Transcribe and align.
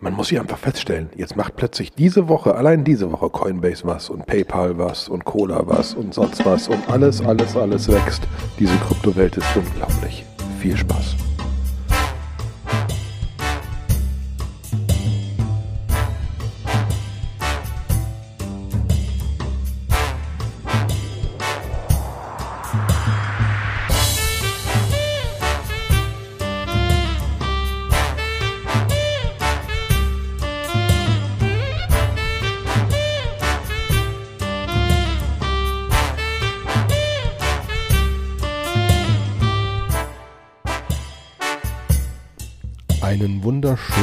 man 0.00 0.14
muss 0.14 0.30
hier 0.30 0.40
einfach 0.40 0.58
feststellen, 0.58 1.10
jetzt 1.16 1.36
macht 1.36 1.56
plötzlich 1.56 1.92
diese 1.92 2.28
Woche, 2.28 2.54
allein 2.54 2.84
diese 2.84 3.12
Woche 3.12 3.28
Coinbase 3.28 3.84
was 3.84 4.08
und 4.08 4.26
PayPal 4.26 4.78
was 4.78 5.08
und 5.08 5.24
Cola 5.24 5.62
was 5.66 5.94
und 5.94 6.14
sonst 6.14 6.44
was 6.44 6.68
und 6.68 6.88
alles, 6.88 7.20
alles, 7.20 7.56
alles 7.56 7.88
wächst. 7.88 8.22
Diese 8.58 8.76
Kryptowelt 8.78 9.36
ist 9.36 9.56
unglaublich. 9.56 10.24
Viel 10.58 10.76
Spaß. 10.76 11.29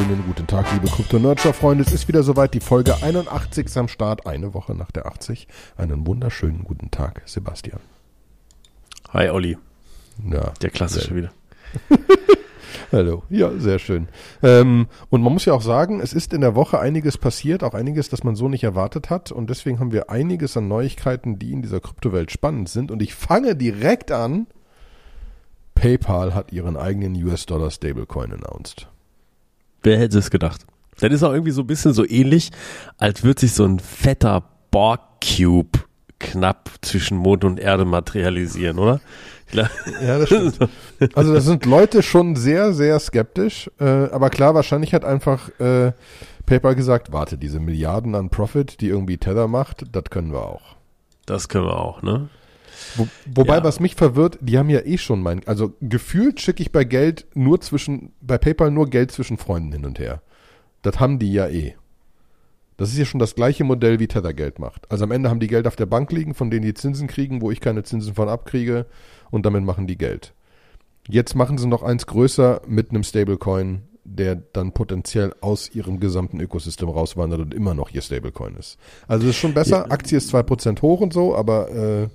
Wunderschönen 0.08 0.34
guten 0.34 0.48
Tag, 0.48 0.72
liebe 0.72 0.88
Krypto-Nerdshow-Freunde. 0.88 1.84
Es 1.84 1.92
ist 1.92 2.08
wieder 2.08 2.24
soweit, 2.24 2.54
die 2.54 2.62
Folge 2.62 2.96
81 3.04 3.68
am 3.76 3.90
Start, 3.90 4.26
eine 4.26 4.54
Woche 4.54 4.74
nach 4.74 4.90
der 4.90 5.06
80. 5.06 5.50
Einen 5.76 6.08
wunderschönen 6.08 6.64
guten 6.64 6.92
Tag, 6.92 7.24
Sebastian. 7.26 7.82
Hi, 9.10 9.30
Olli. 9.30 9.58
Ja, 10.26 10.54
Der 10.62 10.70
klassische 10.70 11.14
wieder. 11.14 11.32
Hallo. 12.94 13.24
Ja, 13.30 13.52
sehr 13.58 13.80
schön. 13.80 14.08
Ähm, 14.42 14.88
und 15.10 15.24
man 15.24 15.34
muss 15.34 15.44
ja 15.44 15.52
auch 15.52 15.62
sagen, 15.62 16.00
es 16.00 16.14
ist 16.14 16.32
in 16.32 16.40
der 16.40 16.56
Woche 16.56 16.80
einiges 16.80 17.18
passiert, 17.18 17.62
auch 17.62 17.74
einiges, 17.74 18.08
das 18.08 18.24
man 18.24 18.38
so 18.38 18.48
nicht 18.48 18.64
erwartet 18.64 19.10
hat. 19.10 19.34
Und 19.34 19.50
deswegen 19.50 19.82
haben 19.82 19.92
wir 19.92 20.10
einiges 20.10 20.56
an 20.56 20.70
Neuigkeiten, 20.70 21.38
die 21.38 21.52
in 21.52 21.62
dieser 21.62 21.82
Kryptowelt 21.82 22.32
spannend 22.32 22.70
sind. 22.70 22.92
Und 22.92 23.02
ich 23.02 23.14
fange 23.14 23.58
direkt 23.58 24.14
an. 24.14 24.48
PayPal 25.76 26.34
hat 26.34 26.54
ihren 26.54 26.78
eigenen 26.78 27.22
US-Dollar 27.22 27.72
Stablecoin 27.72 28.32
announced. 28.32 28.88
Wer 29.88 30.00
hätte 30.00 30.18
es 30.18 30.30
gedacht? 30.30 30.66
Das 31.00 31.14
ist 31.14 31.24
auch 31.24 31.32
irgendwie 31.32 31.52
so 31.52 31.62
ein 31.62 31.68
bisschen 31.68 31.94
so 31.94 32.06
ähnlich, 32.06 32.52
als 32.98 33.24
würde 33.24 33.40
sich 33.40 33.54
so 33.54 33.64
ein 33.64 33.80
fetter 33.80 34.44
Borg-Cube 34.70 35.80
knapp 36.20 36.70
zwischen 36.82 37.18
Mond 37.18 37.46
und 37.46 37.58
Erde 37.58 37.86
materialisieren, 37.86 38.80
oder? 38.80 39.00
Ja, 39.54 39.70
das 40.20 40.28
stimmt. 40.28 40.60
Also 41.14 41.34
da 41.34 41.40
sind 41.40 41.66
Leute 41.66 42.04
schon 42.04 42.36
sehr, 42.36 42.74
sehr 42.74 43.00
skeptisch. 43.00 43.72
Äh, 43.80 43.86
aber 43.86 44.30
klar, 44.30 44.56
wahrscheinlich 44.56 44.94
hat 44.94 45.06
einfach 45.06 45.48
äh, 45.62 45.94
PayPal 46.46 46.76
gesagt, 46.76 47.14
warte, 47.14 47.38
diese 47.38 47.62
Milliarden 47.62 48.14
an 48.14 48.30
Profit, 48.30 48.82
die 48.82 48.90
irgendwie 48.90 49.18
Tether 49.18 49.48
macht, 49.48 49.86
das 49.94 50.04
können 50.10 50.34
wir 50.34 50.42
auch. 50.42 50.76
Das 51.26 51.48
können 51.48 51.64
wir 51.64 51.80
auch, 51.80 52.02
ne? 52.02 52.28
Wo, 52.96 53.08
wobei, 53.34 53.58
Ja. 53.58 53.64
was 53.64 53.80
mich 53.80 53.96
verwirrt, 53.96 54.38
die 54.42 54.58
haben 54.58 54.70
ja 54.70 54.82
eh 54.86 54.98
schon 54.98 55.22
mein, 55.22 55.46
also 55.48 55.74
gefühlt 55.82 56.40
schicke 56.42 56.62
ich 56.62 56.72
bei 56.72 56.84
Geld 56.84 57.26
nur 57.34 57.62
zwischen, 57.62 58.14
bei 58.22 58.38
PayPal 58.38 58.72
nur 58.72 58.90
Geld 58.90 59.12
zwischen 59.12 59.38
Freunden 59.38 59.72
hin 59.72 59.86
und 59.86 60.00
her. 60.00 60.22
Das 60.82 61.00
haben 61.00 61.20
die 61.20 61.32
ja 61.34 61.48
eh. 61.48 61.76
Das 62.78 62.90
ist 62.90 62.98
ja 63.00 63.06
schon 63.06 63.20
das 63.20 63.34
gleiche 63.34 63.64
Modell, 63.64 64.00
wie 64.00 64.08
Tether 64.08 64.34
Geld 64.36 64.60
macht. 64.60 64.90
Also 64.92 65.04
am 65.04 65.12
Ende 65.12 65.30
haben 65.30 65.40
die 65.40 65.48
Geld 65.48 65.66
auf 65.66 65.76
der 65.76 65.88
Bank 65.88 66.12
liegen, 66.12 66.36
von 66.36 66.52
denen 66.52 66.64
die 66.66 66.76
Zinsen 66.76 67.08
kriegen, 67.08 67.42
wo 67.42 67.50
ich 67.50 67.60
keine 67.60 67.84
Zinsen 67.84 68.14
von 68.14 68.30
abkriege 68.30 68.86
und 69.32 69.46
damit 69.48 69.64
machen 69.64 69.88
die 69.88 69.98
Geld. 69.98 70.34
Jetzt 71.10 71.36
machen 71.36 71.58
sie 71.58 71.68
noch 71.68 71.82
eins 71.84 72.06
größer 72.06 72.62
mit 72.68 72.92
einem 72.92 73.02
Stablecoin, 73.04 73.82
der 74.04 74.36
dann 74.36 74.74
potenziell 74.74 75.34
aus 75.42 75.74
ihrem 75.74 76.00
gesamten 76.00 76.40
Ökosystem 76.40 76.88
rauswandert 76.88 77.40
und 77.42 77.54
immer 77.54 77.74
noch 77.74 77.90
ihr 77.92 78.02
Stablecoin 78.02 78.56
ist. 78.56 78.78
Also 79.08 79.24
es 79.26 79.32
ist 79.32 79.38
schon 79.38 79.54
besser, 79.56 79.92
Aktie 79.92 80.18
ist 80.18 80.34
2% 80.34 80.82
hoch 80.82 81.02
und 81.02 81.14
so, 81.14 81.36
aber 81.36 81.72
äh, 81.72 82.08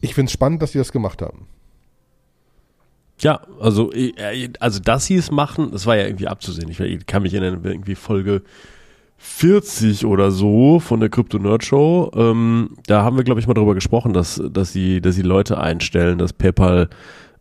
ich- 0.00 0.14
finde 0.14 0.28
es 0.28 0.32
spannend, 0.32 0.62
dass 0.62 0.72
sie 0.72 0.78
das 0.78 0.92
gemacht 0.92 1.20
haben. 1.22 1.46
Ja, 3.18 3.40
also, 3.60 3.92
äh, 3.92 4.50
also 4.60 4.78
dass 4.80 5.06
sie 5.06 5.16
es 5.16 5.30
machen, 5.30 5.70
das 5.72 5.86
war 5.86 5.96
ja 5.96 6.04
irgendwie 6.04 6.28
abzusehen. 6.28 6.68
Ich, 6.68 6.80
ich 6.80 7.06
kann 7.06 7.22
mich 7.22 7.32
erinnern, 7.34 7.60
irgendwie 7.64 7.94
Folge 7.94 8.42
40 9.18 10.04
oder 10.04 10.30
so 10.30 10.78
von 10.80 11.00
der 11.00 11.08
Crypto 11.08 11.38
Nerd 11.38 11.64
Show. 11.64 12.10
Ähm, 12.14 12.76
da 12.86 13.02
haben 13.02 13.16
wir, 13.16 13.24
glaube 13.24 13.40
ich, 13.40 13.46
mal 13.46 13.54
darüber 13.54 13.74
gesprochen, 13.74 14.12
dass, 14.12 14.42
dass 14.50 14.72
sie, 14.72 15.00
dass 15.00 15.14
sie 15.14 15.22
Leute 15.22 15.58
einstellen, 15.58 16.18
dass 16.18 16.34
PayPal 16.34 16.90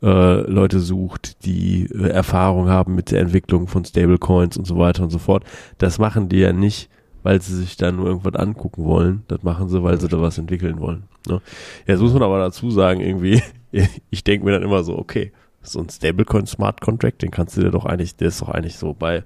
äh, 0.02 0.42
Leute 0.50 0.80
sucht, 0.80 1.46
die 1.46 1.86
äh, 1.94 2.08
Erfahrung 2.10 2.70
haben 2.70 2.96
mit 2.96 3.12
der 3.12 3.20
Entwicklung 3.20 3.68
von 3.68 3.84
Stablecoins 3.84 4.56
und 4.58 4.66
so 4.66 4.78
weiter 4.78 5.04
und 5.04 5.10
so 5.10 5.20
fort. 5.20 5.44
Das 5.78 6.00
machen 6.00 6.30
die 6.30 6.38
ja 6.38 6.54
nicht, 6.54 6.90
weil 7.26 7.42
sie 7.42 7.56
sich 7.56 7.76
da 7.76 7.92
nur 7.92 8.06
irgendwas 8.06 8.36
angucken 8.36 8.86
wollen. 8.86 9.24
Das 9.28 9.42
machen 9.42 9.68
sie, 9.68 9.82
weil 9.82 10.00
sie 10.00 10.08
da 10.08 10.22
was 10.22 10.38
entwickeln 10.38 10.80
wollen. 10.80 11.06
Ne? 11.28 11.42
Jetzt 11.88 12.00
muss 12.00 12.14
man 12.14 12.22
aber 12.22 12.38
dazu 12.38 12.70
sagen, 12.70 13.02
irgendwie, 13.02 13.42
ich 14.12 14.24
denke 14.24 14.46
mir 14.46 14.52
dann 14.52 14.62
immer 14.62 14.84
so, 14.84 14.96
okay, 14.96 15.32
so 15.64 15.80
ein 15.80 15.90
Stablecoin 15.90 16.46
Smart 16.46 16.82
Contract, 16.82 17.24
den 17.24 17.32
kannst 17.32 17.58
du 17.58 17.62
dir 17.62 17.72
doch 17.72 17.86
eigentlich, 17.86 18.16
der 18.16 18.28
ist 18.28 18.44
doch 18.44 18.50
eigentlich 18.50 18.78
so 18.78 18.94
bei 18.94 19.24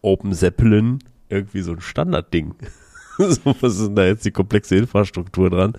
Open 0.00 0.32
Zeppelin 0.32 1.00
irgendwie 1.28 1.62
so 1.62 1.72
ein 1.72 1.80
Standardding. 1.80 2.54
so, 3.18 3.40
was 3.60 3.78
ist 3.78 3.86
denn 3.88 3.96
da 3.96 4.04
jetzt 4.06 4.24
die 4.24 4.30
komplexe 4.30 4.76
Infrastruktur 4.76 5.50
dran? 5.50 5.72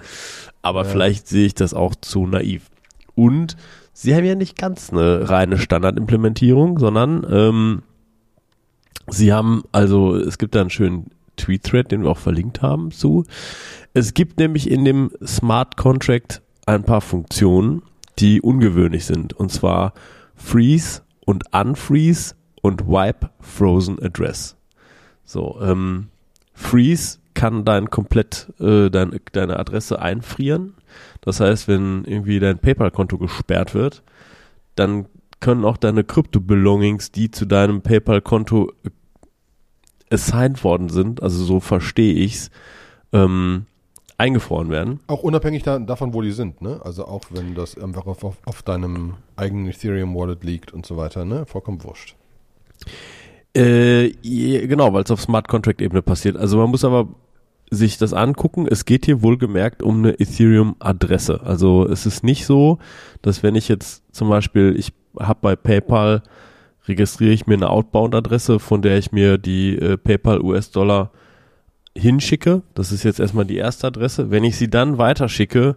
Aber 0.62 0.84
Ja. 0.84 0.90
vielleicht 0.90 1.30
sehe 1.30 1.46
ich 1.46 1.56
das 1.56 1.74
auch 1.74 1.96
zu 1.96 2.28
naiv. 2.28 2.70
Und 3.16 3.56
sie 3.94 4.14
haben 4.14 4.26
ja 4.26 4.36
nicht 4.36 4.58
ganz 4.58 4.92
eine 4.92 5.30
reine 5.30 5.58
Standardimplementierung, 5.58 6.80
sondern 6.80 7.26
ähm, 7.32 7.82
sie 9.08 9.32
haben, 9.32 9.64
also 9.72 10.18
es 10.18 10.38
gibt 10.38 10.54
da 10.56 10.60
einen 10.60 10.70
schönen 10.70 11.12
Tweet-Thread, 11.42 11.92
den 11.92 12.04
wir 12.04 12.12
auch 12.12 12.18
verlinkt 12.18 12.62
haben 12.62 12.92
zu. 12.92 13.26
Es 13.94 14.14
gibt 14.14 14.40
nämlich 14.40 14.70
in 14.70 14.86
dem 14.86 15.12
Smart 15.26 15.78
Contract 15.78 16.42
ein 16.66 16.84
paar 16.84 17.02
Funktionen, 17.02 17.82
die 18.20 18.42
ungewöhnlich 18.42 19.06
sind. 19.06 19.34
Und 19.34 19.52
zwar 19.52 19.94
Freeze 20.36 21.02
und 21.26 21.54
Unfreeze 21.54 22.36
und 22.62 22.88
Wipe 22.88 23.30
Frozen 23.40 24.02
Address. 24.02 24.56
So, 25.26 25.60
ähm, 25.62 26.08
Freeze 26.54 27.20
kann 27.34 27.66
dein 27.66 27.90
komplett 27.90 28.52
äh, 28.60 28.90
dein, 28.90 29.20
deine 29.32 29.58
Adresse 29.58 30.02
einfrieren. 30.02 30.74
Das 31.22 31.40
heißt, 31.40 31.68
wenn 31.68 32.04
irgendwie 32.06 32.40
dein 32.40 32.60
PayPal-Konto 32.60 33.18
gesperrt 33.18 33.74
wird, 33.74 34.04
dann 34.76 35.06
können 35.40 35.66
auch 35.66 35.78
deine 35.78 36.04
Krypto-Belongings, 36.04 37.12
die 37.12 37.32
zu 37.32 37.46
deinem 37.46 37.82
PayPal-Konto 37.82 38.74
assigned 40.12 40.64
worden 40.64 40.90
sind, 40.90 41.24
also 41.24 41.44
so 41.44 41.60
verstehe 41.60 42.14
ich's, 42.14 42.52
ähm, 43.14 43.66
eingefroren 44.18 44.70
werden. 44.70 45.00
Auch 45.08 45.24
unabhängig 45.24 45.64
da, 45.64 45.80
davon, 45.80 46.14
wo 46.14 46.22
die 46.22 46.32
sind, 46.32 46.62
ne? 46.62 46.80
Also 46.84 47.06
auch 47.06 47.24
wenn 47.32 47.56
das 47.56 47.78
einfach 47.78 48.06
auf, 48.06 48.24
auf, 48.24 48.38
auf 48.46 48.62
deinem 48.62 49.16
eigenen 49.36 49.68
Ethereum-Wallet 49.68 50.44
liegt 50.44 50.72
und 50.74 50.86
so 50.86 50.96
weiter, 50.96 51.26
ne? 51.26 51.46
Vollkommen 51.48 51.84
wurscht. 51.84 52.16
Äh, 53.54 54.12
genau, 54.22 54.94
weil 54.94 55.04
es 55.04 55.12
auf 55.12 55.22
Smart 55.22 55.48
Contract 55.48 55.82
Ebene 55.82 56.02
passiert. 56.04 56.38
Also 56.38 56.58
man 56.58 56.70
muss 56.70 56.86
aber 56.86 57.08
sich 57.72 57.98
das 57.98 58.14
angucken. 58.14 58.68
Es 58.70 58.86
geht 58.86 59.06
hier 59.06 59.24
wohlgemerkt 59.24 59.82
um 59.82 60.00
eine 60.00 60.20
Ethereum 60.20 60.76
Adresse. 60.80 61.42
Also 61.44 61.88
es 61.88 62.06
ist 62.06 62.24
nicht 62.24 62.46
so, 62.46 62.78
dass 63.22 63.44
wenn 63.44 63.56
ich 63.56 63.68
jetzt 63.68 64.04
zum 64.14 64.30
Beispiel, 64.30 64.76
ich 64.78 64.94
habe 65.20 65.40
bei 65.42 65.56
PayPal 65.56 66.22
registriere 66.88 67.34
ich 67.34 67.48
mir 67.48 67.56
eine 67.56 67.70
Outbound 67.70 68.16
Adresse, 68.16 68.60
von 68.60 68.82
der 68.82 68.98
ich 68.98 69.12
mir 69.12 69.38
die 69.38 69.78
äh, 69.78 69.98
PayPal 69.98 70.42
US-Dollar 70.42 71.12
hinschicke. 71.96 72.62
Das 72.74 72.92
ist 72.92 73.04
jetzt 73.04 73.20
erstmal 73.20 73.46
die 73.46 73.58
erste 73.58 73.88
Adresse. 73.88 74.32
Wenn 74.32 74.44
ich 74.44 74.58
sie 74.58 74.70
dann 74.70 74.98
weiterschicke, 74.98 75.76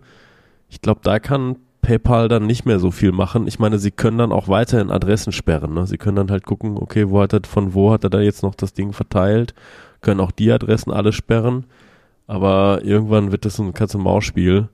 ich 0.69 0.81
glaube, 0.81 1.01
da 1.03 1.19
kann 1.19 1.57
PayPal 1.83 2.29
dann 2.29 2.47
nicht 2.47 2.65
mehr 2.65 2.79
so 2.79 2.91
viel 2.91 3.13
machen. 3.13 3.47
Ich 3.47 3.59
meine, 3.59 3.79
sie 3.79 3.91
können 3.91 4.19
dann 4.19 4.33
auch 4.33 4.49
weiterhin 4.49 4.91
Adressen 4.91 5.33
sperren. 5.33 5.75
Ne? 5.75 5.87
Sie 5.87 5.99
können 5.99 6.17
dann 6.17 6.31
halt 6.31 6.47
gucken, 6.47 6.79
okay, 6.79 7.11
wo 7.11 7.21
hat 7.21 7.33
er, 7.33 7.41
von 7.45 7.75
wo 7.75 7.93
hat 7.93 8.05
er 8.05 8.11
da 8.11 8.21
jetzt 8.21 8.43
noch 8.43 8.55
das 8.55 8.73
Ding 8.73 8.93
verteilt? 8.93 9.55
Können 10.01 10.21
auch 10.21 10.31
die 10.31 10.51
Adressen 10.51 10.91
alle 10.91 11.13
sperren. 11.13 11.67
Aber 12.27 12.81
irgendwann 12.83 13.33
wird 13.33 13.45
das 13.45 13.59
ein 13.59 13.75
Katz-und-Maus-Spiel. 13.75 14.69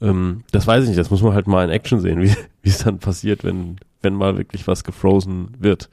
Ähm, 0.00 0.44
das 0.52 0.66
weiß 0.66 0.84
ich 0.84 0.90
nicht. 0.90 1.00
Das 1.00 1.10
muss 1.10 1.22
man 1.22 1.34
halt 1.34 1.48
mal 1.48 1.64
in 1.64 1.70
Action 1.70 2.00
sehen, 2.00 2.22
wie 2.62 2.68
es 2.68 2.78
dann 2.78 2.98
passiert, 2.98 3.42
wenn 3.42 3.78
wenn 4.06 4.14
mal 4.14 4.36
wirklich 4.38 4.66
was 4.68 4.84
gefrozen 4.84 5.48
wird. 5.58 5.90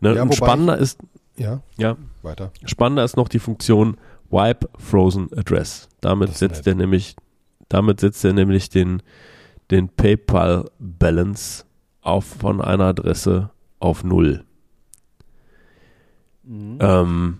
Ne? 0.00 0.14
Ja, 0.14 0.22
Und 0.22 0.34
spannender 0.34 0.76
ist, 0.76 1.00
Ja, 1.36 1.62
ja, 1.78 1.96
weiter. 2.22 2.52
Spannender 2.66 3.04
ist 3.04 3.16
noch 3.16 3.28
die 3.28 3.38
Funktion 3.38 3.96
Wipe 4.30 4.68
Frozen 4.78 5.28
Address. 5.34 5.88
Damit 6.02 6.28
Das 6.28 6.38
setzt 6.38 6.66
er 6.66 6.74
nämlich, 6.74 7.16
damit 7.70 8.00
setzt 8.00 8.22
er 8.24 8.34
nämlich 8.34 8.68
den, 8.68 9.02
den 9.70 9.88
PayPal 9.88 10.70
Balance 10.78 11.64
auf 12.02 12.24
von 12.26 12.60
einer 12.60 12.84
Adresse 12.84 13.50
auf 13.80 14.04
null. 14.04 14.44
Ähm, 16.46 17.38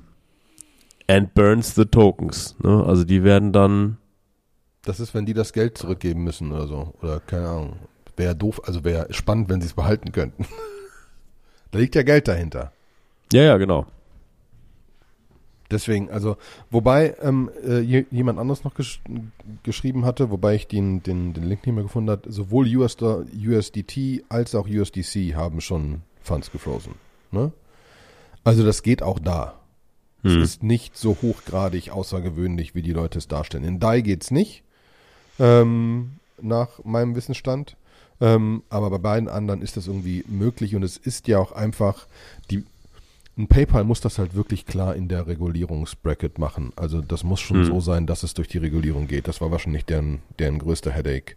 and 1.09 1.35
burns 1.35 1.75
the 1.75 1.85
tokens. 1.85 2.57
Ne? 2.63 2.85
Also 2.87 3.05
die 3.05 3.25
werden 3.25 3.53
dann, 3.53 3.99
Das 4.83 5.01
ist, 5.01 5.13
wenn 5.15 5.27
die 5.27 5.35
das 5.35 5.53
Geld 5.53 5.77
zurückgeben 5.79 6.25
müssen 6.25 6.53
oder 6.53 6.67
so. 6.67 6.95
Oder 7.03 7.21
keine 7.21 7.49
Ahnung. 7.49 7.77
Wäre 8.19 8.37
doof, 8.37 8.61
also 8.65 8.85
wäre 8.85 9.13
spannend, 9.15 9.49
wenn 9.49 9.61
sie 9.63 9.69
es 9.69 9.75
behalten 9.75 10.13
könnten. 10.13 10.47
Da 11.71 11.79
liegt 11.81 11.95
ja 11.95 12.03
Geld 12.03 12.27
dahinter. 12.29 12.73
Ja, 13.31 13.43
ja, 13.43 13.59
genau. 13.59 13.85
Deswegen, 15.71 16.11
also, 16.11 16.39
wobei 16.71 17.15
ähm, 17.21 17.51
äh, 17.63 17.81
jemand 17.81 18.39
anderes 18.39 18.65
noch 18.65 18.75
gesch 18.75 19.03
geschrieben 19.65 20.07
hatte, 20.07 20.31
wobei 20.31 20.55
ich 20.55 20.67
den, 20.67 21.03
den, 21.03 21.35
den 21.35 21.45
Link 21.45 21.67
nicht 21.67 21.75
mehr 21.75 21.85
gefunden 21.85 22.09
habe, 22.09 22.33
sowohl 22.33 22.75
US 22.75 22.97
USDT 23.03 24.25
als 24.31 24.55
auch 24.55 24.67
USDC 24.67 25.35
haben 25.35 25.61
schon 25.61 26.01
Funds 26.23 26.51
gefrozen. 26.51 26.95
Ne? 27.33 27.53
Also 28.45 28.65
das 28.65 28.83
geht 28.83 29.03
auch 29.03 29.19
da. 29.19 29.59
Es 30.23 30.33
Hm. 30.33 30.43
ist 30.43 30.63
nicht 30.63 30.97
so 30.97 31.19
hochgradig 31.21 31.91
außergewöhnlich, 31.91 32.75
wie 32.75 32.83
die 32.83 32.93
Leute 32.95 33.19
es 33.19 33.29
darstellen. 33.29 33.65
In 33.65 33.79
DAI 33.79 34.01
geht's 34.01 34.31
nicht, 34.31 34.63
ähm, 35.39 36.13
nach 36.41 36.83
meinem 36.83 37.15
Wissensstand. 37.15 37.77
Ähm, 38.21 38.63
aber 38.69 38.91
bei 38.91 38.99
beiden 38.99 39.29
anderen 39.29 39.63
ist 39.63 39.77
das 39.77 39.87
irgendwie 39.87 40.25
möglich 40.27 40.75
und 40.75 40.83
es 40.83 40.97
ist 40.97 41.29
ja 41.29 41.39
auch 41.39 41.53
einfach, 41.53 42.07
die, 42.51 42.65
ein 43.37 43.47
PayPal 43.47 43.85
muss 43.85 44.01
das 44.01 44.19
halt 44.19 44.35
wirklich 44.35 44.67
klar 44.67 44.97
in 44.97 45.07
der 45.07 45.29
Regulierungsbracket 45.29 46.39
machen. 46.41 46.73
Also 46.75 47.01
das 47.01 47.23
muss 47.23 47.39
schon 47.41 47.59
Hm. 47.59 47.65
so 47.67 47.81
sein, 47.81 48.07
dass 48.09 48.25
es 48.25 48.35
durch 48.35 48.49
die 48.49 48.59
Regulierung 48.59 49.07
geht. 49.07 49.29
Das 49.29 49.41
war 49.41 49.53
wahrscheinlich 49.53 49.85
deren, 49.85 50.21
deren 50.41 50.59
größter 50.59 50.91
Headache, 50.91 51.37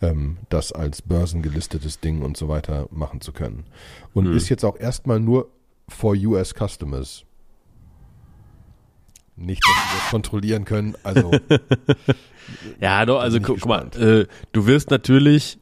ähm, 0.00 0.38
das 0.48 0.72
als 0.72 1.02
börsengelistetes 1.02 2.00
Ding 2.00 2.22
und 2.22 2.38
so 2.38 2.48
weiter 2.48 2.88
machen 2.90 3.20
zu 3.20 3.32
können. 3.32 3.64
Und 4.14 4.24
Hm. 4.26 4.36
ist 4.36 4.48
jetzt 4.48 4.64
auch 4.64 4.78
erstmal 4.80 5.20
nur 5.20 5.50
for 5.88 6.14
US 6.14 6.54
Customers. 6.54 7.24
Nicht, 9.36 9.62
dass 9.64 9.70
wir 9.92 9.98
das 10.00 10.10
kontrollieren 10.10 10.64
können. 10.64 10.94
Also 11.02 11.30
Ja, 12.80 13.04
doch, 13.06 13.20
also 13.20 13.40
guck, 13.40 13.60
guck 13.60 13.68
mal, 13.68 13.88
äh, 13.98 14.26
du 14.52 14.66
wirst 14.66 14.90
natürlich 14.90 15.58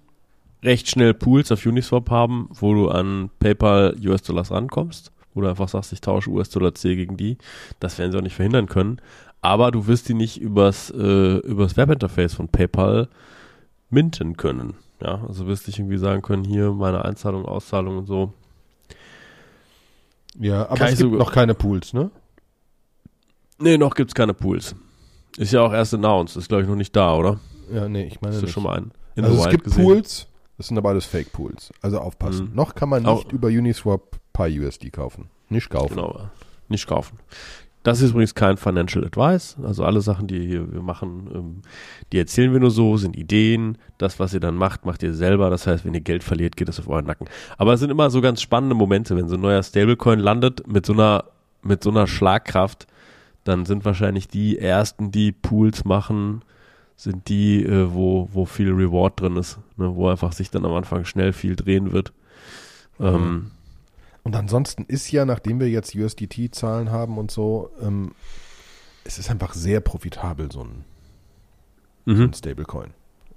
recht 0.63 0.89
schnell 0.89 1.15
Pools 1.15 1.51
auf 1.53 1.65
Uniswap 1.65 2.11
haben, 2.11 2.49
wo 2.53 2.75
du 2.75 2.89
an 2.89 3.31
PayPal 3.41 3.97
US-Dollars 4.05 4.51
rankommst, 4.51 5.11
wo 5.35 5.41
du 5.41 5.49
einfach 5.49 5.69
sagst, 5.69 5.93
ich 5.93 6.01
tausche 6.01 6.31
US-Dollar 6.31 6.75
C 6.75 6.97
gegen 6.97 7.17
die. 7.17 7.39
Das 7.81 7.99
werden 7.99 8.13
sie 8.13 8.19
auch 8.19 8.23
nicht 8.23 8.37
verhindern 8.37 8.67
können. 8.67 9.01
Aber 9.43 9.71
du 9.71 9.87
wirst 9.87 10.09
die 10.09 10.15
nicht 10.15 10.39
übers, 10.41 10.91
äh, 10.91 11.37
übers 11.39 11.77
Webinterface 11.77 12.35
von 12.35 12.49
PayPal 12.49 13.09
minten 13.89 14.37
können. 14.37 14.75
Ja, 15.03 15.25
also 15.27 15.47
wirst 15.47 15.67
nicht 15.67 15.79
irgendwie 15.79 15.97
sagen 15.97 16.21
können, 16.21 16.45
hier 16.45 16.73
meine 16.73 17.05
Einzahlung, 17.07 17.47
Auszahlung 17.47 17.97
und 17.99 18.07
so. 18.07 18.35
ja, 20.39 20.67
aber 20.67 20.77
Kann 20.77 20.89
es 20.93 20.99
gibt 20.99 21.11
so- 21.11 21.17
noch 21.17 21.33
keine 21.33 21.55
Pools, 21.55 21.93
ne? 21.93 22.11
Nee, 23.59 23.79
noch 23.79 23.95
gibt's 23.95 24.15
keine 24.15 24.35
Pools. 24.35 24.75
Ist 25.37 25.53
ja 25.53 25.63
auch 25.63 25.73
erst 25.73 25.95
announced, 25.95 26.37
ist 26.37 26.49
glaube 26.49 26.63
ich 26.65 26.69
noch 26.69 26.77
nicht 26.77 26.95
da, 26.95 27.15
oder? 27.15 27.41
Ja, 27.73 27.89
nee, 27.89 28.05
ich 28.07 28.21
meine 28.21 28.35
Hast 28.35 28.43
du 28.43 28.47
nicht. 28.47 28.53
schon 28.55 28.63
mal 28.65 28.77
einen 28.77 28.91
in 29.17 29.25
also 29.25 29.43
es 29.43 29.49
gibt 29.51 29.65
gesehen? 29.65 29.85
Pools, 29.85 30.27
das 30.61 30.67
sind 30.69 30.77
aber 30.77 30.91
alles 30.91 31.07
Fake 31.07 31.33
Pools. 31.33 31.73
Also 31.81 31.99
aufpassen. 32.01 32.51
Mhm. 32.51 32.55
Noch 32.55 32.75
kann 32.75 32.91
man 32.91 33.07
Auch- 33.07 33.25
nicht 33.25 33.33
über 33.33 33.49
Uniswap 33.49 34.19
Pi 34.35 34.61
USD 34.61 34.91
kaufen. 34.91 35.31
Nicht 35.49 35.71
kaufen. 35.71 35.95
Genau, 35.95 36.29
nicht 36.69 36.87
kaufen. 36.87 37.19
Das 37.83 38.03
ist 38.03 38.11
übrigens 38.11 38.35
kein 38.35 38.59
Financial 38.59 39.03
Advice. 39.03 39.57
Also 39.63 39.87
alle 39.87 40.03
Sachen, 40.03 40.27
die 40.27 40.47
hier 40.47 40.71
wir 40.71 40.83
machen, 40.83 41.31
ähm, 41.35 41.63
die 42.13 42.19
erzählen 42.19 42.53
wir 42.53 42.61
nur 42.61 42.71
so, 42.71 42.99
sind 42.99 43.17
Ideen. 43.17 43.79
Das, 43.97 44.21
was 44.21 44.35
ihr 44.35 44.41
dann 44.41 44.55
macht, 44.57 44.85
macht 44.85 45.03
ihr 45.03 45.15
selber. 45.15 45.49
Das 45.49 45.67
heißt, 45.67 45.87
wenn 45.87 45.95
ihr 45.95 46.03
Geld 46.03 46.23
verliert, 46.23 46.59
geht 46.59 46.69
es 46.69 46.79
auf 46.79 46.89
euren 46.89 47.07
Nacken. 47.07 47.27
Aber 47.57 47.73
es 47.73 47.81
sind 47.81 47.89
immer 47.89 48.11
so 48.11 48.21
ganz 48.21 48.43
spannende 48.43 48.75
Momente, 48.75 49.17
wenn 49.17 49.31
so 49.31 49.37
ein 49.37 49.41
neuer 49.41 49.63
Stablecoin 49.63 50.19
landet 50.19 50.67
mit 50.67 50.85
so 50.85 50.93
einer, 50.93 51.25
mit 51.63 51.83
so 51.83 51.89
einer 51.89 52.07
Schlagkraft, 52.07 52.87
dann 53.45 53.65
sind 53.65 53.87
wahrscheinlich 53.87 54.29
die 54.29 54.59
ersten, 54.59 55.11
die 55.11 55.33
Pools 55.33 55.87
machen, 55.87 56.43
sind 57.01 57.31
die, 57.31 57.65
äh, 57.65 57.95
wo, 57.95 58.29
wo 58.31 58.45
viel 58.45 58.71
Reward 58.73 59.19
drin 59.21 59.39
ist, 59.39 59.59
ne? 59.79 59.97
wo 59.97 60.11
einfach 60.11 60.35
sich 60.35 60.51
dann 60.51 60.67
am 60.67 60.75
Anfang 60.75 61.07
schnell 61.07 61.33
viel 61.33 61.57
drehen 61.57 61.93
wird. 61.93 62.13
Ähm, 62.99 63.53
Und 64.23 64.37
ansonsten 64.37 64.85
ist 64.85 65.11
ja, 65.11 65.25
nachdem 65.25 65.61
wir 65.61 65.71
jetzt 65.71 65.95
USDT-Zahlen 65.95 66.91
haben 66.91 67.17
und 67.17 67.31
so, 67.31 67.71
ähm, 67.81 68.13
es 69.05 69.19
ist 69.19 69.31
einfach 69.31 69.55
sehr 69.55 69.81
profitabel, 69.81 70.53
so 70.53 70.61
ein, 70.61 70.85
so 72.05 72.13
mhm. 72.13 72.23
ein 72.25 72.35
Stablecoin. 72.35 72.91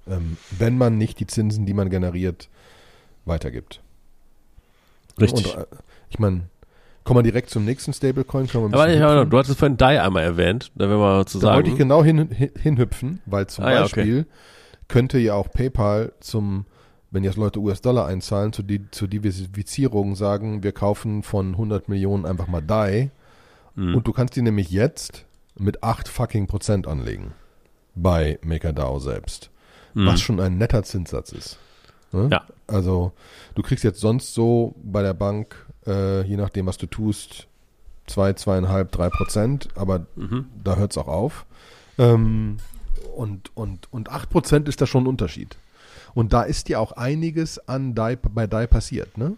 Ähm, 0.06 0.36
wenn 0.50 0.76
man 0.76 0.98
nicht 0.98 1.18
die 1.18 1.26
Zinsen, 1.26 1.64
die 1.64 1.72
man 1.72 1.88
generiert, 1.88 2.50
weitergibt. 3.24 3.80
Richtig. 5.18 5.56
Und, 5.56 5.62
äh, 5.62 5.66
ich 6.10 6.18
meine, 6.18 6.50
kommen 7.04 7.18
wir 7.18 7.22
direkt 7.22 7.50
zum 7.50 7.64
nächsten 7.64 7.92
Stablecoin. 7.92 8.48
Aber 8.54 8.88
ich, 8.88 8.98
hüpfen? 9.00 9.30
du 9.30 9.38
hattest 9.38 9.58
vorhin 9.58 9.76
DAI 9.76 10.02
einmal 10.02 10.22
erwähnt, 10.24 10.72
da 10.74 10.88
werden 10.88 11.00
wir 11.00 11.26
zu 11.26 11.38
Da 11.38 11.54
wollte 11.54 11.68
ich 11.68 11.74
sagen. 11.74 11.78
genau 11.88 12.02
hin, 12.04 12.28
hin, 12.30 12.50
hinhüpfen, 12.60 13.20
weil 13.26 13.46
zum 13.46 13.64
Ah, 13.64 13.72
ja, 13.72 13.82
Beispiel 13.82 14.26
könnte 14.88 15.18
ja 15.18 15.34
auch 15.34 15.50
PayPal 15.50 16.12
zum, 16.20 16.66
wenn 17.10 17.22
jetzt 17.24 17.36
Leute 17.36 17.60
US-Dollar 17.60 18.06
einzahlen, 18.06 18.52
zu 18.52 18.62
die, 18.62 18.90
zur 18.90 19.08
Diversifizierung 19.08 20.14
sagen, 20.16 20.62
wir 20.62 20.72
kaufen 20.72 21.22
von 21.22 21.52
100 21.52 21.88
Millionen 21.88 22.26
einfach 22.26 22.46
mal 22.48 22.60
DAI 22.62 23.10
Mhm. 23.76 23.96
und 23.96 24.06
du 24.06 24.12
kannst 24.12 24.36
die 24.36 24.42
nämlich 24.42 24.70
jetzt 24.70 25.24
mit 25.58 25.82
8 25.82 26.06
fucking 26.08 26.46
Prozent 26.46 26.86
anlegen 26.86 27.32
bei 27.96 28.38
MakerDAO 28.42 28.98
selbst, 29.00 29.50
Mhm. 29.94 30.06
was 30.06 30.20
schon 30.20 30.38
ein 30.40 30.58
netter 30.58 30.82
Zinssatz 30.84 31.32
ist. 31.32 31.58
Ne? 32.12 32.28
Ja. 32.30 32.42
Also 32.68 33.12
du 33.56 33.62
kriegst 33.62 33.82
jetzt 33.84 34.00
sonst 34.00 34.32
so 34.34 34.74
bei 34.82 35.02
der 35.02 35.14
Bank, 35.14 35.63
äh, 35.86 36.22
je 36.22 36.36
nachdem 36.36 36.66
was 36.66 36.76
du 36.78 36.86
tust, 36.86 37.46
zwei, 38.06 38.32
zweieinhalb, 38.34 38.92
drei 38.92 39.08
Prozent, 39.10 39.68
aber 39.74 40.06
Mhm. 40.16 40.46
da 40.62 40.76
hört 40.76 40.92
es 40.92 40.98
auch 40.98 41.08
auf. 41.08 41.46
Ähm, 41.98 42.58
und, 43.16 43.50
und, 43.56 43.92
und 43.92 44.10
8% 44.10 44.68
ist 44.68 44.80
da 44.80 44.86
schon 44.86 45.04
ein 45.04 45.06
Unterschied. 45.08 45.56
Und 46.14 46.32
da 46.32 46.42
ist 46.42 46.68
ja 46.68 46.78
auch 46.78 46.92
einiges 46.92 47.58
an 47.68 47.94
DAI, 47.94 48.16
bei 48.16 48.46
DAI 48.46 48.66
passiert, 48.66 49.16
ne? 49.18 49.36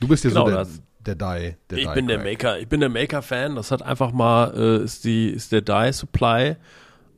Du 0.00 0.08
bist 0.08 0.24
ja 0.24 0.30
Genau, 0.30 0.44
so 0.44 0.50
der, 0.50 0.58
das- 0.58 0.82
der 1.00 1.14
DAI. 1.14 1.56
Der 1.70 1.78
ich 1.78 1.84
DAI 1.84 1.94
bin 1.94 2.06
der. 2.08 2.18
Maker, 2.22 2.58
ich 2.58 2.68
bin 2.68 2.80
der 2.80 2.88
Maker-Fan. 2.88 3.54
Das 3.56 3.70
hat 3.70 3.82
einfach 3.82 4.12
mal, 4.12 4.52
äh, 4.56 4.84
ist 4.84 5.04
die, 5.04 5.28
ist 5.30 5.52
der 5.52 5.62
DAI 5.62 5.92
Supply 5.92 6.56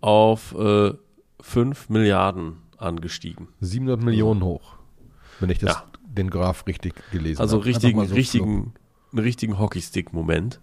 auf 0.00 0.54
äh, 0.58 0.92
5 1.40 1.88
Milliarden 1.88 2.58
angestiegen. 2.76 3.48
700 3.60 4.02
Millionen 4.04 4.42
hoch, 4.44 4.74
wenn 5.40 5.50
ich 5.50 5.58
das, 5.58 5.72
Ja. 5.74 5.84
Den 6.08 6.30
Graph 6.30 6.66
richtig 6.66 6.94
gelesen 7.12 7.40
Also 7.40 7.58
habe. 7.58 7.66
richtigen, 7.66 7.98
Einfach 8.00 8.02
mal 8.02 8.08
so 8.08 8.14
richtigen, 8.14 8.72
einen 9.12 9.18
richtigen 9.24 9.58
Hockeystick-Moment. 9.58 10.60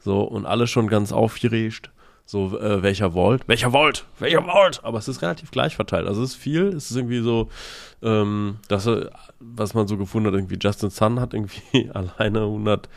So, 0.00 0.20
und 0.22 0.46
alle 0.46 0.66
schon 0.66 0.88
ganz 0.88 1.12
aufgeregt. 1.12 1.90
So, 2.24 2.58
äh, 2.60 2.82
welcher 2.82 3.12
Vault? 3.12 3.48
Welcher 3.48 3.70
Vault? 3.70 4.04
Welcher 4.18 4.42
Vault? 4.44 4.80
Aber 4.84 4.98
es 4.98 5.08
ist 5.08 5.22
relativ 5.22 5.50
gleich 5.50 5.74
verteilt. 5.76 6.06
Also 6.06 6.22
es 6.22 6.30
ist 6.32 6.36
viel. 6.36 6.66
Es 6.68 6.90
ist 6.90 6.96
irgendwie 6.96 7.20
so, 7.20 7.48
ähm, 8.02 8.56
das, 8.68 8.86
äh, 8.86 9.06
was 9.40 9.72
man 9.72 9.88
so 9.88 9.96
gefunden 9.96 10.26
hat, 10.28 10.34
irgendwie 10.34 10.58
Justin 10.60 10.90
Sun 10.90 11.20
hat 11.20 11.32
irgendwie 11.32 11.90
alleine 11.94 12.40
100, 12.42 12.88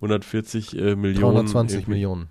140 0.00 0.76
äh, 0.76 0.96
Millionen. 0.96 1.34
320 1.46 1.76
irgendwie- 1.78 1.90
Millionen. 1.92 2.28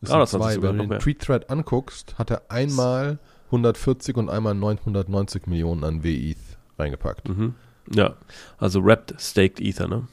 Das 0.00 0.10
Ah, 0.10 0.18
das 0.18 0.32
sind 0.32 0.42
zwei. 0.42 0.60
Wenn 0.60 0.78
du 0.78 0.86
den. 0.86 0.98
Tweet-Thread 0.98 1.48
anguckst, 1.48 2.18
hat 2.18 2.30
er 2.30 2.42
einmal 2.50 3.18
140 3.46 4.16
und 4.16 4.28
einmal 4.28 4.54
990 4.54 5.46
Millionen 5.46 5.84
an 5.84 6.02
WETH 6.02 6.36
reingepackt. 6.78 7.28
Mhm. 7.28 7.54
Ja, 7.92 8.14
also 8.58 8.84
Wrapped 8.84 9.14
Staked 9.20 9.60
Ether, 9.60 9.88
ne? 9.88 10.06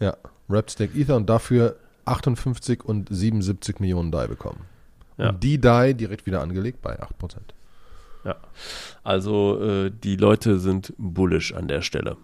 Ja, 0.00 0.16
Wrapped 0.48 0.70
Stake 0.70 0.98
Ether 0.98 1.16
und 1.16 1.28
dafür 1.28 1.76
58 2.04 2.84
und 2.84 3.08
77 3.10 3.80
Millionen 3.80 4.10
DAI 4.10 4.28
bekommen. 4.28 4.60
Ja. 5.18 5.30
Und 5.30 5.42
die 5.42 5.60
DAI 5.60 5.92
direkt 5.92 6.26
wieder 6.26 6.40
angelegt 6.40 6.80
bei 6.80 7.00
8%. 7.00 7.36
Also 9.04 9.60
äh, 9.62 9.90
die 9.90 10.16
Leute 10.16 10.58
sind 10.58 10.92
bullish 10.98 11.54
an 11.54 11.68
der 11.68 11.82
Stelle. 11.82 12.16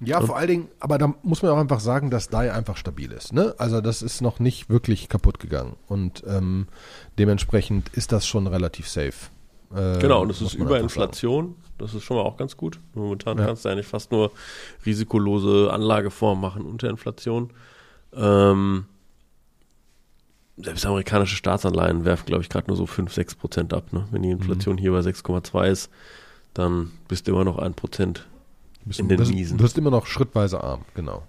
Ja, 0.00 0.20
vor 0.20 0.36
allen 0.36 0.48
Dingen, 0.48 0.68
aber 0.78 0.96
da 0.96 1.12
muss 1.22 1.42
man 1.42 1.50
auch 1.50 1.58
einfach 1.58 1.80
sagen, 1.80 2.08
dass 2.10 2.28
DAI 2.28 2.52
einfach 2.52 2.76
stabil 2.76 3.10
ist. 3.10 3.32
Ne? 3.32 3.54
Also 3.58 3.80
das 3.80 4.00
ist 4.00 4.20
noch 4.20 4.38
nicht 4.38 4.70
wirklich 4.70 5.08
kaputt 5.08 5.40
gegangen. 5.40 5.76
Und 5.88 6.22
ähm, 6.26 6.68
dementsprechend 7.18 7.88
ist 7.90 8.12
das 8.12 8.26
schon 8.26 8.46
relativ 8.46 8.88
safe. 8.88 9.30
Äh, 9.74 9.98
Genau, 9.98 10.22
und 10.22 10.30
es 10.30 10.40
ist 10.40 10.58
man 10.58 10.66
über 10.66 10.76
einfach 10.76 10.90
sagen. 10.90 11.02
Inflation. 11.04 11.56
Das 11.78 11.94
ist 11.94 12.02
schon 12.04 12.16
mal 12.16 12.24
auch 12.24 12.36
ganz 12.36 12.56
gut. 12.56 12.80
Momentan 12.94 13.38
Ja. 13.38 13.46
kannst 13.46 13.64
du 13.64 13.68
eigentlich 13.68 13.86
fast 13.86 14.10
nur 14.10 14.32
risikolose 14.86 15.70
Anlageformen 15.72 16.40
machen 16.40 16.62
unter 16.64 16.88
Inflation. 16.90 17.50
Ähm, 18.14 18.86
selbst 20.56 20.84
amerikanische 20.86 21.36
Staatsanleihen 21.36 22.04
werfen, 22.04 22.26
glaube 22.26 22.42
ich, 22.42 22.48
gerade 22.48 22.66
nur 22.66 22.76
so 22.76 22.86
5, 22.86 23.12
6 23.12 23.36
Prozent 23.36 23.72
ab. 23.72 23.92
Ne? 23.92 24.08
Wenn 24.10 24.22
die 24.22 24.30
Inflation 24.30 24.74
Mhm. 24.76 24.78
hier 24.80 24.92
bei 24.92 25.02
6,2 25.02 25.68
ist, 25.68 25.90
dann 26.54 26.90
bist 27.06 27.28
du 27.28 27.32
immer 27.32 27.44
noch 27.44 27.58
1 27.58 27.76
Prozent. 27.76 28.26
Bist- 28.84 28.98
in 29.00 29.08
den 29.08 29.18
wirst, 29.18 29.32
Miesen. 29.32 29.60
wirst 29.60 29.76
immer 29.78 29.90
noch 29.90 30.06
schrittweise 30.06 30.62
arm, 30.64 30.84
genau. 30.94 31.22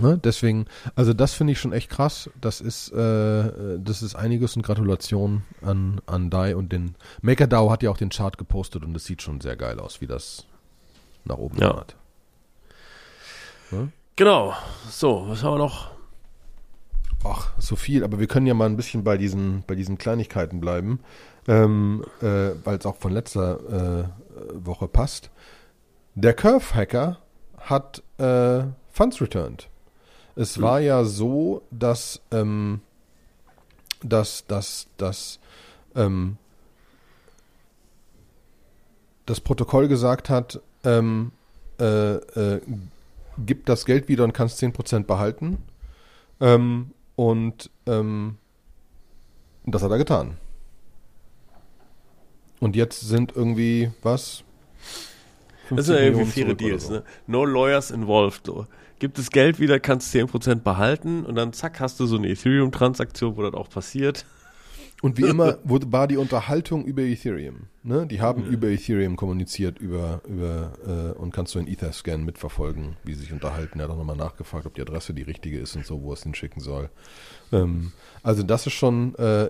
Ne? 0.00 0.18
Deswegen, 0.22 0.66
also 0.94 1.12
das 1.12 1.34
finde 1.34 1.52
ich 1.52 1.60
schon 1.60 1.72
echt 1.72 1.90
krass. 1.90 2.30
Das 2.40 2.60
ist, 2.60 2.92
äh, 2.92 3.78
das 3.78 4.02
ist 4.02 4.14
einiges 4.14 4.56
und 4.56 4.62
Gratulation 4.62 5.42
an, 5.62 6.00
an 6.06 6.30
DAI 6.30 6.54
und 6.56 6.72
den 6.72 6.94
MakerDAO 7.22 7.70
hat 7.70 7.82
ja 7.82 7.90
auch 7.90 7.96
den 7.96 8.10
Chart 8.10 8.38
gepostet 8.38 8.84
und 8.84 8.94
es 8.96 9.04
sieht 9.04 9.20
schon 9.22 9.40
sehr 9.40 9.56
geil 9.56 9.80
aus, 9.80 10.00
wie 10.00 10.06
das 10.06 10.46
nach 11.24 11.38
oben 11.38 11.58
Ja. 11.58 11.76
hat. 11.76 11.96
Genau. 14.16 14.54
So, 14.88 15.24
was 15.28 15.42
haben 15.42 15.54
wir 15.54 15.58
noch? 15.58 15.90
Ach, 17.24 17.50
so 17.58 17.76
viel, 17.76 18.02
aber 18.04 18.18
wir 18.18 18.26
können 18.26 18.46
ja 18.46 18.54
mal 18.54 18.66
ein 18.66 18.76
bisschen 18.76 19.04
bei 19.04 19.16
diesen, 19.18 19.62
bei 19.66 19.74
diesen 19.74 19.98
Kleinigkeiten 19.98 20.60
bleiben, 20.60 21.00
ähm, 21.46 22.04
äh, 22.22 22.52
weil 22.64 22.78
es 22.78 22.86
auch 22.86 22.96
von 22.96 23.12
letzter 23.12 24.04
äh, 24.04 24.04
Woche 24.54 24.88
passt. 24.88 25.30
Der 26.14 26.34
Curve-Hacker 26.34 27.18
hat 27.58 28.02
äh, 28.18 28.64
Funds 28.90 29.20
returned. 29.20 29.68
Es 30.36 30.60
war 30.60 30.80
ja 30.80 31.04
so, 31.04 31.62
dass, 31.70 32.20
ähm, 32.30 32.80
dass, 34.02 34.46
dass, 34.46 34.88
dass 34.96 35.38
ähm, 35.94 36.36
das 39.26 39.40
Protokoll 39.40 39.88
gesagt 39.88 40.28
hat, 40.28 40.60
ähm, 40.84 41.32
äh, 41.78 42.14
äh, 42.14 42.60
gib 43.38 43.66
das 43.66 43.84
Geld 43.84 44.08
wieder 44.08 44.24
und 44.24 44.32
kannst 44.32 44.62
10% 44.62 45.04
behalten. 45.04 45.58
Ähm, 46.40 46.92
und 47.16 47.70
ähm, 47.86 48.38
das 49.66 49.82
hat 49.82 49.90
er 49.90 49.98
getan. 49.98 50.36
Und 52.60 52.76
jetzt 52.76 53.00
sind 53.00 53.34
irgendwie, 53.34 53.90
was? 54.02 54.44
Das 55.70 55.86
sind 55.86 55.96
ja 55.96 56.02
irgendwie 56.02 56.26
faire 56.26 56.54
Deals, 56.54 56.86
so. 56.86 56.94
ne? 56.94 57.04
No 57.26 57.44
lawyers 57.44 57.90
involved. 57.90 58.46
So. 58.46 58.66
Gibt 59.00 59.18
es 59.18 59.30
Geld 59.30 59.58
wieder, 59.58 59.80
kannst 59.80 60.14
10% 60.14 60.56
behalten 60.56 61.24
und 61.24 61.34
dann 61.34 61.54
zack, 61.54 61.80
hast 61.80 61.98
du 61.98 62.06
so 62.06 62.16
eine 62.16 62.28
Ethereum-Transaktion, 62.28 63.36
wo 63.36 63.42
das 63.42 63.54
auch 63.54 63.70
passiert. 63.70 64.26
Und 65.00 65.16
wie 65.16 65.22
immer 65.22 65.56
war 65.64 66.06
die 66.06 66.18
Unterhaltung 66.18 66.84
über 66.84 67.00
Ethereum. 67.00 67.68
Ne? 67.82 68.06
Die 68.06 68.20
haben 68.20 68.44
ja. 68.44 68.50
über 68.50 68.68
Ethereum 68.68 69.16
kommuniziert 69.16 69.78
über, 69.78 70.20
über 70.28 70.72
äh, 70.86 71.18
und 71.18 71.32
kannst 71.32 71.54
du 71.54 71.58
in 71.58 71.66
Etherscan 71.66 72.24
mitverfolgen, 72.24 72.96
wie 73.02 73.14
sie 73.14 73.20
sich 73.20 73.32
unterhalten. 73.32 73.80
Er 73.80 73.84
hat 73.84 73.90
auch 73.90 73.96
nochmal 73.96 74.16
nachgefragt, 74.16 74.66
ob 74.66 74.74
die 74.74 74.82
Adresse 74.82 75.14
die 75.14 75.22
richtige 75.22 75.58
ist 75.58 75.74
und 75.76 75.86
so, 75.86 76.02
wo 76.02 76.12
es 76.12 76.22
hinschicken 76.22 76.60
soll. 76.60 76.90
Ähm, 77.52 77.92
also 78.22 78.42
das 78.42 78.66
ist 78.66 78.74
schon, 78.74 79.14
äh, 79.14 79.48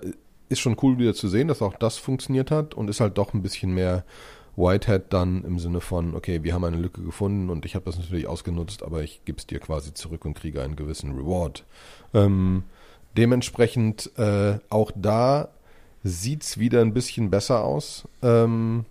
ist 0.49 0.61
schon 0.61 0.77
cool 0.83 0.99
wieder 0.99 1.15
zu 1.15 1.29
sehen, 1.29 1.49
dass 1.49 1.61
auch 1.61 1.75
das 1.75 1.99
funktioniert 1.99 2.53
hat 2.53 2.75
und 2.75 2.89
ist 2.89 3.01
halt 3.01 3.19
doch 3.19 3.35
ein 3.35 3.43
bisschen 3.43 3.75
mehr 3.75 4.05
Whitehead 4.57 5.05
dann 5.11 5.45
im 5.45 5.59
Sinne 5.59 5.81
von, 5.81 6.15
okay, 6.15 6.43
wir 6.43 6.55
haben 6.55 6.65
eine 6.65 6.77
Lücke 6.77 7.03
gefunden 7.03 7.51
und 7.51 7.65
ich 7.65 7.75
habe 7.75 7.85
das 7.85 7.99
natürlich 7.99 8.27
ausgenutzt, 8.27 8.83
aber 8.83 9.03
ich 9.03 9.25
gebe 9.25 9.39
es 9.39 9.47
dir 9.47 9.61
quasi 9.61 9.95
zurück 9.95 10.25
und 10.25 10.35
kriege 10.35 10.63
einen 10.63 10.77
gewissen 10.77 11.13
Reward. 11.13 11.65
Ähm, 12.15 12.65
Dementsprechend 13.17 14.17
äh, 14.19 14.59
auch 14.69 14.93
da 14.95 15.49
sieht 16.03 16.43
es 16.43 16.59
wieder 16.59 16.81
ein 16.81 16.95
bisschen 16.95 17.31
besser 17.31 17.65
aus. 17.65 18.09
Ähm, 18.23 18.85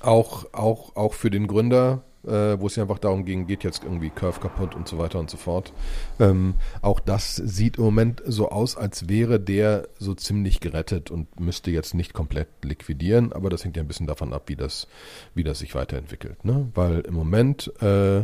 auch, 0.00 0.46
auch, 0.52 0.96
auch 0.96 1.12
für 1.12 1.30
den 1.30 1.46
Gründer 1.46 2.02
äh, 2.26 2.60
wo 2.60 2.66
es 2.66 2.76
ja 2.76 2.84
einfach 2.84 2.98
darum 2.98 3.24
ging, 3.24 3.46
geht 3.46 3.64
jetzt 3.64 3.84
irgendwie 3.84 4.10
Curve 4.10 4.40
kaputt 4.40 4.74
und 4.74 4.88
so 4.88 4.98
weiter 4.98 5.18
und 5.18 5.30
so 5.30 5.36
fort. 5.36 5.72
Ähm, 6.20 6.54
auch 6.80 7.00
das 7.00 7.36
sieht 7.36 7.78
im 7.78 7.84
Moment 7.84 8.22
so 8.24 8.50
aus, 8.50 8.76
als 8.76 9.08
wäre 9.08 9.40
der 9.40 9.88
so 9.98 10.14
ziemlich 10.14 10.60
gerettet 10.60 11.10
und 11.10 11.40
müsste 11.40 11.70
jetzt 11.70 11.94
nicht 11.94 12.12
komplett 12.14 12.48
liquidieren, 12.62 13.32
aber 13.32 13.50
das 13.50 13.64
hängt 13.64 13.76
ja 13.76 13.82
ein 13.82 13.88
bisschen 13.88 14.06
davon 14.06 14.32
ab, 14.32 14.44
wie 14.46 14.56
das, 14.56 14.86
wie 15.34 15.44
das 15.44 15.58
sich 15.58 15.74
weiterentwickelt. 15.74 16.44
Ne? 16.44 16.68
Weil 16.74 17.00
im 17.00 17.14
Moment 17.14 17.72
äh, 17.82 18.22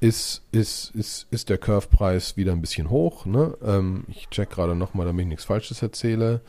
ist, 0.00 0.42
ist, 0.52 0.94
ist, 0.94 1.26
ist 1.30 1.48
der 1.48 1.58
Curve-Preis 1.58 2.36
wieder 2.36 2.52
ein 2.52 2.60
bisschen 2.60 2.90
hoch. 2.90 3.26
Ne? 3.26 3.56
Ähm, 3.64 4.04
ich 4.08 4.28
check 4.28 4.50
gerade 4.50 4.74
nochmal, 4.74 5.06
damit 5.06 5.22
ich 5.22 5.28
nichts 5.28 5.44
Falsches 5.44 5.82
erzähle. 5.82 6.40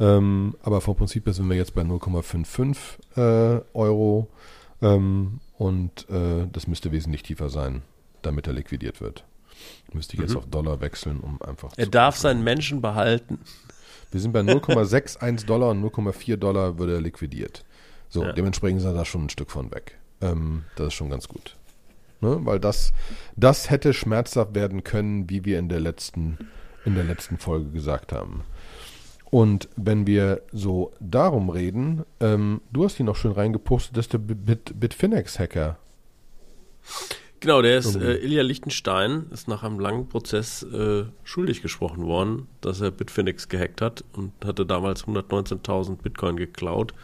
Ähm, 0.00 0.56
aber 0.62 0.80
vom 0.80 0.96
Prinzip 0.96 1.26
her 1.26 1.32
sind 1.32 1.48
wir 1.48 1.56
jetzt 1.56 1.74
bei 1.74 1.82
0,55 1.82 2.76
äh, 3.16 3.60
Euro. 3.74 4.28
Ähm, 4.82 5.40
und 5.56 6.08
äh, 6.10 6.46
das 6.52 6.66
müsste 6.66 6.92
wesentlich 6.92 7.22
tiefer 7.22 7.48
sein, 7.48 7.82
damit 8.22 8.46
er 8.46 8.52
liquidiert 8.52 9.00
wird. 9.00 9.24
Müsste 9.92 10.14
ich 10.14 10.20
mhm. 10.20 10.26
jetzt 10.26 10.36
auf 10.36 10.46
Dollar 10.46 10.80
wechseln, 10.80 11.20
um 11.20 11.40
einfach 11.42 11.72
Er 11.76 11.86
darf 11.86 12.16
seinen 12.16 12.42
Menschen 12.42 12.80
behalten. 12.80 13.38
Wir 14.10 14.20
sind 14.20 14.32
bei 14.32 14.40
0,61 14.40 15.46
Dollar 15.46 15.70
und 15.70 15.82
0,4 15.84 16.36
Dollar 16.36 16.78
würde 16.78 16.94
er 16.94 17.00
liquidiert. 17.00 17.64
So, 18.08 18.22
ja. 18.22 18.32
dementsprechend 18.32 18.80
ist 18.80 18.86
er 18.86 18.92
da 18.92 19.04
schon 19.04 19.26
ein 19.26 19.30
Stück 19.30 19.50
von 19.50 19.72
weg. 19.72 19.98
Ähm, 20.20 20.64
das 20.76 20.88
ist 20.88 20.94
schon 20.94 21.10
ganz 21.10 21.28
gut. 21.28 21.56
Ne? 22.20 22.38
Weil 22.44 22.60
das, 22.60 22.92
das 23.36 23.70
hätte 23.70 23.92
schmerzhaft 23.92 24.54
werden 24.54 24.84
können, 24.84 25.28
wie 25.30 25.44
wir 25.44 25.58
in 25.58 25.68
der 25.68 25.80
letzten, 25.80 26.38
in 26.84 26.94
der 26.94 27.04
letzten 27.04 27.38
Folge 27.38 27.70
gesagt 27.70 28.12
haben. 28.12 28.44
Und 29.30 29.68
wenn 29.76 30.06
wir 30.06 30.42
so 30.52 30.92
darum 31.00 31.50
reden, 31.50 32.04
ähm, 32.20 32.60
du 32.72 32.84
hast 32.84 33.00
ihn 33.00 33.06
noch 33.06 33.16
schön 33.16 33.32
reingepostet, 33.32 33.96
dass 33.96 34.08
der 34.08 34.18
Bit 34.18 34.78
Bitfinex-Hacker. 34.78 35.78
Genau, 37.44 37.60
der 37.60 37.76
ist, 37.76 37.94
äh, 37.96 38.16
Ilja 38.16 38.42
Lichtenstein 38.42 39.26
ist 39.30 39.48
nach 39.48 39.64
einem 39.64 39.78
langen 39.78 40.08
Prozess 40.08 40.62
äh, 40.62 41.04
schuldig 41.24 41.60
gesprochen 41.60 42.06
worden, 42.06 42.48
dass 42.62 42.80
er 42.80 42.90
Bitfinex 42.90 43.50
gehackt 43.50 43.82
hat 43.82 44.02
und 44.14 44.32
hatte 44.42 44.64
damals 44.64 45.04
119.000 45.04 45.96
Bitcoin 45.96 46.36
geklaut, 46.36 46.94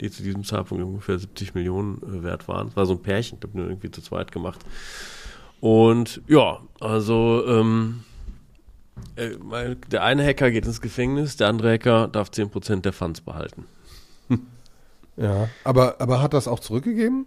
die 0.00 0.08
zu 0.08 0.22
diesem 0.22 0.44
Zeitpunkt 0.44 0.84
ungefähr 0.84 1.18
70 1.18 1.54
Millionen 1.54 2.00
äh, 2.02 2.22
wert 2.22 2.46
waren. 2.46 2.68
Das 2.68 2.76
war 2.76 2.86
so 2.86 2.92
ein 2.92 3.02
Pärchen, 3.02 3.38
ich 3.38 3.48
habe 3.48 3.58
nur 3.58 3.66
irgendwie 3.66 3.90
zu 3.90 4.00
zweit 4.00 4.30
gemacht. 4.30 4.60
Und 5.60 6.20
ja, 6.28 6.60
also 6.78 7.44
ähm, 7.48 8.04
äh, 8.04 8.07
der 9.90 10.02
eine 10.02 10.24
Hacker 10.24 10.50
geht 10.50 10.66
ins 10.66 10.80
Gefängnis, 10.80 11.36
der 11.36 11.48
andere 11.48 11.72
Hacker 11.72 12.08
darf 12.08 12.28
10% 12.28 12.82
der 12.82 12.92
Funds 12.92 13.20
behalten. 13.20 13.66
ja, 15.16 15.48
aber, 15.64 16.00
aber 16.00 16.22
hat 16.22 16.34
das 16.34 16.48
auch 16.48 16.60
zurückgegeben? 16.60 17.26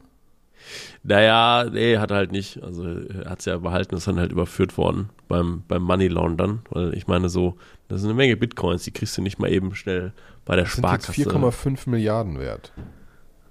Naja, 1.03 1.65
nee, 1.71 1.97
hat 1.97 2.11
er 2.11 2.17
halt 2.17 2.31
nicht. 2.31 2.61
Also 2.61 2.83
er 2.85 3.29
hat 3.29 3.39
es 3.39 3.45
ja 3.45 3.57
behalten, 3.57 3.95
ist 3.95 4.07
dann 4.07 4.19
halt 4.19 4.31
überführt 4.31 4.77
worden 4.77 5.09
beim, 5.27 5.63
beim 5.67 5.81
Money 5.81 6.07
Laundern. 6.07 6.61
Weil 6.69 6.93
ich 6.93 7.07
meine 7.07 7.29
so, 7.29 7.57
das 7.87 8.01
ist 8.01 8.05
eine 8.05 8.13
Menge 8.13 8.37
Bitcoins, 8.37 8.83
die 8.83 8.91
kriegst 8.91 9.17
du 9.17 9.21
nicht 9.21 9.39
mal 9.39 9.51
eben 9.51 9.73
schnell 9.75 10.13
bei 10.45 10.55
der 10.55 10.65
das 10.65 10.73
Sparkasse. 10.73 11.13
Sind 11.13 11.31
4,5 11.31 11.89
Milliarden 11.89 12.39
wert. 12.39 12.71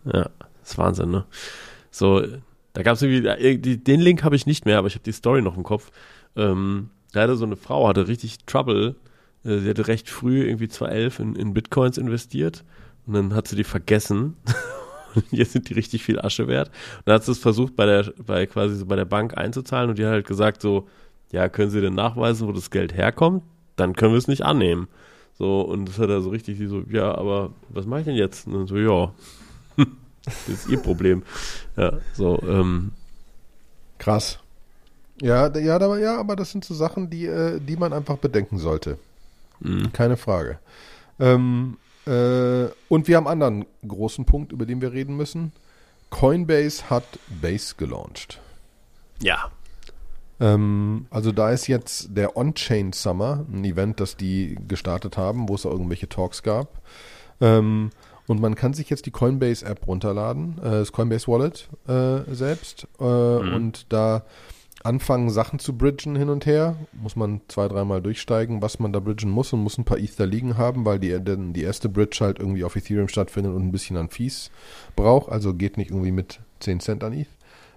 Ja, 0.05 0.31
das 0.61 0.71
ist 0.71 0.79
Wahnsinn, 0.79 1.11
ne? 1.11 1.25
So, 1.91 2.23
da 2.73 2.83
gab 2.83 2.95
es 2.95 3.03
irgendwie, 3.03 3.77
den 3.77 4.01
Link 4.01 4.23
habe 4.23 4.37
ich 4.37 4.47
nicht 4.47 4.65
mehr, 4.65 4.79
aber 4.79 4.87
ich 4.87 4.95
habe 4.95 5.05
die 5.05 5.13
Story 5.13 5.43
noch 5.43 5.57
im 5.57 5.65
Kopf. 5.65 5.91
Ähm, 6.37 6.91
leider 7.15 7.37
so 7.37 7.45
eine 7.45 7.57
Frau 7.57 7.89
hatte 7.89 8.09
richtig 8.09 8.39
Trouble. 8.47 8.97
Äh, 9.45 9.59
sie 9.59 9.71
hatte 9.71 9.89
recht 9.89 10.09
früh, 10.09 10.45
irgendwie 10.47 10.69
2011, 10.69 11.19
in, 11.21 11.37
in 11.37 11.55
Bitcoins 11.55 11.99
investiert 11.99 12.65
und 13.07 13.15
dann 13.15 13.35
hat 13.35 13.49
sie 13.49 13.57
die 13.57 13.65
vergessen. 13.65 14.37
Jetzt 15.31 15.53
sind 15.53 15.69
die 15.69 15.75
richtig 15.75 16.05
viel 16.05 16.21
Asche 16.21 16.47
wert. 16.47 16.69
Und 16.69 17.03
dann 17.09 17.17
hat 17.17 17.25
sie 17.25 17.33
es 17.33 17.39
versucht, 17.39 17.75
bei 17.75 17.87
der, 17.87 18.13
bei 18.25 18.47
quasi 18.47 18.77
so 18.77 18.87
bei 18.87 18.97
der 18.97 19.05
Bank 19.05 19.37
einzuzahlen 19.37 19.91
und 19.91 19.99
die 19.99 20.05
hat 20.05 20.13
halt 20.13 20.27
gesagt 20.27 20.63
so, 20.63 20.89
ja, 21.33 21.49
können 21.49 21.71
Sie 21.71 21.81
denn 21.81 21.95
nachweisen, 21.95 22.47
wo 22.49 22.53
das 22.53 22.71
Geld 22.71 22.95
herkommt? 22.95 23.43
Dann 23.77 23.95
können 23.95 24.13
wir 24.13 24.19
es 24.19 24.29
nicht 24.29 24.43
annehmen. 24.43 24.89
So, 25.39 25.63
und 25.63 25.89
das 25.89 25.99
hat 25.99 26.11
er 26.11 26.21
so 26.21 26.31
richtig, 26.31 26.59
so, 26.69 26.83
ja, 26.91 27.15
aber 27.15 27.53
was 27.69 27.87
mache 27.87 28.01
ich 28.01 28.07
denn 28.07 28.17
jetzt? 28.17 28.47
Und 28.47 28.55
dann 28.55 28.67
so, 28.67 28.77
ja, 28.77 29.13
das 30.25 30.49
ist 30.49 30.69
ihr 30.69 30.79
Problem. 30.79 31.23
Ja, 31.77 31.99
so, 32.15 32.41
ähm. 32.43 32.93
Krass. 33.99 34.39
Ja, 35.21 35.55
ja, 35.57 35.77
aber, 35.77 35.99
ja, 35.99 36.19
aber 36.19 36.37
das 36.37 36.51
sind 36.51 36.65
so 36.65 36.75
Sachen, 36.75 37.11
die, 37.11 37.27
äh, 37.27 37.61
die 37.61 37.77
man 37.77 37.93
einfach 37.93 38.17
bedenken 38.17 38.59
sollte. 38.59 38.99
Mhm. 39.61 39.93
Keine 39.93 40.17
Frage. 40.17 40.59
Ähm, 41.19 41.77
äh, 42.07 42.67
und 42.89 43.07
wir 43.07 43.17
haben 43.17 43.27
einen 43.27 43.43
anderen 43.43 43.67
großen 43.87 44.25
Punkt, 44.25 44.53
über 44.53 44.67
den 44.67 44.81
wir 44.81 44.93
reden 44.93 45.17
müssen. 45.17 45.53
Coinbase 46.09 46.89
hat 46.91 47.05
Base 47.41 47.75
gelauncht. 47.77 48.41
Ja. 49.23 49.51
Ähm, 50.41 51.07
also 51.11 51.33
da 51.33 51.51
ist 51.51 51.67
jetzt 51.67 52.17
der 52.17 52.37
On-Chain 52.37 52.93
Summer, 52.93 53.45
ein 53.53 53.65
Event, 53.65 54.01
das 54.01 54.17
die 54.17 54.57
gestartet 54.67 55.19
haben, 55.19 55.49
wo 55.49 55.55
es 55.55 55.67
auch 55.67 55.73
irgendwelche 55.73 56.09
Talks 56.09 56.43
gab. 56.43 56.81
Ähm, 57.41 57.91
und 58.27 58.41
man 58.41 58.55
kann 58.55 58.73
sich 58.73 58.89
jetzt 58.89 59.07
die 59.07 59.11
Coinbase 59.11 59.67
App 59.67 59.87
runterladen, 59.87 60.59
äh, 60.59 60.71
das 60.71 60.93
Coinbase 60.93 61.29
Wallet 61.29 61.69
äh, 61.87 62.35
selbst. 62.35 62.87
Äh, 62.99 63.05
mhm. 63.05 63.55
Und 63.55 63.93
da 63.93 64.23
anfangen, 64.83 65.31
Sachen 65.31 65.59
zu 65.59 65.77
bridgen 65.77 66.17
hin 66.17 66.29
und 66.29 66.47
her. 66.47 66.77
Muss 66.93 67.17
man 67.17 67.41
zwei, 67.49 67.69
dreimal 67.69 68.03
durchsteigen, 68.03 68.63
was 68.63 68.79
man 68.79 68.93
da 68.93 69.01
bridgen 69.01 69.31
muss 69.31 69.53
und 69.53 69.63
muss 69.63 69.79
ein 69.79 69.85
paar 69.85 69.99
Ether 69.99 70.27
liegen 70.27 70.57
haben, 70.57 70.85
weil 70.85 70.99
die, 70.99 71.19
denn 71.23 71.53
die 71.53 71.63
erste 71.63 71.89
Bridge 71.89 72.19
halt 72.21 72.39
irgendwie 72.39 72.65
auf 72.65 72.77
Ethereum 72.77 73.09
stattfindet 73.09 73.55
und 73.55 73.63
ein 73.63 73.73
bisschen 73.73 73.97
an 73.97 74.09
Fees 74.09 74.51
braucht. 74.97 75.31
Also 75.31 75.55
geht 75.55 75.77
nicht 75.77 75.91
irgendwie 75.91 76.13
mit 76.13 76.41
10 76.61 76.81
Cent 76.81 77.05
an 77.05 77.13
ETH. 77.13 77.29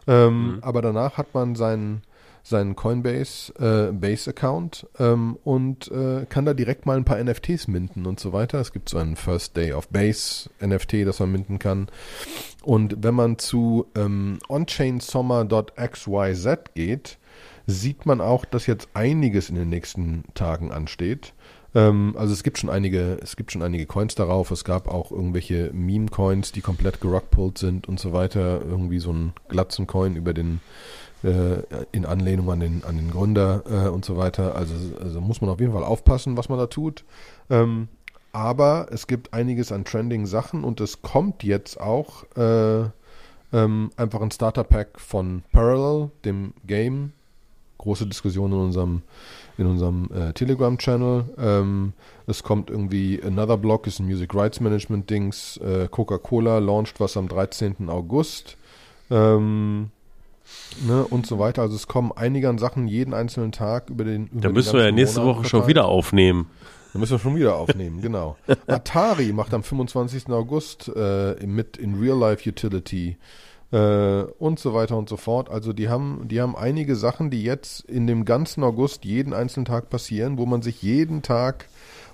Ähm, 0.07 0.55
mhm. 0.55 0.59
Aber 0.61 0.81
danach 0.81 1.17
hat 1.17 1.33
man 1.33 1.55
seinen 1.55 2.01
seinen 2.43 2.75
Coinbase 2.75 3.53
äh, 3.57 3.93
Base 3.93 4.29
Account 4.29 4.85
ähm, 4.99 5.39
und 5.43 5.89
äh, 5.89 6.25
kann 6.27 6.45
da 6.45 6.53
direkt 6.53 6.85
mal 6.85 6.97
ein 6.97 7.05
paar 7.05 7.23
NFTs 7.23 7.69
minten 7.69 8.05
und 8.05 8.19
so 8.19 8.33
weiter. 8.33 8.59
Es 8.59 8.73
gibt 8.73 8.89
so 8.89 8.97
einen 8.97 9.15
First 9.15 9.55
Day 9.55 9.71
of 9.71 9.87
Base 9.87 10.49
NFT, 10.61 11.07
das 11.07 11.19
man 11.19 11.31
minten 11.31 11.57
kann. 11.57 11.87
Und 12.61 12.97
wenn 13.01 13.15
man 13.15 13.39
zu 13.39 13.85
ähm, 13.95 14.39
onchainsommer.xyz 14.49 16.47
geht, 16.75 17.17
sieht 17.65 18.05
man 18.05 18.19
auch, 18.19 18.43
dass 18.43 18.67
jetzt 18.67 18.89
einiges 18.93 19.49
in 19.49 19.55
den 19.55 19.69
nächsten 19.69 20.25
Tagen 20.33 20.73
ansteht. 20.73 21.33
Ähm, 21.75 22.13
also 22.17 22.33
es 22.33 22.43
gibt 22.43 22.57
schon 22.57 22.69
einige, 22.69 23.17
es 23.21 23.35
gibt 23.35 23.51
schon 23.51 23.61
einige 23.61 23.85
Coins 23.85 24.15
darauf. 24.15 24.51
Es 24.51 24.63
gab 24.63 24.87
auch 24.87 25.11
irgendwelche 25.11 25.71
Meme-Coins, 25.73 26.51
die 26.51 26.61
komplett 26.61 27.01
gerockpullt 27.01 27.57
sind 27.57 27.87
und 27.87 27.99
so 27.99 28.13
weiter. 28.13 28.61
Irgendwie 28.61 28.99
so 28.99 29.11
ein 29.11 29.33
Glatzen-Coin 29.47 30.15
über 30.15 30.33
den 30.33 30.59
in 31.23 32.05
Anlehnung 32.05 32.51
an 32.51 32.59
den, 32.59 32.83
an 32.83 32.97
den 32.97 33.11
Gründer 33.11 33.63
äh, 33.69 33.89
und 33.89 34.03
so 34.03 34.17
weiter. 34.17 34.55
Also, 34.55 34.73
also 35.01 35.21
muss 35.21 35.41
man 35.41 35.49
auf 35.49 35.59
jeden 35.59 35.73
Fall 35.73 35.83
aufpassen, 35.83 36.35
was 36.37 36.49
man 36.49 36.59
da 36.59 36.67
tut. 36.67 37.05
Ähm, 37.49 37.87
aber 38.33 38.87
es 38.91 39.07
gibt 39.07 39.33
einiges 39.33 39.71
an 39.71 39.85
trending 39.85 40.25
Sachen 40.25 40.63
und 40.63 40.81
es 40.81 41.01
kommt 41.01 41.43
jetzt 41.43 41.79
auch 41.79 42.25
äh, 42.35 42.89
ähm, 43.53 43.91
einfach 43.95 44.21
ein 44.21 44.31
Starter 44.31 44.63
Pack 44.63 44.99
von 44.99 45.43
Parallel, 45.51 46.09
dem 46.25 46.53
Game 46.65 47.13
große 47.83 48.07
Diskussion 48.07 48.51
in 48.53 48.59
unserem 48.59 49.01
in 49.57 49.67
unserem 49.67 50.09
äh, 50.11 50.33
Telegram-Channel. 50.33 51.25
Ähm, 51.37 51.93
es 52.25 52.41
kommt 52.41 52.69
irgendwie 52.69 53.21
Another 53.23 53.57
Block, 53.57 53.85
ist 53.85 53.99
ein 53.99 54.05
Music 54.05 54.33
Rights 54.33 54.59
Management 54.59 55.09
Dings. 55.09 55.57
Äh, 55.57 55.87
Coca-Cola 55.91 56.57
launcht 56.57 56.99
was 56.99 57.17
am 57.17 57.27
13. 57.27 57.89
August. 57.89 58.57
Ähm, 59.11 59.91
ne, 60.85 61.05
und 61.05 61.25
so 61.25 61.39
weiter. 61.39 61.61
Also 61.61 61.75
es 61.75 61.87
kommen 61.87 62.11
einige 62.15 62.49
an 62.49 62.57
Sachen 62.57 62.87
jeden 62.87 63.13
einzelnen 63.13 63.51
Tag 63.51 63.89
über 63.89 64.03
den. 64.03 64.27
Über 64.27 64.41
da 64.41 64.49
müssen 64.49 64.73
wir 64.73 64.85
ja 64.85 64.91
nächste 64.91 65.19
Monat 65.21 65.35
Woche 65.35 65.43
schon 65.45 65.59
verteilt. 65.61 65.69
wieder 65.69 65.85
aufnehmen. 65.85 66.49
Da 66.93 66.99
müssen 66.99 67.11
wir 67.13 67.19
schon 67.19 67.35
wieder 67.35 67.55
aufnehmen, 67.55 68.01
genau. 68.03 68.37
Atari 68.67 69.33
macht 69.33 69.53
am 69.53 69.63
25. 69.63 70.29
August 70.29 70.91
äh, 70.95 71.35
mit 71.45 71.77
in 71.77 71.99
Real 71.99 72.17
Life 72.17 72.47
Utility 72.47 73.17
äh, 73.71 74.23
und 74.37 74.59
so 74.59 74.73
weiter 74.75 74.95
und 74.95 75.09
so 75.09 75.17
fort. 75.17 75.49
Also 75.49 75.73
die 75.73 75.89
haben, 75.89 76.27
die 76.27 76.39
haben 76.39 76.55
einige 76.55 76.95
Sachen, 76.95 77.31
die 77.31 77.43
jetzt 77.43 77.81
in 77.81 78.05
dem 78.05 78.25
ganzen 78.25 78.63
August 78.63 79.05
jeden 79.05 79.33
einzelnen 79.33 79.65
Tag 79.65 79.89
passieren, 79.89 80.37
wo 80.37 80.45
man 80.45 80.61
sich 80.61 80.83
jeden 80.83 81.23
Tag 81.23 81.67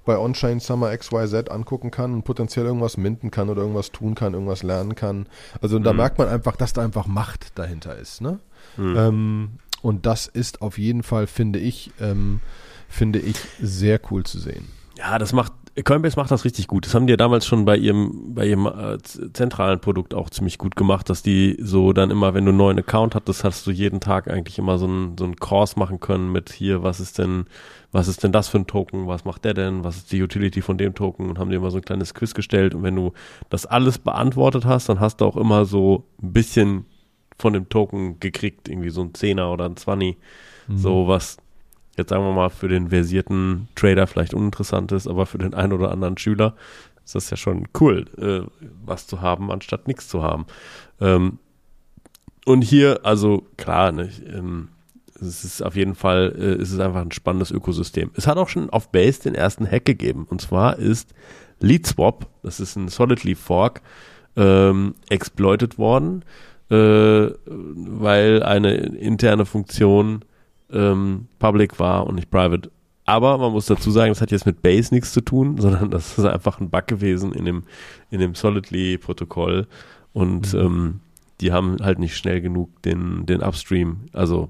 bei 0.06 0.18
Onchain 0.18 0.60
Summer 0.60 0.96
XYZ 0.96 1.50
angucken 1.50 1.92
kann 1.92 2.14
und 2.14 2.24
potenziell 2.24 2.66
irgendwas 2.66 2.98
minden 2.98 3.32
kann 3.32 3.50
oder 3.50 3.62
irgendwas 3.62 3.92
tun 3.92 4.16
kann, 4.16 4.34
irgendwas 4.34 4.64
lernen 4.64 4.96
kann. 4.96 5.28
Also 5.62 5.80
da 5.80 5.94
merkt 5.94 6.18
man 6.18 6.28
einfach, 6.28 6.56
dass 6.56 6.74
da 6.74 6.82
einfach 6.84 7.08
Macht 7.08 7.58
dahinter 7.58 7.98
ist. 7.98 8.22
Ne? 8.22 8.40
Ähm, 8.78 9.52
und 9.82 10.06
das 10.06 10.28
ist 10.28 10.62
auf 10.62 10.78
jeden 10.78 11.04
Fall, 11.04 11.28
finde 11.28 11.60
ich, 11.60 11.92
ähm, 12.00 12.42
finde 12.88 13.20
ich 13.20 13.38
sehr 13.62 14.00
cool 14.12 14.26
zu 14.26 14.40
sehen. 14.40 14.68
Ja, 14.98 15.18
das 15.18 15.32
macht 15.32 15.54
Coinbase 15.84 16.16
macht 16.18 16.32
das 16.32 16.46
richtig 16.46 16.68
gut. 16.68 16.86
Das 16.86 16.94
haben 16.94 17.08
die 17.08 17.12
ja 17.12 17.18
damals 17.18 17.46
schon 17.46 17.66
bei 17.66 17.78
ihrem 17.78 18.34
bei 18.34 18.48
ihrem 18.48 18.66
äh, 18.66 18.98
zentralen 19.34 19.80
Produkt 19.80 20.14
auch 20.14 20.30
ziemlich 20.30 20.58
gut 20.58 20.76
gemacht, 20.76 21.10
dass 21.10 21.22
die 21.22 21.58
so 21.60 21.94
dann 21.94 22.12
immer, 22.12 22.34
wenn 22.34 22.46
du 22.46 22.50
einen 22.50 22.58
neuen 22.58 22.80
Account 22.80 23.16
hattest, 23.16 23.44
hast 23.44 23.68
du 23.68 23.72
jeden 23.72 24.00
Tag 24.00 24.30
eigentlich 24.30 24.58
immer 24.58 24.78
so 24.78 24.86
einen 24.86 25.18
so 25.18 25.26
einen 25.26 25.36
Course 25.36 25.78
machen 25.78 26.00
können 26.00 26.32
mit 26.32 26.52
hier, 26.52 26.84
was 26.84 27.00
ist 27.00 27.18
denn 27.18 27.46
was 27.92 28.08
ist 28.08 28.24
denn 28.24 28.32
das 28.32 28.48
für 28.48 28.60
ein 28.60 28.68
Token, 28.68 29.08
was 29.08 29.26
macht 29.26 29.46
der 29.46 29.54
denn, 29.54 29.84
was 29.84 29.98
ist 29.98 30.12
die 30.12 30.22
Utility 30.22 30.62
von 30.62 30.78
dem 30.78 30.94
Token? 30.94 31.30
Und 31.30 31.40
haben 31.40 31.50
dir 31.50 31.58
immer 31.58 31.72
so 31.72 31.78
ein 31.78 31.86
kleines 31.86 32.14
Quiz 32.14 32.34
gestellt. 32.34 32.76
Und 32.76 32.84
wenn 32.84 32.96
du 32.96 33.14
das 33.50 33.66
alles 33.66 33.98
beantwortet 33.98 34.66
hast, 34.66 34.90
dann 34.90 35.00
hast 35.00 35.18
du 35.18 35.26
auch 35.26 35.38
immer 35.38 35.66
so 35.66 36.06
ein 36.22 36.34
bisschen 36.34 36.86
von 37.38 37.54
dem 37.54 37.70
Token 37.70 38.20
gekriegt, 38.20 38.70
irgendwie 38.70 38.90
so 38.90 39.02
ein 39.02 39.14
Zehner 39.14 39.52
oder 39.52 39.66
ein 39.66 39.78
Zwanni, 39.78 40.18
so 40.76 41.08
was 41.08 41.38
jetzt 42.00 42.10
sagen 42.10 42.24
wir 42.24 42.34
mal 42.34 42.50
für 42.50 42.68
den 42.68 42.90
versierten 42.90 43.68
Trader 43.76 44.08
vielleicht 44.08 44.34
uninteressant 44.34 44.92
ist, 44.92 45.08
aber 45.08 45.26
für 45.26 45.38
den 45.38 45.54
einen 45.54 45.74
oder 45.74 45.92
anderen 45.92 46.18
Schüler 46.18 46.56
ist 47.06 47.16
das 47.16 47.30
ja 47.30 47.38
schon 47.38 47.68
cool, 47.80 48.06
äh, 48.18 48.48
was 48.86 49.08
zu 49.08 49.22
haben, 49.22 49.52
anstatt 49.52 49.88
nichts 49.88 50.08
zu 50.08 50.24
haben. 50.24 50.46
Ähm, 51.00 51.40
und 52.46 52.62
hier, 52.62 53.02
also 53.04 53.46
klar, 53.58 53.92
ne, 53.92 54.10
ähm, 54.28 54.70
es 55.22 55.44
ist 55.44 55.62
auf 55.62 55.76
jeden 55.76 55.96
Fall, 55.96 56.34
äh, 56.38 56.62
es 56.62 56.72
ist 56.72 56.80
einfach 56.80 57.02
ein 57.02 57.12
spannendes 57.12 57.52
Ökosystem. 57.52 58.12
Es 58.16 58.28
hat 58.28 58.38
auch 58.38 58.50
schon 58.50 58.70
auf 58.70 58.92
Base 58.92 59.22
den 59.22 59.36
ersten 59.36 59.70
Hack 59.70 59.86
gegeben. 59.86 60.26
Und 60.30 60.42
zwar 60.42 60.78
ist 60.78 61.14
LeadSwap, 61.60 62.28
das 62.44 62.60
ist 62.60 62.76
ein 62.76 62.88
Solidly 62.88 63.36
Fork, 63.36 63.82
ähm, 64.36 64.96
exploited 65.10 65.78
worden, 65.78 66.24
äh, 66.70 66.76
weil 67.46 68.44
eine 68.44 68.76
interne 68.76 69.46
Funktion 69.46 70.24
ähm, 70.72 71.28
public 71.40 71.80
war 71.80 72.06
und 72.08 72.16
nicht 72.16 72.30
private. 72.30 72.72
Aber 73.06 73.38
man 73.40 73.52
muss 73.52 73.66
dazu 73.66 73.90
sagen, 73.90 74.12
das 74.12 74.22
hat 74.22 74.30
jetzt 74.32 74.46
mit 74.46 74.62
Base 74.62 74.94
nichts 74.94 75.14
zu 75.14 75.22
tun, 75.22 75.58
sondern 75.60 75.90
das 75.90 76.18
ist 76.18 76.26
einfach 76.26 76.60
ein 76.60 76.70
Bug 76.70 76.88
gewesen 76.88 77.32
in 77.34 77.46
dem, 77.46 77.64
in 78.12 78.20
dem 78.20 78.36
Solidly-Protokoll. 78.36 79.68
Und 80.14 80.54
ähm, 80.54 81.00
die 81.42 81.52
haben 81.52 81.78
halt 81.82 82.00
nicht 82.00 82.18
schnell 82.18 82.42
genug 82.42 82.82
den, 82.84 83.26
den 83.26 83.42
Upstream, 83.42 84.02
also 84.14 84.50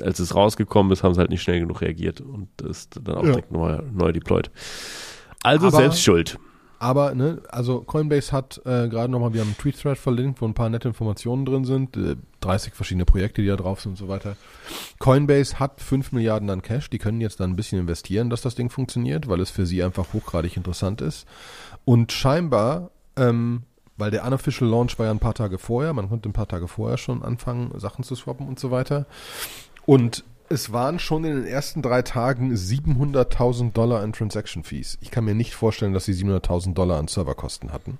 als 0.00 0.20
es 0.20 0.34
rausgekommen 0.34 0.90
ist, 0.92 1.02
haben 1.02 1.12
sie 1.14 1.20
halt 1.20 1.30
nicht 1.30 1.42
schnell 1.42 1.60
genug 1.60 1.82
reagiert 1.82 2.20
und 2.22 2.48
ist 2.62 2.98
dann 3.04 3.14
auch 3.16 3.24
Ja. 3.24 3.30
direkt 3.32 3.52
neu, 3.52 3.78
neu 3.92 4.12
deployed. 4.12 4.50
Also 5.42 5.66
Aber- 5.66 5.76
selbst 5.76 6.02
schuld. 6.02 6.38
Aber, 6.82 7.14
ne, 7.14 7.40
also 7.48 7.82
Coinbase 7.82 8.32
hat 8.32 8.60
äh, 8.64 8.88
gerade 8.88 9.08
nochmal, 9.08 9.32
wir 9.32 9.40
haben 9.40 9.50
einen 9.50 9.56
Tweet-Thread 9.56 9.96
verlinkt, 9.96 10.40
wo 10.40 10.46
ein 10.46 10.54
paar 10.54 10.68
nette 10.68 10.88
Informationen 10.88 11.44
drin 11.44 11.64
sind, 11.64 11.96
äh, 11.96 12.16
30 12.40 12.74
verschiedene 12.74 13.04
Projekte, 13.04 13.40
die 13.40 13.46
da 13.46 13.54
drauf 13.54 13.80
sind 13.80 13.92
und 13.92 13.98
so 13.98 14.08
weiter. 14.08 14.34
Coinbase 14.98 15.60
hat 15.60 15.80
5 15.80 16.10
Milliarden 16.10 16.50
an 16.50 16.60
Cash, 16.60 16.90
die 16.90 16.98
können 16.98 17.20
jetzt 17.20 17.38
dann 17.38 17.50
ein 17.50 17.56
bisschen 17.56 17.78
investieren, 17.78 18.30
dass 18.30 18.42
das 18.42 18.56
Ding 18.56 18.68
funktioniert, 18.68 19.28
weil 19.28 19.40
es 19.40 19.50
für 19.50 19.64
sie 19.64 19.80
einfach 19.80 20.12
hochgradig 20.12 20.56
interessant 20.56 21.00
ist. 21.02 21.24
Und 21.84 22.10
scheinbar, 22.10 22.90
ähm, 23.14 23.62
weil 23.96 24.10
der 24.10 24.26
unofficial 24.26 24.68
Launch 24.68 24.98
war 24.98 25.06
ja 25.06 25.12
ein 25.12 25.20
paar 25.20 25.34
Tage 25.34 25.58
vorher, 25.58 25.92
man 25.92 26.08
konnte 26.08 26.28
ein 26.28 26.32
paar 26.32 26.48
Tage 26.48 26.66
vorher 26.66 26.98
schon 26.98 27.22
anfangen, 27.22 27.78
Sachen 27.78 28.02
zu 28.02 28.16
swappen 28.16 28.48
und 28.48 28.58
so 28.58 28.72
weiter. 28.72 29.06
Und 29.86 30.24
es 30.52 30.72
waren 30.72 30.98
schon 30.98 31.24
in 31.24 31.34
den 31.34 31.46
ersten 31.46 31.82
drei 31.82 32.02
Tagen 32.02 32.52
700.000 32.54 33.72
Dollar 33.72 34.02
an 34.02 34.12
Transaction 34.12 34.62
Fees. 34.62 34.98
Ich 35.00 35.10
kann 35.10 35.24
mir 35.24 35.34
nicht 35.34 35.54
vorstellen, 35.54 35.94
dass 35.94 36.04
sie 36.04 36.12
700.000 36.12 36.74
Dollar 36.74 36.98
an 36.98 37.08
Serverkosten 37.08 37.72
hatten. 37.72 37.98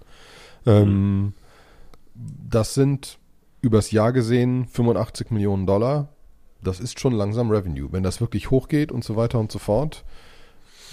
Ähm, 0.66 1.32
das 2.14 2.74
sind 2.74 3.18
übers 3.62 3.90
Jahr 3.90 4.12
gesehen 4.12 4.66
85 4.66 5.30
Millionen 5.30 5.66
Dollar. 5.66 6.08
Das 6.62 6.78
ist 6.78 7.00
schon 7.00 7.14
langsam 7.14 7.50
Revenue. 7.50 7.88
Wenn 7.90 8.02
das 8.02 8.20
wirklich 8.20 8.50
hochgeht 8.50 8.92
und 8.92 9.02
so 9.02 9.16
weiter 9.16 9.38
und 9.38 9.50
so 9.50 9.58
fort, 9.58 10.04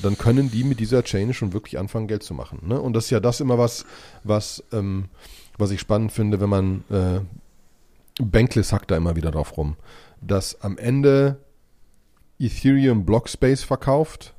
dann 0.02 0.18
können 0.18 0.50
die 0.50 0.64
mit 0.64 0.80
dieser 0.80 1.04
Chain 1.04 1.34
schon 1.34 1.52
wirklich 1.52 1.78
anfangen, 1.78 2.08
Geld 2.08 2.24
zu 2.24 2.34
machen. 2.34 2.60
Ne? 2.64 2.80
Und 2.80 2.94
das 2.94 3.06
ist 3.06 3.10
ja 3.10 3.20
das 3.20 3.42
immer 3.42 3.58
was, 3.58 3.86
was, 4.24 4.64
ähm, 4.72 5.06
was 5.58 5.72
ich 5.72 5.82
spannend 5.82 6.12
finde, 6.12 6.40
wenn 6.40 6.50
man 6.50 6.84
äh, 6.90 7.20
Bankless 8.24 8.72
hackt 8.72 8.92
da 8.92 8.98
immer 8.98 9.16
wieder 9.16 9.32
drauf 9.32 9.58
rum, 9.58 9.76
dass 10.22 10.62
am 10.62 10.78
Ende 10.78 11.38
Ethereum 12.40 13.06
Blockspace 13.06 13.64
verkauft 13.64 14.34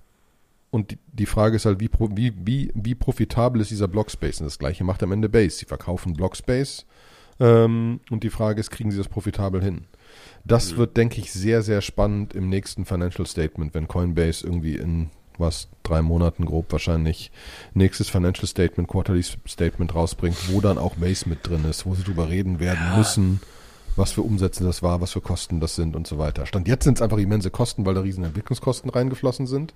und 0.71 0.93
die, 0.93 0.99
die 1.13 1.27
Frage 1.27 1.57
ist 1.57 1.67
halt, 1.67 1.81
wie, 1.81 1.91
wie, 2.15 2.33
wie, 2.45 2.71
wie 2.75 2.95
profitabel 2.95 3.61
ist 3.61 3.71
dieser 3.71 3.89
Blockspace? 3.89 4.41
Und 4.41 4.47
das 4.47 4.59
gleiche 4.59 4.85
macht 4.85 5.03
am 5.03 5.13
Ende 5.13 5.29
Base. 5.29 5.57
Sie 5.59 5.67
verkaufen 5.67 6.15
Blockspace 6.15 6.87
ähm, 7.41 8.01
und 8.11 8.23
die 8.23 8.31
Frage 8.31 8.61
ist, 8.61 8.71
kriegen 8.71 8.91
sie 8.91 8.99
das 8.99 9.09
profitabel 9.09 9.63
hin? 9.63 9.85
Das 10.45 10.77
wird, 10.77 10.97
denke 10.97 11.21
ich, 11.21 11.33
sehr, 11.33 11.63
sehr 11.63 11.83
spannend 11.83 12.35
im 12.35 12.49
nächsten 12.49 12.85
Financial 12.85 13.27
Statement, 13.27 13.75
wenn 13.75 13.89
Coinbase 13.89 14.47
irgendwie 14.47 14.77
in 14.77 15.11
was, 15.39 15.69
drei 15.83 16.03
Monaten 16.03 16.45
grob 16.45 16.71
wahrscheinlich 16.71 17.31
nächstes 17.75 18.09
Financial 18.11 18.47
Statement, 18.47 18.89
Quarterly 18.89 19.23
Statement 19.23 19.95
rausbringt, 19.95 20.37
wo 20.53 20.61
dann 20.61 20.79
auch 20.79 20.97
Base 20.97 21.29
mit 21.29 21.47
drin 21.49 21.65
ist, 21.65 21.87
wo 21.87 21.95
sie 21.95 22.03
drüber 22.05 22.29
reden 22.29 22.61
werden 22.61 22.81
Ja. 22.91 22.97
müssen, 22.99 23.41
was 24.01 24.13
für 24.13 24.23
Umsätze 24.23 24.65
das 24.65 24.83
war, 24.83 25.01
was 25.01 25.13
für 25.13 25.21
Kosten 25.21 25.61
das 25.61 25.77
sind 25.77 25.95
und 25.95 26.07
so 26.07 26.19
weiter. 26.19 26.47
Stand 26.47 26.67
jetzt 26.67 26.85
sind 26.85 26.99
es 26.99 27.03
einfach 27.03 27.19
immense 27.19 27.51
Kosten, 27.51 27.87
weil 27.87 27.95
da 27.95 28.01
riesen 28.01 28.25
Entwicklungskosten 28.25 28.91
reingeflossen 28.91 29.47
sind. 29.47 29.75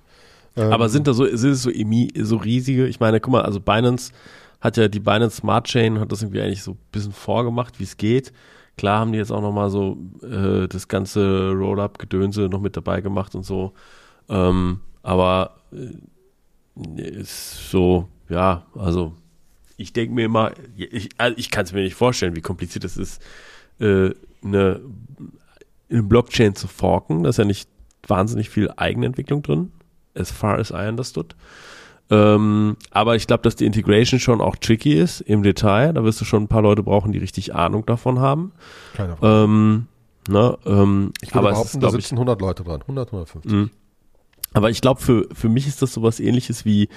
Ähm, 0.57 0.73
Aber 0.73 0.89
sind 0.89 1.07
da 1.07 1.13
so, 1.13 1.25
sind 1.25 1.51
es 1.51 1.63
so, 1.63 1.71
so 1.71 2.37
riesige? 2.37 2.87
Ich 2.87 2.99
meine, 2.99 3.19
guck 3.19 3.31
mal, 3.31 3.43
also 3.43 3.59
Binance 3.59 4.11
hat 4.59 4.77
ja 4.77 4.87
die 4.87 4.99
Binance 4.99 5.37
Smart 5.37 5.67
Chain, 5.67 5.99
hat 5.99 6.11
das 6.11 6.21
irgendwie 6.21 6.41
eigentlich 6.41 6.63
so 6.63 6.71
ein 6.71 6.79
bisschen 6.91 7.13
vorgemacht, 7.13 7.79
wie 7.79 7.83
es 7.83 7.97
geht. 7.97 8.33
Klar 8.77 8.99
haben 8.99 9.13
die 9.13 9.17
jetzt 9.17 9.31
auch 9.31 9.41
nochmal 9.41 9.69
so 9.69 9.97
äh, 10.21 10.67
das 10.67 10.87
ganze 10.87 11.51
Roll-Up-Gedönse 11.51 12.49
noch 12.49 12.59
mit 12.59 12.75
dabei 12.75 13.01
gemacht 13.01 13.35
und 13.35 13.43
so. 13.43 13.73
Ähm, 14.27 14.81
aber 15.03 15.55
äh, 15.71 17.01
ist 17.01 17.69
so, 17.69 18.09
ja, 18.27 18.65
also 18.75 19.13
ich 19.77 19.93
denke 19.93 20.13
mir 20.13 20.25
immer, 20.25 20.51
ich, 20.75 21.09
also 21.17 21.37
ich 21.37 21.51
kann 21.51 21.65
es 21.65 21.73
mir 21.73 21.83
nicht 21.83 21.95
vorstellen, 21.95 22.35
wie 22.35 22.41
kompliziert 22.41 22.83
es 22.83 22.97
ist, 22.97 23.21
äh, 23.79 24.11
eine, 24.43 24.81
eine 25.89 26.03
Blockchain 26.03 26.55
zu 26.55 26.67
forken. 26.67 27.23
Da 27.23 27.29
ist 27.29 27.37
ja 27.37 27.45
nicht 27.45 27.69
wahnsinnig 28.07 28.49
viel 28.49 28.71
Eigenentwicklung 28.75 29.41
drin, 29.41 29.71
as 30.13 30.31
far 30.31 30.57
as 30.57 30.71
I 30.71 30.87
understood. 30.87 31.35
Ähm, 32.11 32.77
aber 32.91 33.15
ich 33.15 33.25
glaube, 33.25 33.41
dass 33.43 33.55
die 33.55 33.65
Integration 33.65 34.19
schon 34.19 34.39
auch 34.39 34.55
tricky 34.55 34.93
ist 34.93 35.21
im 35.21 35.41
Detail. 35.41 35.93
Da 35.93 36.03
wirst 36.03 36.21
du 36.21 36.25
schon 36.25 36.43
ein 36.43 36.47
paar 36.47 36.61
Leute 36.61 36.83
brauchen, 36.83 37.11
die 37.11 37.17
richtig 37.17 37.55
Ahnung 37.55 37.85
davon 37.85 38.19
haben. 38.19 38.51
Keine 38.93 39.17
Frage. 39.17 39.43
Ähm, 39.43 39.87
ne, 40.29 40.57
ähm, 40.65 41.13
ich 41.21 41.29
würde 41.29 41.39
aber 41.39 41.49
es 41.49 41.55
behaupten, 41.55 41.77
ist, 41.77 41.83
da 41.83 41.89
sitzen 41.89 42.15
100 42.15 42.41
Leute 42.41 42.63
dran. 42.63 42.81
100, 42.81 43.07
150. 43.07 43.51
Mhm. 43.51 43.71
Aber 44.53 44.69
ich 44.69 44.81
glaube, 44.81 45.01
für, 45.01 45.27
für 45.33 45.49
mich 45.49 45.67
ist 45.67 45.81
das 45.81 45.93
sowas 45.93 46.19
ähnliches 46.19 46.63
wie, 46.63 46.89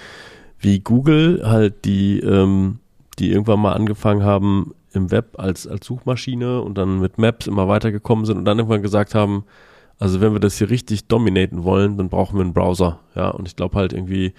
wie 0.58 0.80
Google, 0.80 1.42
halt 1.44 1.86
die, 1.86 2.20
ähm, 2.20 2.78
die 3.18 3.30
irgendwann 3.30 3.60
mal 3.60 3.72
angefangen 3.72 4.22
haben 4.22 4.74
im 4.98 5.10
Web 5.10 5.38
als, 5.38 5.66
als 5.66 5.86
Suchmaschine 5.86 6.60
und 6.60 6.76
dann 6.76 7.00
mit 7.00 7.16
Maps 7.16 7.46
immer 7.46 7.68
weitergekommen 7.68 8.26
sind 8.26 8.36
und 8.36 8.44
dann 8.44 8.58
irgendwann 8.58 8.82
gesagt 8.82 9.14
haben, 9.14 9.44
also 9.98 10.20
wenn 10.20 10.32
wir 10.32 10.40
das 10.40 10.58
hier 10.58 10.70
richtig 10.70 11.08
dominaten 11.08 11.64
wollen, 11.64 11.96
dann 11.96 12.08
brauchen 12.08 12.36
wir 12.36 12.44
einen 12.44 12.52
Browser. 12.52 13.00
Ja, 13.14 13.30
und 13.30 13.48
ich 13.48 13.56
glaube 13.56 13.76
halt 13.76 13.92
irgendwie, 13.92 14.34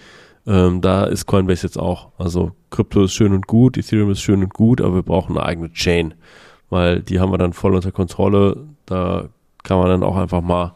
ähm, 0.48 0.82
da 0.82 1.04
ist 1.06 1.26
Coinbase 1.26 1.66
jetzt 1.68 1.78
auch. 1.78 2.12
Also 2.18 2.52
Krypto 2.70 3.04
ist 3.04 3.14
schön 3.14 3.34
und 3.34 3.48
gut, 3.48 3.78
Ethereum 3.78 4.12
ist 4.12 4.22
schön 4.22 4.42
und 4.44 4.54
gut, 4.54 4.82
aber 4.82 4.96
wir 4.96 5.04
brauchen 5.04 5.38
eine 5.38 5.46
eigene 5.46 5.72
Chain, 5.74 6.14
weil 6.70 7.02
die 7.02 7.20
haben 7.20 7.32
wir 7.32 7.38
dann 7.38 7.54
voll 7.54 7.76
unter 7.76 7.92
Kontrolle. 7.92 8.68
Da 8.86 9.30
kann 9.64 9.80
man 9.80 9.90
dann 9.90 10.04
auch 10.04 10.16
einfach 10.16 10.42
mal 10.42 10.76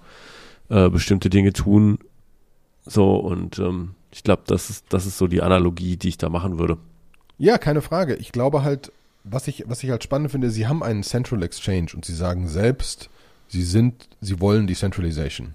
äh, 0.69 0.89
bestimmte 0.89 1.29
Dinge 1.29 1.53
tun. 1.53 1.99
So, 2.85 3.15
und 3.15 3.59
ähm, 3.59 3.95
ich 4.11 4.23
glaube, 4.23 4.43
das 4.45 4.69
ist, 4.69 4.85
das 4.89 5.05
ist 5.05 5.17
so 5.17 5.27
die 5.27 5.41
Analogie, 5.41 5.95
die 5.95 6.09
ich 6.09 6.17
da 6.17 6.29
machen 6.29 6.59
würde. 6.59 6.77
Ja, 7.37 7.57
keine 7.57 7.81
Frage. 7.81 8.15
Ich 8.15 8.31
glaube 8.31 8.63
halt, 8.63 8.91
was 9.23 9.47
ich, 9.47 9.63
was 9.67 9.83
ich 9.83 9.89
halt 9.89 10.03
spannend 10.03 10.31
finde, 10.31 10.49
sie 10.51 10.67
haben 10.67 10.83
einen 10.83 11.03
Central 11.03 11.43
Exchange 11.43 11.91
und 11.95 12.05
sie 12.05 12.15
sagen 12.15 12.47
selbst, 12.47 13.09
Sie 13.53 13.61
sind, 13.61 14.09
sie 14.19 14.39
wollen 14.39 14.65
Decentralization. 14.65 15.53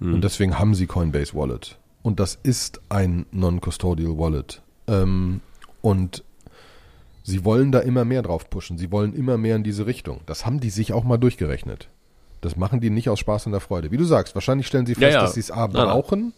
Hm. 0.00 0.14
Und 0.14 0.22
deswegen 0.22 0.58
haben 0.58 0.74
sie 0.74 0.86
Coinbase 0.86 1.34
Wallet. 1.34 1.78
Und 2.02 2.20
das 2.20 2.38
ist 2.42 2.82
ein 2.90 3.24
Non-Custodial 3.32 4.18
Wallet. 4.18 4.60
Ähm, 4.86 5.40
und 5.80 6.24
sie 7.22 7.42
wollen 7.42 7.72
da 7.72 7.78
immer 7.78 8.04
mehr 8.04 8.20
drauf 8.20 8.50
pushen. 8.50 8.76
Sie 8.76 8.92
wollen 8.92 9.14
immer 9.14 9.38
mehr 9.38 9.56
in 9.56 9.64
diese 9.64 9.86
Richtung. 9.86 10.20
Das 10.26 10.44
haben 10.44 10.60
die 10.60 10.68
sich 10.68 10.92
auch 10.92 11.04
mal 11.04 11.16
durchgerechnet. 11.16 11.88
Das 12.42 12.54
machen 12.54 12.80
die 12.80 12.90
nicht 12.90 13.08
aus 13.08 13.18
Spaß 13.20 13.46
und 13.46 13.52
der 13.52 13.62
Freude. 13.62 13.90
Wie 13.90 13.96
du 13.96 14.04
sagst, 14.04 14.34
wahrscheinlich 14.34 14.66
stellen 14.66 14.84
sie 14.84 14.94
fest, 14.94 15.14
Ja, 15.14 15.20
ja. 15.20 15.20
dass 15.22 15.32
sie 15.34 15.40
es 15.40 15.50
A 15.50 15.68
brauchen 15.68 16.34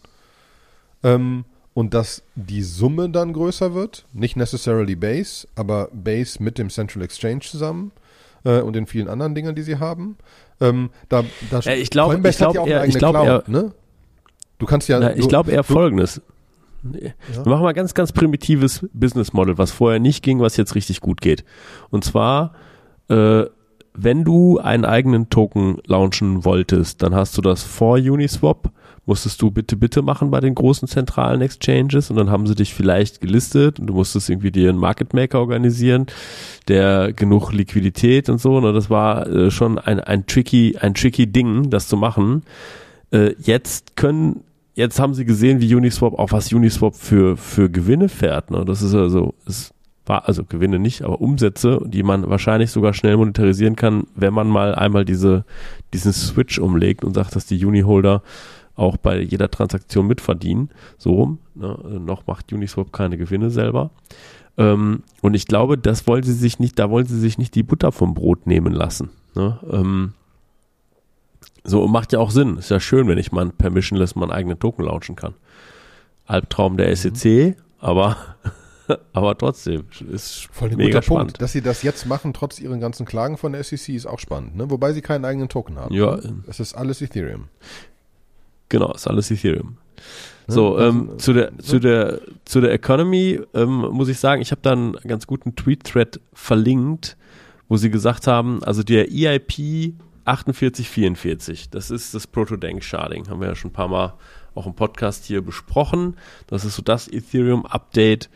ähm, 1.02 1.44
und 1.78 1.94
dass 1.94 2.24
die 2.34 2.64
Summe 2.64 3.08
dann 3.08 3.32
größer 3.32 3.72
wird. 3.72 4.04
Nicht 4.12 4.34
necessarily 4.36 4.96
Base, 4.96 5.46
aber 5.54 5.88
Base 5.92 6.42
mit 6.42 6.58
dem 6.58 6.70
Central 6.70 7.04
Exchange 7.04 7.38
zusammen 7.42 7.92
äh, 8.42 8.62
und 8.62 8.72
den 8.74 8.86
vielen 8.88 9.06
anderen 9.08 9.36
Dingen, 9.36 9.54
die 9.54 9.62
sie 9.62 9.78
haben. 9.78 10.16
Ähm, 10.60 10.90
da, 11.08 11.22
da 11.52 11.60
Ja, 11.60 11.74
ich 11.74 11.90
glaub- 11.90 12.10
Coinbase 12.10 12.30
ich 12.32 12.38
glaub 12.38 12.58
hat 12.58 12.66
ja 12.66 12.78
ich 12.78 12.82
eigene 12.82 12.98
glaub 12.98 13.14
Cloud, 13.14 13.48
ne? 13.48 13.72
Du 14.58 14.66
kannst 14.66 14.88
ja. 14.88 14.98
Na, 14.98 15.14
ich 15.14 15.28
glaube 15.28 15.52
eher 15.52 15.62
du- 15.62 15.72
folgendes. 15.72 16.20
Wir 16.82 17.12
machen 17.44 17.62
mal 17.62 17.74
ganz, 17.74 17.94
ganz 17.94 18.10
primitives 18.10 18.84
Business 18.92 19.32
Model, 19.32 19.56
was 19.56 19.70
vorher 19.70 20.00
nicht 20.00 20.24
ging, 20.24 20.40
was 20.40 20.56
jetzt 20.56 20.74
richtig 20.74 21.00
gut 21.00 21.20
geht. 21.20 21.44
Und 21.90 22.02
zwar, 22.02 22.54
äh, 23.08 23.44
wenn 23.94 24.24
du 24.24 24.58
einen 24.58 24.84
eigenen 24.84 25.30
Token 25.30 25.78
launchen 25.86 26.44
wolltest, 26.44 27.04
dann 27.04 27.14
hast 27.14 27.38
du 27.38 27.40
das 27.40 27.62
vor 27.62 27.98
Uniswap, 27.98 28.72
musstest 29.08 29.40
du 29.40 29.50
bitte, 29.50 29.76
bitte 29.76 30.02
machen 30.02 30.30
bei 30.30 30.40
den 30.40 30.54
großen 30.54 30.86
zentralen 30.86 31.40
Exchanges 31.40 32.10
und 32.10 32.16
dann 32.16 32.30
haben 32.30 32.46
sie 32.46 32.54
dich 32.54 32.74
vielleicht 32.74 33.20
gelistet 33.20 33.80
und 33.80 33.86
du 33.86 33.94
musstest 33.94 34.28
irgendwie 34.28 34.52
dir 34.52 34.68
einen 34.68 34.78
Market 34.78 35.14
Maker 35.14 35.40
organisieren, 35.40 36.06
der 36.68 37.14
genug 37.14 37.52
Liquidität 37.52 38.28
und 38.28 38.38
so. 38.38 38.56
Und 38.56 38.74
das 38.74 38.90
war 38.90 39.26
äh, 39.26 39.50
schon 39.50 39.78
ein, 39.78 39.98
ein 39.98 40.26
tricky, 40.26 40.76
ein 40.78 40.92
tricky 40.92 41.26
Ding, 41.26 41.70
das 41.70 41.88
zu 41.88 41.96
machen. 41.96 42.42
Äh, 43.10 43.34
jetzt 43.38 43.96
können, 43.96 44.44
jetzt 44.74 45.00
haben 45.00 45.14
sie 45.14 45.24
gesehen, 45.24 45.60
wie 45.60 45.74
Uniswap, 45.74 46.18
auch 46.18 46.30
was 46.30 46.52
Uniswap 46.52 46.94
für, 46.94 47.38
für 47.38 47.70
Gewinne 47.70 48.10
fährt. 48.10 48.50
Ne? 48.50 48.64
Das 48.66 48.82
ist 48.82 48.94
also, 48.94 49.34
es 49.46 49.72
war, 50.04 50.28
also 50.28 50.44
Gewinne 50.44 50.78
nicht, 50.78 51.02
aber 51.02 51.20
Umsätze, 51.22 51.80
die 51.86 52.02
man 52.02 52.28
wahrscheinlich 52.28 52.70
sogar 52.70 52.92
schnell 52.92 53.16
monetarisieren 53.16 53.74
kann, 53.74 54.04
wenn 54.14 54.34
man 54.34 54.48
mal 54.48 54.74
einmal 54.74 55.06
diese, 55.06 55.44
diesen 55.94 56.12
Switch 56.12 56.58
umlegt 56.58 57.04
und 57.04 57.14
sagt, 57.14 57.36
dass 57.36 57.46
die 57.46 57.64
Uniholder 57.64 58.22
auch 58.78 58.96
bei 58.96 59.20
jeder 59.20 59.50
Transaktion 59.50 60.06
mitverdienen. 60.06 60.70
So 60.96 61.12
rum. 61.12 61.38
Ne? 61.54 61.78
Äh, 61.84 61.98
Noch 61.98 62.26
macht 62.26 62.52
Uniswap 62.52 62.92
keine 62.92 63.18
Gewinne 63.18 63.50
selber. 63.50 63.90
Ähm, 64.56 65.02
und 65.20 65.34
ich 65.34 65.46
glaube, 65.46 65.78
das 65.78 66.06
wollen 66.06 66.22
sie 66.22 66.32
sich 66.32 66.58
nicht, 66.58 66.78
da 66.78 66.90
wollen 66.90 67.06
sie 67.06 67.18
sich 67.18 67.38
nicht 67.38 67.54
die 67.54 67.62
Butter 67.62 67.92
vom 67.92 68.14
Brot 68.14 68.46
nehmen 68.46 68.72
lassen. 68.72 69.10
Ne? 69.34 69.58
Ähm, 69.70 70.12
so 71.64 71.86
macht 71.86 72.12
ja 72.12 72.18
auch 72.18 72.30
Sinn. 72.30 72.56
Ist 72.56 72.70
ja 72.70 72.80
schön, 72.80 73.08
wenn 73.08 73.18
ich 73.18 73.32
mal 73.32 73.50
permissionless 73.50 74.14
meinen 74.14 74.30
eigenen 74.30 74.58
Token 74.58 74.84
launchen 74.84 75.16
kann. 75.16 75.34
Albtraum 76.26 76.76
der 76.76 76.94
SEC, 76.94 77.56
aber, 77.80 78.16
aber 79.12 79.36
trotzdem 79.36 79.84
ist 80.10 80.48
Voll 80.52 80.70
ein 80.70 80.76
mega 80.76 80.90
guter 80.90 81.02
spannend. 81.02 81.26
Punkt. 81.26 81.42
Dass 81.42 81.52
sie 81.52 81.62
das 81.62 81.82
jetzt 81.82 82.06
machen, 82.06 82.32
trotz 82.32 82.58
ihren 82.58 82.80
ganzen 82.80 83.06
Klagen 83.06 83.36
von 83.38 83.52
der 83.52 83.64
SEC, 83.64 83.90
ist 83.90 84.06
auch 84.06 84.18
spannend. 84.18 84.56
Ne? 84.56 84.70
Wobei 84.70 84.92
sie 84.92 85.02
keinen 85.02 85.24
eigenen 85.24 85.48
Token 85.48 85.78
haben. 85.78 85.94
Ja. 85.94 86.16
ne? 86.16 86.42
Es 86.46 86.60
ist 86.60 86.74
alles 86.74 87.00
Ethereum. 87.00 87.48
Genau, 88.68 88.92
ist 88.92 89.06
alles 89.06 89.30
Ethereum. 89.30 89.78
So, 90.50 90.78
ähm, 90.78 91.18
zu 91.18 91.34
der 91.34 91.58
zu 91.58 91.78
der 91.78 92.20
zu 92.46 92.62
der 92.62 92.72
Economy 92.72 93.38
ähm, 93.52 93.80
muss 93.90 94.08
ich 94.08 94.18
sagen, 94.18 94.40
ich 94.40 94.50
habe 94.50 94.62
da 94.62 94.72
einen 94.72 94.92
ganz 95.06 95.26
guten 95.26 95.54
Tweet-Thread 95.54 96.20
verlinkt, 96.32 97.18
wo 97.68 97.76
sie 97.76 97.90
gesagt 97.90 98.26
haben, 98.26 98.62
also 98.64 98.82
der 98.82 99.08
EIP 99.10 99.52
4844, 100.24 101.70
das 101.70 101.90
ist 101.90 102.14
das 102.14 102.26
Proto-Dank-Sharding, 102.26 103.28
haben 103.28 103.40
wir 103.40 103.48
ja 103.48 103.54
schon 103.54 103.70
ein 103.70 103.74
paar 103.74 103.88
Mal 103.88 104.14
auch 104.54 104.66
im 104.66 104.74
Podcast 104.74 105.24
hier 105.24 105.42
besprochen. 105.42 106.16
Das 106.46 106.64
ist 106.64 106.76
so 106.76 106.82
das 106.82 107.08
Ethereum-Update, 107.08 108.28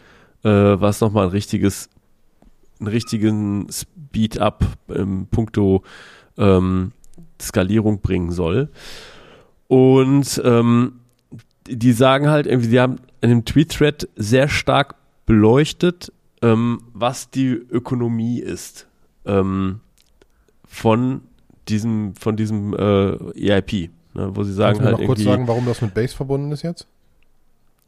äh, 0.44 0.48
was 0.48 1.00
nochmal 1.00 1.26
ein 1.26 1.32
richtiges, 1.32 1.90
einen 2.78 2.88
richtigen 2.88 3.66
Speed-up 3.70 4.64
im 4.88 5.26
puncto 5.26 5.82
ähm, 6.38 6.92
Skalierung 7.40 8.00
bringen 8.00 8.30
soll. 8.30 8.70
Und 9.72 10.38
ähm, 10.44 11.00
die 11.66 11.92
sagen 11.92 12.28
halt 12.28 12.46
irgendwie, 12.46 12.68
die 12.68 12.78
haben 12.78 12.96
in 13.22 13.30
dem 13.30 13.46
Tweet-Thread 13.46 14.06
sehr 14.16 14.48
stark 14.48 14.96
beleuchtet, 15.24 16.12
ähm, 16.42 16.82
was 16.92 17.30
die 17.30 17.52
Ökonomie 17.52 18.38
ist 18.38 18.86
ähm, 19.24 19.80
von 20.66 21.22
diesem, 21.70 22.14
von 22.16 22.36
diesem 22.36 22.74
äh, 22.74 23.50
EIP. 23.50 23.88
Ne, 24.12 24.36
wo 24.36 24.42
sie 24.42 24.52
sagen 24.52 24.76
Kannst 24.76 24.80
du 24.80 24.82
mir 24.82 24.90
halt 24.90 24.98
noch 24.98 25.06
kurz 25.06 25.20
irgendwie, 25.20 25.32
sagen, 25.32 25.48
warum 25.48 25.64
das 25.64 25.80
mit 25.80 25.94
Base 25.94 26.14
verbunden 26.14 26.52
ist 26.52 26.60
jetzt? 26.60 26.86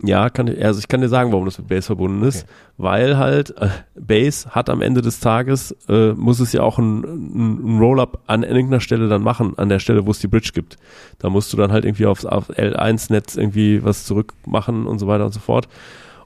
Ja, 0.02 0.28
kann, 0.28 0.48
also 0.60 0.80
ich 0.80 0.88
kann 0.88 1.00
dir 1.00 1.08
sagen, 1.08 1.30
warum 1.32 1.44
das 1.44 1.58
mit 1.58 1.68
Base 1.68 1.86
verbunden 1.86 2.22
ist, 2.24 2.42
Okay. 2.42 2.52
weil 2.78 3.16
halt 3.16 3.56
äh, 3.58 3.68
Base 3.94 4.50
hat 4.50 4.68
am 4.68 4.82
Ende 4.82 5.02
des 5.02 5.20
Tages, 5.20 5.74
äh, 5.88 6.12
muss 6.12 6.40
es 6.40 6.52
ja 6.52 6.62
auch 6.62 6.78
ein, 6.78 7.04
ein, 7.04 7.76
ein 7.76 7.78
Roll-Up 7.78 8.22
an 8.26 8.42
irgendeiner 8.42 8.80
Stelle 8.80 9.08
dann 9.08 9.22
machen, 9.22 9.56
an 9.56 9.68
der 9.68 9.78
Stelle, 9.78 10.04
wo 10.06 10.10
es 10.10 10.18
die 10.18 10.26
Bridge 10.26 10.50
gibt. 10.52 10.76
Da 11.18 11.30
musst 11.30 11.52
du 11.52 11.56
dann 11.56 11.70
halt 11.72 11.84
irgendwie 11.84 12.06
aufs 12.06 12.26
auf 12.26 12.50
L1-Netz 12.50 13.36
irgendwie 13.36 13.84
was 13.84 14.04
zurückmachen 14.04 14.86
und 14.86 14.98
so 14.98 15.06
weiter 15.06 15.24
und 15.26 15.32
so 15.32 15.40
fort. 15.40 15.68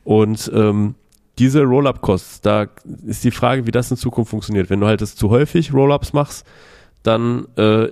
Und 0.02 0.50
ähm, 0.54 0.94
diese 1.38 1.62
Roll-Up-Costs, 1.62 2.40
da 2.40 2.66
ist 3.06 3.22
die 3.22 3.30
Frage, 3.30 3.66
wie 3.66 3.70
das 3.70 3.90
in 3.90 3.96
Zukunft 3.98 4.30
funktioniert. 4.30 4.70
Wenn 4.70 4.80
du 4.80 4.86
halt 4.86 5.02
das 5.02 5.14
zu 5.14 5.30
häufig 5.30 5.72
Roll-Ups 5.74 6.14
machst, 6.14 6.46
dann 7.02 7.46
äh, 7.56 7.88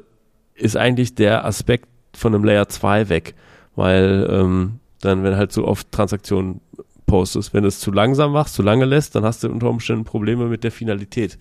ist 0.55 0.77
eigentlich 0.77 1.15
der 1.15 1.45
Aspekt 1.45 1.87
von 2.15 2.35
einem 2.35 2.45
Layer 2.45 2.69
2 2.69 3.09
weg, 3.11 3.35
weil 3.77 4.27
ähm, 4.31 4.81
dann, 5.07 5.23
wenn 5.23 5.37
halt 5.37 5.53
so 5.53 5.67
oft 5.67 5.91
Transaktionen 5.93 6.61
postest, 7.07 7.55
wenn 7.55 7.63
du 7.63 7.69
es 7.69 7.81
zu 7.81 7.93
langsam 7.93 8.33
machst, 8.33 8.55
zu 8.55 8.63
lange 8.63 8.85
lässt, 8.85 9.15
dann 9.15 9.25
hast 9.25 9.43
du 9.43 9.49
unter 9.49 9.71
Umständen 9.71 10.05
Probleme 10.05 10.47
mit 10.47 10.65
der 10.65 10.73
Finalität. 10.73 11.39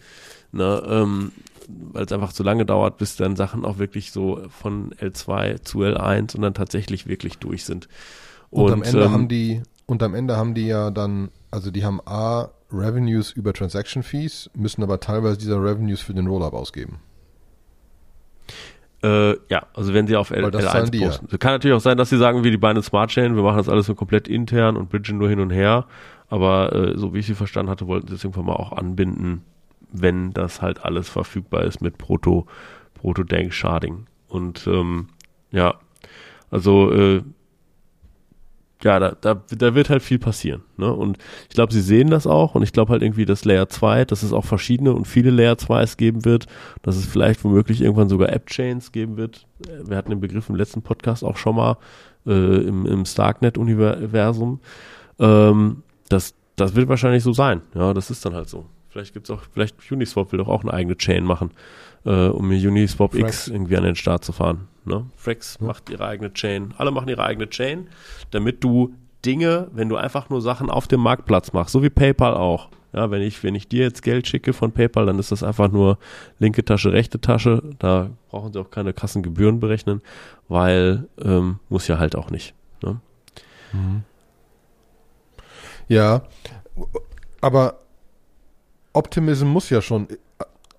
Ne, 0.51 0.81
ähm, 0.87 1.31
weil 1.67 2.05
es 2.05 2.11
einfach 2.11 2.31
zu 2.31 2.43
lange 2.43 2.65
dauert, 2.65 2.97
bis 2.97 3.15
dann 3.15 3.35
Sachen 3.35 3.65
auch 3.65 3.77
wirklich 3.77 4.11
so 4.11 4.41
von 4.49 4.93
L2 4.93 5.63
zu 5.63 5.79
L1 5.79 6.35
und 6.35 6.43
dann 6.43 6.53
tatsächlich 6.53 7.07
wirklich 7.07 7.39
durch 7.39 7.65
sind. 7.65 7.89
Und, 8.51 8.71
am 8.71 8.83
Ende 8.83 9.05
ähm, 9.05 9.11
haben 9.11 9.27
die, 9.27 9.63
und 9.85 10.03
am 10.03 10.13
Ende 10.13 10.37
haben 10.37 10.53
die 10.53 10.67
ja 10.67 10.91
dann, 10.91 11.29
also 11.51 11.71
die 11.71 11.83
haben 11.83 11.99
A, 12.05 12.51
Revenues 12.71 13.31
über 13.31 13.53
Transaction 13.53 14.03
Fees, 14.03 14.49
müssen 14.55 14.83
aber 14.83 14.99
teilweise 14.99 15.37
dieser 15.37 15.61
Revenues 15.61 16.01
für 16.01 16.13
den 16.13 16.27
Rollup 16.27 16.53
ausgeben. 16.53 16.99
Äh, 19.05 19.37
ja, 19.49 19.67
also 19.75 19.93
wenn 19.93 20.07
sie 20.07 20.15
auf 20.15 20.31
L 20.31 20.43
Weil 20.43 20.51
das 20.51 20.65
zahlen 20.65 20.87
L1 20.87 20.89
die 20.89 20.99
ja. 20.99 21.07
posten. 21.07 21.39
Kann 21.39 21.53
natürlich 21.53 21.75
auch 21.75 21.81
sein, 21.81 21.95
dass 21.95 22.09
sie 22.09 22.17
sagen, 22.17 22.43
wie 22.43 22.49
die 22.49 22.57
Binance 22.57 22.87
Smart 22.87 23.11
Chain, 23.11 23.35
wir 23.35 23.43
machen 23.43 23.57
das 23.57 23.69
alles 23.69 23.85
so 23.85 23.93
komplett 23.93 24.27
intern 24.27 24.75
und 24.75 24.89
bridgen 24.89 25.19
nur 25.19 25.29
hin 25.29 25.39
und 25.39 25.51
her. 25.51 25.85
Aber 26.27 26.73
äh, 26.73 26.97
so 26.97 27.13
wie 27.13 27.19
ich 27.19 27.27
sie 27.27 27.35
verstanden 27.35 27.69
hatte, 27.69 27.85
wollten 27.85 28.07
sie 28.07 28.15
es 28.15 28.23
irgendwann 28.23 28.45
mal 28.45 28.53
auch 28.53 28.71
anbinden, 28.71 29.43
wenn 29.91 30.33
das 30.33 30.63
halt 30.63 30.83
alles 30.83 31.07
verfügbar 31.07 31.65
ist 31.65 31.81
mit 31.81 31.99
Proto, 31.99 32.47
Proto 32.95 33.23
Dank 33.23 33.53
Sharding. 33.53 34.07
Und 34.27 34.65
ähm, 34.65 35.09
ja, 35.51 35.75
also 36.49 36.91
äh, 36.91 37.21
ja, 38.83 38.99
da, 38.99 39.15
da, 39.19 39.41
da 39.49 39.73
wird 39.73 39.89
halt 39.89 40.03
viel 40.03 40.19
passieren. 40.19 40.63
Ne? 40.77 40.91
Und 40.91 41.17
ich 41.49 41.55
glaube, 41.55 41.73
sie 41.73 41.81
sehen 41.81 42.09
das 42.09 42.27
auch 42.27 42.55
und 42.55 42.63
ich 42.63 42.73
glaube 42.73 42.91
halt 42.91 43.01
irgendwie, 43.01 43.25
dass 43.25 43.45
Layer 43.45 43.69
2, 43.69 44.05
dass 44.05 44.21
es 44.21 44.33
auch 44.33 44.45
verschiedene 44.45 44.93
und 44.93 45.07
viele 45.07 45.31
Layer 45.31 45.53
2s 45.53 45.97
geben 45.97 46.25
wird, 46.25 46.47
dass 46.81 46.95
es 46.95 47.05
vielleicht 47.05 47.43
womöglich 47.43 47.81
irgendwann 47.81 48.09
sogar 48.09 48.29
App-Chains 48.29 48.91
geben 48.91 49.17
wird. 49.17 49.47
Äh, 49.65 49.89
Wir 49.89 49.97
hatten 49.97 50.09
den 50.09 50.19
Begriff 50.19 50.49
im 50.49 50.55
letzten 50.55 50.81
Podcast 50.81 51.23
auch 51.23 51.37
schon 51.37 51.55
mal 51.55 51.77
äh, 52.27 52.31
im, 52.31 52.85
im 52.85 53.05
Starknet-Universum. 53.05 54.59
Ähm, 55.19 55.83
das, 56.09 56.35
das 56.55 56.75
wird 56.75 56.89
wahrscheinlich 56.89 57.23
so 57.23 57.33
sein. 57.33 57.61
Ja, 57.73 57.93
das 57.93 58.11
ist 58.11 58.25
dann 58.25 58.33
halt 58.33 58.49
so. 58.49 58.65
Vielleicht 58.89 59.13
gibt's 59.13 59.29
auch, 59.31 59.41
vielleicht 59.51 59.75
Uniswap 59.91 60.31
will 60.31 60.37
doch 60.37 60.47
auch 60.47 60.61
eine 60.63 60.73
eigene 60.73 60.95
Chain 60.95 61.23
machen, 61.25 61.51
äh, 62.05 62.27
um 62.27 62.47
mir 62.47 62.69
Uniswap 62.69 63.13
Frax. 63.13 63.47
X 63.47 63.47
irgendwie 63.47 63.77
an 63.77 63.83
den 63.83 63.95
Start 63.95 64.23
zu 64.23 64.31
fahren. 64.31 64.67
Ne? 64.85 65.05
Frax 65.15 65.57
Ja. 65.59 65.67
macht 65.67 65.89
ihre 65.89 66.05
eigene 66.05 66.33
Chain. 66.33 66.73
Alle 66.77 66.91
machen 66.91 67.09
ihre 67.09 67.23
eigene 67.23 67.49
Chain, 67.49 67.87
damit 68.31 68.63
du 68.63 68.93
Dinge, 69.25 69.69
wenn 69.73 69.89
du 69.89 69.95
einfach 69.97 70.29
nur 70.29 70.41
Sachen 70.41 70.69
auf 70.69 70.87
dem 70.87 70.99
Marktplatz 71.01 71.51
machst, 71.53 71.71
so 71.73 71.81
wie 71.81 71.89
PayPal 71.89 72.35
auch. 72.35 72.69
Ja, 72.93 73.11
wenn 73.11 73.21
ich, 73.21 73.43
wenn 73.43 73.55
ich 73.55 73.67
dir 73.67 73.83
jetzt 73.83 74.03
Geld 74.03 74.25
schicke 74.27 74.53
von 74.53 74.71
PayPal, 74.71 75.05
dann 75.07 75.19
ist 75.19 75.31
das 75.31 75.43
einfach 75.43 75.69
nur 75.69 75.97
linke 76.39 76.63
Tasche, 76.63 76.93
rechte 76.93 77.19
Tasche. 77.19 77.61
Da 77.79 78.11
brauchen 78.29 78.53
sie 78.53 78.59
auch 78.61 78.69
keine 78.71 78.93
krassen 78.93 79.21
Gebühren 79.21 79.59
berechnen, 79.59 80.01
weil 80.47 81.07
ähm, 81.21 81.59
muss 81.67 81.87
ja 81.89 81.97
halt 81.97 82.15
auch 82.15 82.29
nicht. 82.29 82.53
Ne? 82.81 83.01
Ja, 85.89 86.21
aber 87.41 87.79
Optimism 88.93 89.47
muss 89.47 89.69
ja 89.69 89.81
schon, 89.81 90.07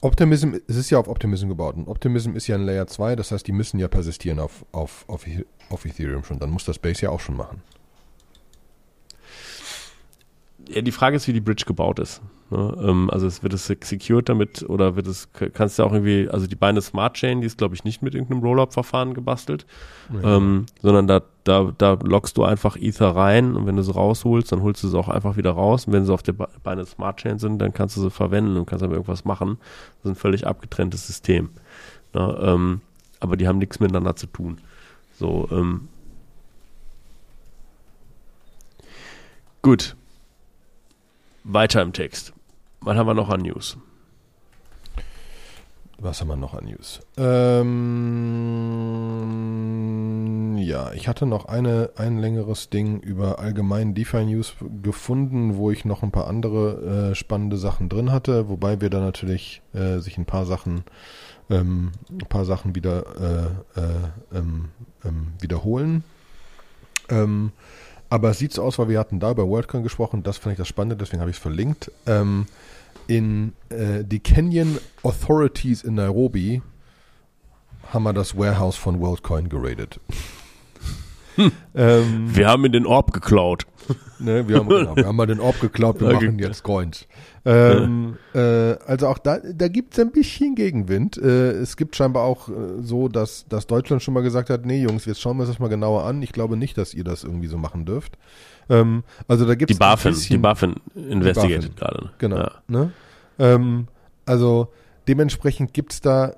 Optimism, 0.00 0.54
es 0.68 0.76
ist 0.76 0.90
ja 0.90 0.98
auf 0.98 1.08
Optimism 1.08 1.48
gebaut 1.48 1.76
und 1.76 1.88
Optimism 1.88 2.36
ist 2.36 2.46
ja 2.46 2.56
ein 2.56 2.64
Layer 2.66 2.86
2, 2.86 3.16
das 3.16 3.32
heißt, 3.32 3.46
die 3.46 3.52
müssen 3.52 3.78
ja 3.78 3.88
persistieren 3.88 4.38
auf, 4.38 4.64
auf, 4.72 5.04
auf, 5.08 5.24
auf 5.70 5.84
Ethereum 5.84 6.22
schon, 6.24 6.38
dann 6.38 6.50
muss 6.50 6.64
das 6.64 6.78
Base 6.78 7.02
ja 7.02 7.10
auch 7.10 7.20
schon 7.20 7.36
machen. 7.36 7.62
ja, 10.68 10.82
die 10.82 10.92
Frage 10.92 11.16
ist, 11.16 11.28
wie 11.28 11.32
die 11.32 11.40
Bridge 11.40 11.64
gebaut 11.66 11.98
ist. 11.98 12.20
Ne? 12.50 12.76
Ähm, 12.80 13.10
also 13.10 13.26
es 13.26 13.42
wird 13.42 13.52
es 13.52 13.66
secured 13.66 14.28
damit 14.28 14.62
oder 14.68 14.94
wird 14.94 15.06
es, 15.08 15.28
kannst 15.52 15.78
du 15.78 15.84
auch 15.84 15.92
irgendwie, 15.92 16.28
also 16.28 16.46
die 16.46 16.54
Beine 16.54 16.80
Smart 16.80 17.14
Chain, 17.14 17.40
die 17.40 17.46
ist 17.46 17.58
glaube 17.58 17.74
ich 17.74 17.84
nicht 17.84 18.02
mit 18.02 18.14
irgendeinem 18.14 18.42
Rollup-Verfahren 18.42 19.14
gebastelt, 19.14 19.66
ja. 20.12 20.36
ähm, 20.36 20.66
sondern 20.80 21.06
da, 21.06 21.22
da, 21.44 21.72
da 21.76 21.98
lockst 22.02 22.36
du 22.36 22.44
einfach 22.44 22.76
Ether 22.76 23.16
rein 23.16 23.56
und 23.56 23.66
wenn 23.66 23.76
du 23.76 23.82
sie 23.82 23.92
rausholst, 23.92 24.52
dann 24.52 24.62
holst 24.62 24.82
du 24.82 24.88
sie 24.88 24.98
auch 24.98 25.08
einfach 25.08 25.36
wieder 25.36 25.50
raus 25.50 25.86
und 25.86 25.92
wenn 25.92 26.04
sie 26.04 26.12
auf 26.12 26.22
der 26.22 26.34
Beine 26.34 26.86
Smart 26.86 27.18
Chain 27.18 27.38
sind, 27.38 27.58
dann 27.58 27.72
kannst 27.72 27.96
du 27.96 28.00
sie 28.00 28.10
verwenden 28.10 28.56
und 28.56 28.66
kannst 28.66 28.82
damit 28.82 28.94
irgendwas 28.94 29.24
machen. 29.24 29.58
Das 30.02 30.10
ist 30.10 30.16
ein 30.16 30.20
völlig 30.20 30.46
abgetrenntes 30.46 31.06
System. 31.06 31.50
Ne? 32.14 32.38
Ähm, 32.40 32.80
aber 33.18 33.36
die 33.36 33.48
haben 33.48 33.58
nichts 33.58 33.80
miteinander 33.80 34.14
zu 34.14 34.26
tun. 34.26 34.58
So, 35.18 35.48
ähm, 35.50 35.88
Gut. 39.66 39.96
Weiter 41.42 41.82
im 41.82 41.92
Text. 41.92 42.32
Was 42.86 42.96
haben 42.96 43.06
wir 43.08 43.14
noch 43.14 43.28
an 43.30 43.40
News? 43.42 43.76
Was 45.98 46.20
haben 46.20 46.28
wir 46.28 46.36
noch 46.36 46.54
an 46.54 46.66
News? 46.66 47.00
Ähm, 47.16 47.74
ja, 50.56 50.92
ich 50.92 51.08
hatte 51.08 51.26
noch 51.26 51.46
eine, 51.46 51.90
ein 51.96 52.18
längeres 52.18 52.70
Ding 52.70 53.00
über 53.00 53.40
allgemein 53.40 53.94
DeFi-News 53.94 54.54
gefunden, 54.84 55.56
wo 55.56 55.72
ich 55.72 55.84
noch 55.84 56.04
ein 56.04 56.12
paar 56.12 56.28
andere 56.28 57.10
äh, 57.10 57.16
spannende 57.16 57.56
Sachen 57.56 57.88
drin 57.88 58.12
hatte, 58.12 58.48
wobei 58.48 58.80
wir 58.80 58.88
da 58.88 59.00
natürlich 59.00 59.62
äh, 59.74 59.98
sich 59.98 60.16
ein 60.16 60.26
paar 60.26 60.46
Sachen, 60.46 60.84
ähm, 61.50 61.90
ein 62.08 62.28
paar 62.28 62.44
Sachen 62.44 62.76
wieder 62.76 63.04
äh, 63.74 63.80
äh 63.80 64.38
ähm, 64.38 64.68
ähm, 65.04 65.32
wiederholen. 65.40 66.04
Ähm, 67.08 67.50
aber 68.10 68.30
es 68.30 68.38
sieht 68.38 68.52
so 68.52 68.62
aus, 68.62 68.78
weil 68.78 68.88
wir 68.88 69.00
hatten 69.00 69.18
da 69.18 69.32
über 69.32 69.48
WorldCon 69.48 69.82
gesprochen, 69.82 70.22
das 70.22 70.38
fand 70.38 70.52
ich 70.52 70.58
das 70.58 70.68
Spannende, 70.68 70.94
deswegen 70.96 71.20
habe 71.20 71.30
ich 71.32 71.38
es 71.38 71.42
verlinkt. 71.42 71.90
Ähm, 72.06 72.46
in 73.06 73.52
äh, 73.68 74.04
die 74.04 74.20
Kenyan 74.20 74.78
Authorities 75.02 75.82
in 75.82 75.94
Nairobi 75.94 76.62
haben 77.92 78.02
wir 78.02 78.12
das 78.12 78.36
Warehouse 78.36 78.76
von 78.76 79.00
WorldCoin 79.00 79.48
geradet. 79.48 80.00
Hm. 81.36 81.52
Ähm, 81.74 82.34
wir 82.34 82.48
haben 82.48 82.64
in 82.64 82.72
den 82.72 82.86
Orb 82.86 83.12
geklaut. 83.12 83.66
Ne, 84.18 84.48
wir, 84.48 84.56
haben, 84.56 84.68
genau, 84.68 84.96
wir 84.96 85.06
haben 85.06 85.16
mal 85.16 85.26
den 85.26 85.40
Orb 85.40 85.60
geklaut, 85.60 86.00
wir 86.00 86.12
machen 86.14 86.38
jetzt 86.38 86.62
Coins. 86.62 87.06
Ähm, 87.44 88.16
äh, 88.34 88.38
also 88.86 89.08
auch 89.08 89.18
da, 89.18 89.38
da 89.38 89.68
gibt 89.68 89.92
es 89.92 90.00
ein 90.00 90.10
bisschen 90.10 90.54
Gegenwind. 90.54 91.18
Äh, 91.18 91.52
es 91.52 91.76
gibt 91.76 91.94
scheinbar 91.94 92.24
auch 92.24 92.48
äh, 92.48 92.52
so, 92.80 93.08
dass, 93.08 93.46
dass 93.48 93.66
Deutschland 93.66 94.02
schon 94.02 94.14
mal 94.14 94.22
gesagt 94.22 94.50
hat, 94.50 94.64
nee 94.64 94.82
Jungs, 94.82 95.04
jetzt 95.04 95.20
schauen 95.20 95.36
wir 95.36 95.42
uns 95.42 95.50
das 95.50 95.58
mal 95.58 95.68
genauer 95.68 96.04
an. 96.04 96.22
Ich 96.22 96.32
glaube 96.32 96.56
nicht, 96.56 96.78
dass 96.78 96.94
ihr 96.94 97.04
das 97.04 97.22
irgendwie 97.22 97.46
so 97.46 97.58
machen 97.58 97.84
dürft. 97.84 98.16
Ähm, 98.68 99.04
also 99.28 99.46
da 99.46 99.54
gibt 99.54 99.70
es 99.70 99.76
die 99.76 99.78
BaFin, 99.78 100.14
die 100.14 100.38
BaFin 100.38 100.74
investigated 100.94 101.76
gerade. 101.76 102.04
Ne? 102.04 102.10
Genau. 102.18 102.36
Ja. 102.36 102.52
Ne? 102.68 102.92
Ähm, 103.38 103.88
also 104.24 104.72
dementsprechend 105.06 105.72
gibt 105.72 105.92
es 105.92 106.00
da 106.00 106.34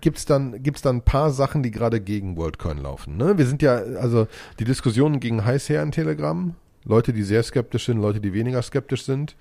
gibt's 0.00 0.24
dann, 0.24 0.62
gibt's 0.62 0.82
dann 0.82 0.96
ein 0.96 1.02
paar 1.02 1.30
Sachen, 1.30 1.62
die 1.62 1.70
gerade 1.70 2.00
gegen 2.00 2.36
WorldCoin 2.36 2.78
laufen. 2.78 3.16
Ne? 3.16 3.38
Wir 3.38 3.46
sind 3.46 3.62
ja, 3.62 3.74
also 3.74 4.26
die 4.58 4.64
Diskussionen 4.64 5.20
gegen 5.20 5.44
heiß 5.44 5.68
her 5.68 5.82
in 5.82 5.92
Telegram. 5.92 6.54
Leute, 6.84 7.12
die 7.12 7.22
sehr 7.22 7.42
skeptisch 7.42 7.86
sind, 7.86 8.00
Leute, 8.00 8.20
die 8.20 8.32
weniger 8.32 8.62
skeptisch 8.62 9.04
sind. 9.04 9.36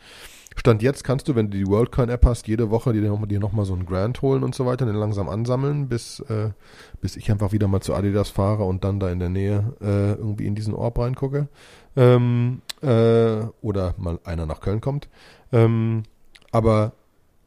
Stand 0.55 0.81
jetzt 0.81 1.03
kannst 1.03 1.27
du, 1.27 1.35
wenn 1.35 1.49
du 1.49 1.57
die 1.57 1.67
WorldCoin-App 1.67 2.25
hast, 2.25 2.47
jede 2.47 2.69
Woche 2.69 2.91
dir 2.91 3.01
nochmal 3.09 3.39
noch 3.39 3.51
mal 3.51 3.65
so 3.65 3.73
einen 3.73 3.85
Grant 3.85 4.21
holen 4.21 4.43
und 4.43 4.55
so 4.55 4.65
weiter, 4.65 4.85
den 4.85 4.95
langsam 4.95 5.29
ansammeln, 5.29 5.87
bis, 5.87 6.19
äh, 6.21 6.49
bis 7.01 7.15
ich 7.15 7.31
einfach 7.31 7.51
wieder 7.51 7.67
mal 7.67 7.81
zu 7.81 7.93
Adidas 7.93 8.29
fahre 8.29 8.63
und 8.63 8.83
dann 8.83 8.99
da 8.99 9.09
in 9.09 9.19
der 9.19 9.29
Nähe 9.29 9.73
äh, 9.81 10.13
irgendwie 10.13 10.47
in 10.47 10.55
diesen 10.55 10.73
Orb 10.73 10.99
reingucke. 10.99 11.47
Ähm, 11.95 12.61
äh, 12.81 13.45
oder 13.61 13.93
mal 13.97 14.19
einer 14.23 14.45
nach 14.45 14.59
Köln 14.59 14.81
kommt. 14.81 15.07
Ähm, 15.51 16.03
aber 16.51 16.93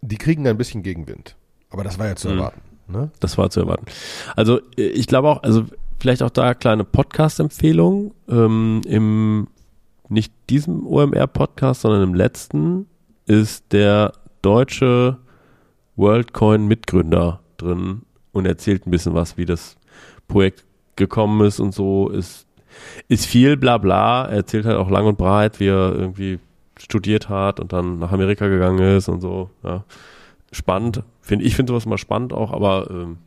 die 0.01 0.19
kriegen 0.19 0.47
ein 0.47 0.59
bisschen 0.59 0.83
Gegenwind. 0.83 1.37
Aber 1.71 1.85
das 1.85 1.99
war 1.99 2.07
ja 2.07 2.17
zu 2.17 2.29
mhm. 2.29 2.39
erwarten. 2.39 2.61
Ne? 2.89 3.11
Das 3.21 3.39
war 3.39 3.51
zu 3.51 3.61
erwarten. 3.61 3.87
Also 4.37 4.61
ich 4.77 5.07
glaube 5.07 5.29
auch, 5.29 5.43
also 5.43 5.65
vielleicht 5.99 6.23
auch 6.23 6.31
da 6.31 6.55
kleine 6.55 6.85
Podcast-Empfehlung. 6.85 8.15
Ähm, 8.29 8.83
Im 8.87 9.49
nicht 10.09 10.33
diesem 10.51 10.87
OMR-Podcast, 10.87 11.81
sondern 11.81 12.03
im 12.03 12.15
letzten 12.15 12.87
ist 13.27 13.73
der 13.73 14.13
deutsche 14.43 15.19
WorldCoin-Mitgründer 15.97 17.41
drin 17.57 18.03
und 18.33 18.47
erzählt 18.47 18.87
ein 18.87 18.91
bisschen 18.91 19.15
was, 19.15 19.37
wie 19.37 19.45
das 19.45 19.77
Projekt 20.29 20.65
gekommen 20.97 21.47
ist 21.47 21.61
und 21.61 21.73
so. 21.73 22.09
Ist, 22.09 22.47
ist 23.09 23.27
viel 23.27 23.57
bla 23.57 23.79
bla. 23.79 24.25
Er 24.25 24.37
erzählt 24.37 24.67
halt 24.67 24.77
auch 24.77 24.91
lang 24.91 25.07
und 25.07 25.19
breit, 25.19 25.61
wie 25.61 25.69
er 25.69 25.95
irgendwie 25.95 26.39
studiert 26.79 27.29
hat 27.29 27.61
und 27.61 27.73
dann 27.73 27.99
nach 27.99 28.13
Amerika 28.13 28.49
gegangen 28.49 28.97
ist 28.97 29.09
und 29.09 29.21
so. 29.21 29.51
Ja 29.63 29.85
spannend. 30.53 31.03
Find, 31.21 31.43
ich 31.43 31.57
finde 31.57 31.73
sowas 31.73 31.87
mal 31.87 31.99
spannend 31.99 32.33
auch, 32.33 32.53
aber 32.53 32.89
ähm, 32.91 33.19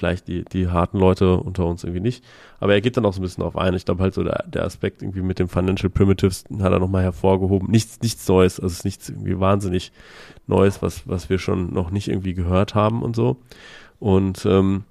vielleicht 0.00 0.28
die, 0.28 0.44
die 0.44 0.68
harten 0.68 0.98
Leute 0.98 1.36
unter 1.36 1.66
uns 1.66 1.84
irgendwie 1.84 2.00
nicht. 2.00 2.24
Aber 2.58 2.72
er 2.72 2.80
geht 2.80 2.96
dann 2.96 3.04
auch 3.04 3.12
so 3.12 3.20
ein 3.20 3.22
bisschen 3.22 3.44
auf 3.44 3.56
ein. 3.56 3.74
Ich 3.74 3.84
glaube 3.84 4.02
halt 4.02 4.14
so 4.14 4.24
der, 4.24 4.44
der 4.48 4.64
Aspekt 4.64 5.02
irgendwie 5.02 5.20
mit 5.20 5.38
dem 5.38 5.48
Financial 5.48 5.90
Primitives 5.90 6.44
hat 6.58 6.72
er 6.72 6.78
nochmal 6.78 7.02
hervorgehoben. 7.02 7.70
Nichts, 7.70 8.00
nichts 8.00 8.26
Neues, 8.26 8.58
also 8.58 8.72
es 8.72 8.78
ist 8.78 8.84
nichts 8.86 9.10
irgendwie 9.10 9.38
wahnsinnig 9.38 9.92
Neues, 10.46 10.80
was, 10.80 11.06
was 11.06 11.28
wir 11.28 11.38
schon 11.38 11.74
noch 11.74 11.90
nicht 11.90 12.08
irgendwie 12.08 12.32
gehört 12.32 12.74
haben 12.74 13.02
und 13.02 13.14
so. 13.14 13.36
Und 13.98 14.46
ähm, 14.46 14.84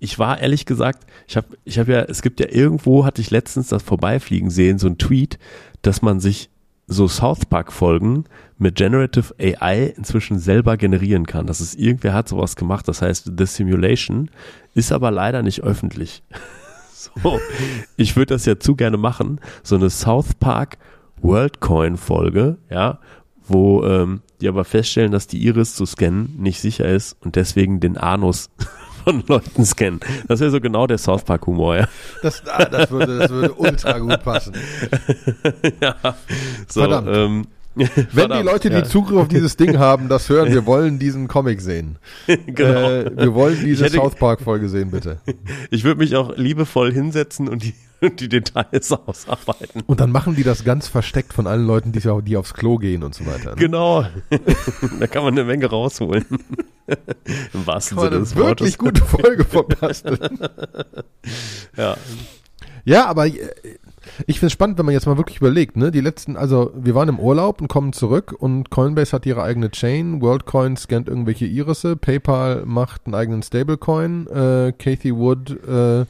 ich 0.00 0.18
war 0.18 0.40
ehrlich 0.40 0.66
gesagt, 0.66 1.08
ich 1.28 1.36
habe 1.36 1.56
ich 1.64 1.78
hab 1.78 1.86
ja, 1.86 2.02
es 2.02 2.20
gibt 2.20 2.40
ja 2.40 2.48
irgendwo, 2.50 3.04
hatte 3.04 3.20
ich 3.20 3.30
letztens 3.30 3.68
das 3.68 3.84
vorbeifliegen 3.84 4.50
sehen, 4.50 4.80
so 4.80 4.88
ein 4.88 4.98
Tweet, 4.98 5.38
dass 5.82 6.02
man 6.02 6.18
sich 6.18 6.50
so 6.88 7.06
South 7.06 7.44
Park 7.46 7.70
Folgen 7.70 8.24
mit 8.56 8.74
Generative 8.74 9.34
AI 9.38 9.94
inzwischen 9.96 10.38
selber 10.38 10.76
generieren 10.76 11.26
kann. 11.26 11.46
Das 11.46 11.60
ist 11.60 11.78
irgendwer 11.78 12.14
hat 12.14 12.28
sowas 12.28 12.56
gemacht. 12.56 12.88
Das 12.88 13.02
heißt, 13.02 13.32
The 13.36 13.46
Simulation 13.46 14.30
ist 14.74 14.90
aber 14.90 15.10
leider 15.10 15.42
nicht 15.42 15.62
öffentlich. 15.62 16.22
so, 16.92 17.38
ich 17.96 18.16
würde 18.16 18.34
das 18.34 18.46
ja 18.46 18.58
zu 18.58 18.74
gerne 18.74 18.96
machen. 18.96 19.40
So 19.62 19.76
eine 19.76 19.90
South 19.90 20.34
Park 20.34 20.78
WorldCoin 21.20 21.96
Folge, 21.96 22.56
ja, 22.70 22.98
wo 23.46 23.84
ähm, 23.84 24.22
die 24.40 24.48
aber 24.48 24.64
feststellen, 24.64 25.12
dass 25.12 25.26
die 25.26 25.44
Iris 25.44 25.74
zu 25.74 25.84
scannen 25.84 26.36
nicht 26.38 26.60
sicher 26.60 26.88
ist 26.88 27.16
und 27.20 27.36
deswegen 27.36 27.80
den 27.80 27.96
Anus 27.96 28.50
von 29.08 29.24
Leuten 29.26 29.64
scannen. 29.64 30.00
Das 30.26 30.40
wäre 30.40 30.50
so 30.50 30.60
genau 30.60 30.86
der 30.86 30.98
South 30.98 31.24
Park 31.24 31.46
Humor, 31.46 31.76
ja. 31.76 31.88
Das, 32.22 32.42
ah, 32.46 32.64
das, 32.64 32.90
würde, 32.90 33.18
das 33.18 33.30
würde 33.30 33.54
ultra 33.54 33.98
gut 33.98 34.22
passen. 34.22 34.54
ja. 35.80 35.96
So, 36.68 36.80
Verdammt. 36.80 37.08
Ähm, 37.10 37.46
Wenn 38.12 38.30
die 38.30 38.42
Leute, 38.42 38.70
die 38.70 38.76
ja. 38.76 38.84
Zugriff 38.84 39.18
auf 39.18 39.28
dieses 39.28 39.56
Ding 39.56 39.78
haben, 39.78 40.08
das 40.08 40.28
hören, 40.28 40.52
wir 40.52 40.66
wollen 40.66 40.98
diesen 40.98 41.28
Comic 41.28 41.60
sehen. 41.60 41.98
genau. 42.26 42.90
Äh, 42.90 43.16
wir 43.16 43.34
wollen 43.34 43.58
diese 43.64 43.84
hätte, 43.84 43.96
South 43.96 44.16
Park 44.16 44.40
Folge 44.40 44.68
sehen, 44.68 44.90
bitte. 44.90 45.20
Ich 45.70 45.84
würde 45.84 45.98
mich 45.98 46.16
auch 46.16 46.36
liebevoll 46.36 46.92
hinsetzen 46.92 47.48
und 47.48 47.62
die, 47.62 47.74
die 48.02 48.28
Details 48.28 48.92
ausarbeiten. 48.92 49.82
Und 49.86 50.00
dann 50.00 50.10
machen 50.10 50.36
die 50.36 50.44
das 50.44 50.64
ganz 50.64 50.88
versteckt 50.88 51.32
von 51.32 51.46
allen 51.46 51.66
Leuten, 51.66 51.92
die, 51.92 52.00
die 52.22 52.36
aufs 52.36 52.54
Klo 52.54 52.76
gehen 52.76 53.02
und 53.02 53.14
so 53.14 53.26
weiter. 53.26 53.50
Ne? 53.50 53.56
Genau. 53.56 54.04
da 55.00 55.06
kann 55.06 55.24
man 55.24 55.34
eine 55.34 55.44
Menge 55.44 55.66
rausholen. 55.66 56.24
Im 57.52 57.66
wahrsten 57.66 57.98
Sinne 57.98 58.18
des 58.18 58.34
Wortes. 58.36 58.48
Wirklich 58.48 58.78
gute 58.78 59.04
Folge 59.04 59.44
vom 59.44 59.66
ja. 61.76 61.96
Ja, 62.88 63.04
aber 63.04 63.26
äh, 63.26 63.34
ich 64.26 64.38
finde 64.38 64.46
es 64.46 64.52
spannend, 64.54 64.78
wenn 64.78 64.86
man 64.86 64.94
jetzt 64.94 65.06
mal 65.06 65.18
wirklich 65.18 65.36
überlegt, 65.36 65.76
ne? 65.76 65.90
Die 65.90 66.00
letzten, 66.00 66.38
also 66.38 66.72
wir 66.74 66.94
waren 66.94 67.10
im 67.10 67.20
Urlaub 67.20 67.60
und 67.60 67.68
kommen 67.68 67.92
zurück 67.92 68.34
und 68.36 68.70
Coinbase 68.70 69.12
hat 69.12 69.26
ihre 69.26 69.42
eigene 69.42 69.70
Chain, 69.70 70.22
WorldCoin 70.22 70.78
scannt 70.78 71.06
irgendwelche 71.06 71.44
Irisse, 71.44 71.96
PayPal 71.96 72.64
macht 72.64 73.02
einen 73.04 73.14
eigenen 73.14 73.42
Stablecoin, 73.42 74.26
äh, 74.28 74.72
Kathy 74.72 75.14
Wood 75.14 75.50
äh, 75.68 76.06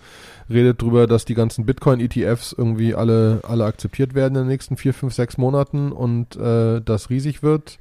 redet 0.49 0.81
drüber, 0.81 1.09
dass 1.09 1.25
die 1.25 1.35
ganzen 1.35 1.67
Bitcoin-ETFs 1.67 2.55
irgendwie 2.57 2.95
alle, 2.95 3.41
alle 3.43 3.64
akzeptiert 3.64 4.14
werden 4.14 4.37
in 4.37 4.43
den 4.43 4.49
nächsten 4.49 4.77
vier, 4.77 4.95
fünf, 4.95 5.14
sechs 5.14 5.37
Monaten 5.37 5.91
und 5.91 6.37
äh, 6.37 6.81
das 6.81 7.11
riesig 7.11 7.43
wird. 7.43 7.81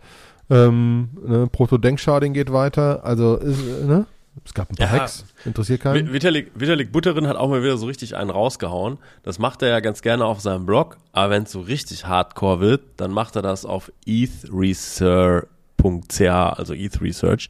Ähm, 0.49 1.09
ne? 1.23 1.47
Proto-Denksharding 1.51 2.33
geht 2.33 2.51
weiter, 2.51 3.05
also 3.05 3.35
ist, 3.35 3.85
ne? 3.85 4.07
Es 4.45 4.53
gab 4.53 4.69
ein 4.69 4.75
paar 4.75 4.87
ja, 4.87 4.93
Hacks, 4.93 5.25
interessiert 5.45 5.81
keinen. 5.81 6.13
Vitalik, 6.13 6.51
Vitalik 6.55 6.91
Butterin 6.91 7.27
hat 7.27 7.35
auch 7.35 7.49
mal 7.49 7.63
wieder 7.63 7.77
so 7.77 7.85
richtig 7.85 8.15
einen 8.15 8.29
rausgehauen. 8.29 8.97
Das 9.23 9.39
macht 9.39 9.61
er 9.61 9.69
ja 9.69 9.79
ganz 9.79 10.01
gerne 10.01 10.25
auf 10.25 10.41
seinem 10.41 10.65
Blog, 10.65 10.97
aber 11.11 11.31
wenn 11.31 11.43
es 11.43 11.51
so 11.51 11.61
richtig 11.61 12.05
hardcore 12.05 12.59
wird, 12.59 12.81
dann 12.97 13.11
macht 13.11 13.35
er 13.35 13.41
das 13.41 13.65
auf 13.65 13.91
ethresearch.ch, 14.05 16.21
also 16.21 16.73
ethresearch, 16.73 17.49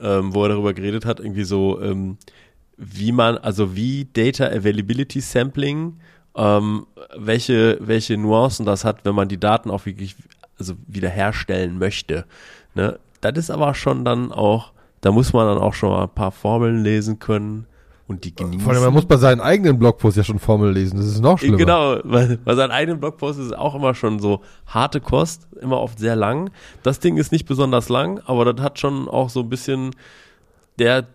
ähm, 0.00 0.34
wo 0.34 0.44
er 0.44 0.50
darüber 0.50 0.74
geredet 0.74 1.04
hat, 1.04 1.20
irgendwie 1.20 1.44
so, 1.44 1.80
ähm, 1.80 2.18
wie 2.76 3.12
man, 3.12 3.38
also 3.38 3.76
wie 3.76 4.06
Data 4.12 4.46
Availability 4.46 5.20
Sampling, 5.20 5.98
ähm, 6.36 6.86
welche, 7.16 7.78
welche 7.80 8.18
Nuancen 8.18 8.66
das 8.66 8.84
hat, 8.84 9.04
wenn 9.04 9.14
man 9.14 9.28
die 9.28 9.40
Daten 9.40 9.70
auch 9.70 9.86
wirklich 9.86 10.16
also 10.58 10.74
wiederherstellen 10.86 11.78
möchte. 11.78 12.24
Ne? 12.74 12.98
Das 13.20 13.36
ist 13.36 13.50
aber 13.50 13.74
schon 13.74 14.04
dann 14.04 14.32
auch 14.32 14.72
da 15.06 15.12
muss 15.12 15.32
man 15.32 15.46
dann 15.46 15.58
auch 15.58 15.72
schon 15.72 15.90
mal 15.90 16.02
ein 16.02 16.08
paar 16.08 16.32
Formeln 16.32 16.82
lesen 16.82 17.20
können 17.20 17.66
und 18.08 18.24
die 18.24 18.34
genießen. 18.34 18.60
Vor 18.60 18.72
allem, 18.72 18.82
man 18.82 18.92
muss 18.92 19.06
bei 19.06 19.16
seinen 19.18 19.40
eigenen 19.40 19.78
Blogposts 19.78 20.16
ja 20.16 20.24
schon 20.24 20.40
Formel 20.40 20.72
lesen. 20.72 20.96
Das 20.96 21.06
ist 21.06 21.20
noch 21.20 21.38
schlimmer. 21.38 21.58
Genau, 21.58 21.98
weil 22.02 22.38
bei 22.38 22.56
seinen 22.56 22.72
eigenen 22.72 22.98
Blogposts 22.98 23.38
ist 23.38 23.46
es 23.46 23.52
auch 23.52 23.76
immer 23.76 23.94
schon 23.94 24.18
so 24.18 24.42
harte 24.66 25.00
Kost, 25.00 25.46
immer 25.60 25.80
oft 25.80 26.00
sehr 26.00 26.16
lang. 26.16 26.50
Das 26.82 26.98
Ding 26.98 27.18
ist 27.18 27.30
nicht 27.30 27.46
besonders 27.46 27.88
lang, 27.88 28.20
aber 28.26 28.52
das 28.52 28.64
hat 28.64 28.80
schon 28.80 29.08
auch 29.08 29.30
so 29.30 29.42
ein 29.42 29.48
bisschen, 29.48 29.92
der, 30.80 31.06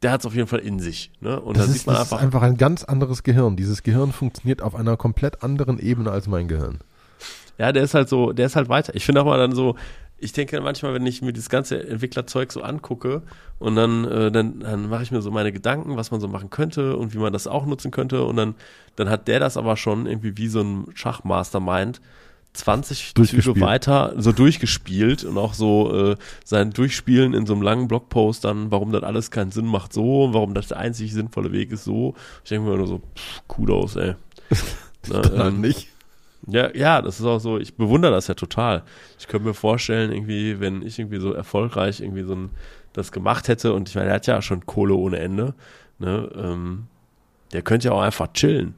der 0.00 0.12
hat 0.12 0.20
es 0.20 0.26
auf 0.26 0.34
jeden 0.34 0.48
Fall 0.48 0.60
in 0.60 0.80
sich. 0.80 1.10
Ne? 1.20 1.38
Und 1.38 1.58
das 1.58 1.66
da 1.66 1.72
ist, 1.72 1.78
sieht 1.80 1.86
man 1.88 1.96
das 1.96 2.04
einfach, 2.04 2.16
ist 2.16 2.24
einfach 2.24 2.42
ein 2.42 2.56
ganz 2.56 2.84
anderes 2.84 3.22
Gehirn. 3.22 3.56
Dieses 3.56 3.82
Gehirn 3.82 4.12
funktioniert 4.12 4.62
auf 4.62 4.74
einer 4.74 4.96
komplett 4.96 5.42
anderen 5.44 5.78
Ebene 5.78 6.10
als 6.10 6.26
mein 6.26 6.48
Gehirn. 6.48 6.78
ja, 7.58 7.70
der 7.70 7.82
ist 7.82 7.92
halt 7.92 8.08
so, 8.08 8.32
der 8.32 8.46
ist 8.46 8.56
halt 8.56 8.70
weiter. 8.70 8.94
Ich 8.94 9.04
finde 9.04 9.20
auch 9.20 9.26
mal 9.26 9.36
dann 9.36 9.54
so, 9.54 9.76
ich 10.20 10.32
denke 10.32 10.60
manchmal, 10.60 10.94
wenn 10.94 11.06
ich 11.06 11.22
mir 11.22 11.32
das 11.32 11.48
ganze 11.48 11.88
Entwicklerzeug 11.88 12.52
so 12.52 12.62
angucke 12.62 13.22
und 13.58 13.74
dann, 13.76 14.04
äh, 14.04 14.30
dann, 14.30 14.60
dann 14.60 14.88
mache 14.88 15.02
ich 15.02 15.10
mir 15.10 15.22
so 15.22 15.30
meine 15.30 15.52
Gedanken, 15.52 15.96
was 15.96 16.10
man 16.10 16.20
so 16.20 16.28
machen 16.28 16.50
könnte 16.50 16.96
und 16.96 17.14
wie 17.14 17.18
man 17.18 17.32
das 17.32 17.46
auch 17.46 17.66
nutzen 17.66 17.90
könnte 17.90 18.24
und 18.24 18.36
dann, 18.36 18.54
dann 18.96 19.08
hat 19.08 19.28
der 19.28 19.40
das 19.40 19.56
aber 19.56 19.76
schon 19.76 20.06
irgendwie 20.06 20.36
wie 20.36 20.48
so 20.48 20.60
ein 20.60 20.86
Schachmastermind 20.94 22.00
20 22.52 23.14
Züge 23.14 23.60
weiter 23.60 24.14
so 24.16 24.32
durchgespielt 24.32 25.24
und 25.24 25.38
auch 25.38 25.54
so 25.54 26.10
äh, 26.12 26.16
sein 26.44 26.72
Durchspielen 26.72 27.32
in 27.32 27.46
so 27.46 27.52
einem 27.52 27.62
langen 27.62 27.86
Blogpost 27.86 28.44
dann, 28.44 28.70
warum 28.70 28.92
das 28.92 29.04
alles 29.04 29.30
keinen 29.30 29.52
Sinn 29.52 29.66
macht 29.66 29.92
so 29.92 30.24
und 30.24 30.34
warum 30.34 30.54
das 30.54 30.68
der 30.68 30.78
einzig 30.78 31.12
sinnvolle 31.12 31.52
Weg 31.52 31.70
ist 31.70 31.84
so. 31.84 32.14
Ich 32.42 32.50
denke 32.50 32.68
mir 32.68 32.76
nur 32.76 32.88
so, 32.88 32.98
pff, 32.98 33.42
Kudos, 33.46 33.96
ey. 33.96 34.16
Na, 35.08 35.46
ähm, 35.46 35.60
nicht. 35.60 35.88
Ja, 36.46 36.74
ja, 36.74 37.02
das 37.02 37.20
ist 37.20 37.26
auch 37.26 37.38
so, 37.38 37.58
ich 37.58 37.74
bewundere 37.74 38.12
das 38.12 38.26
ja 38.28 38.34
total. 38.34 38.82
Ich 39.18 39.28
könnte 39.28 39.46
mir 39.48 39.54
vorstellen, 39.54 40.12
irgendwie, 40.12 40.60
wenn 40.60 40.82
ich 40.82 40.98
irgendwie 40.98 41.20
so 41.20 41.32
erfolgreich 41.32 42.00
irgendwie 42.00 42.22
so 42.22 42.34
ein, 42.34 42.50
das 42.92 43.12
gemacht 43.12 43.48
hätte 43.48 43.72
und 43.72 43.88
ich 43.88 43.94
meine, 43.94 44.08
er 44.08 44.14
hat 44.16 44.26
ja 44.26 44.40
schon 44.42 44.66
Kohle 44.66 44.94
ohne 44.94 45.18
Ende, 45.18 45.54
ne, 45.98 46.30
ähm, 46.34 46.86
der 47.52 47.62
könnte 47.62 47.88
ja 47.88 47.92
auch 47.94 48.00
einfach 48.02 48.32
chillen. 48.32 48.74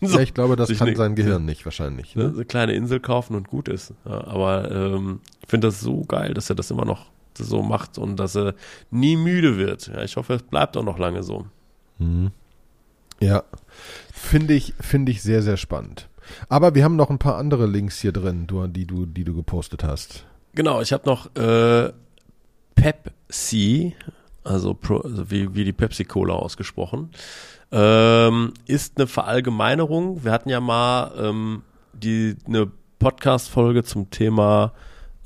So, 0.00 0.16
ja, 0.16 0.22
ich 0.22 0.34
glaube, 0.34 0.56
das 0.56 0.68
kann 0.76 0.88
ne- 0.88 0.96
sein 0.96 1.14
Gehirn 1.14 1.44
nicht 1.46 1.64
wahrscheinlich. 1.64 2.14
ne, 2.16 2.24
Ne? 2.24 2.30
eine 2.34 2.44
kleine 2.44 2.72
Insel 2.74 3.00
kaufen 3.00 3.34
und 3.34 3.48
gut 3.48 3.68
ist. 3.68 3.92
Ja, 4.04 4.26
aber 4.28 4.70
ähm, 4.70 5.20
ich 5.42 5.48
finde 5.48 5.68
das 5.68 5.80
so 5.80 6.04
geil, 6.04 6.34
dass 6.34 6.48
er 6.48 6.56
das 6.56 6.70
immer 6.70 6.84
noch 6.84 7.06
so 7.36 7.62
macht 7.62 7.98
und 7.98 8.16
dass 8.16 8.34
er 8.36 8.54
nie 8.90 9.16
müde 9.16 9.58
wird. 9.58 9.86
Ja, 9.88 10.02
ich 10.02 10.16
hoffe, 10.16 10.34
es 10.34 10.42
bleibt 10.42 10.76
auch 10.76 10.82
noch 10.82 10.98
lange 10.98 11.22
so. 11.22 11.46
Mhm. 11.98 12.30
Ja, 13.20 13.42
finde 14.12 14.54
ich, 14.54 14.74
finde 14.80 15.10
ich 15.12 15.22
sehr, 15.22 15.42
sehr 15.42 15.56
spannend. 15.56 16.08
Aber 16.48 16.74
wir 16.74 16.84
haben 16.84 16.96
noch 16.96 17.10
ein 17.10 17.18
paar 17.18 17.36
andere 17.36 17.66
Links 17.66 18.00
hier 18.00 18.12
drin, 18.12 18.46
die 18.74 18.86
du, 18.86 19.06
die 19.06 19.24
du 19.24 19.34
gepostet 19.34 19.84
hast. 19.84 20.24
Genau, 20.54 20.80
ich 20.80 20.92
habe 20.92 21.08
noch 21.08 21.34
äh, 21.36 21.92
Pepsi, 22.74 23.94
also, 24.44 24.74
Pro, 24.74 24.98
also 24.98 25.30
wie, 25.30 25.54
wie 25.54 25.64
die 25.64 25.72
Pepsi-Cola 25.72 26.34
ausgesprochen, 26.34 27.10
ähm, 27.70 28.52
ist 28.66 28.96
eine 28.96 29.06
Verallgemeinerung. 29.06 30.24
Wir 30.24 30.32
hatten 30.32 30.48
ja 30.48 30.60
mal 30.60 31.12
ähm, 31.18 31.62
die 31.92 32.36
eine 32.46 32.70
Podcast-Folge 32.98 33.84
zum 33.84 34.10
Thema 34.10 34.72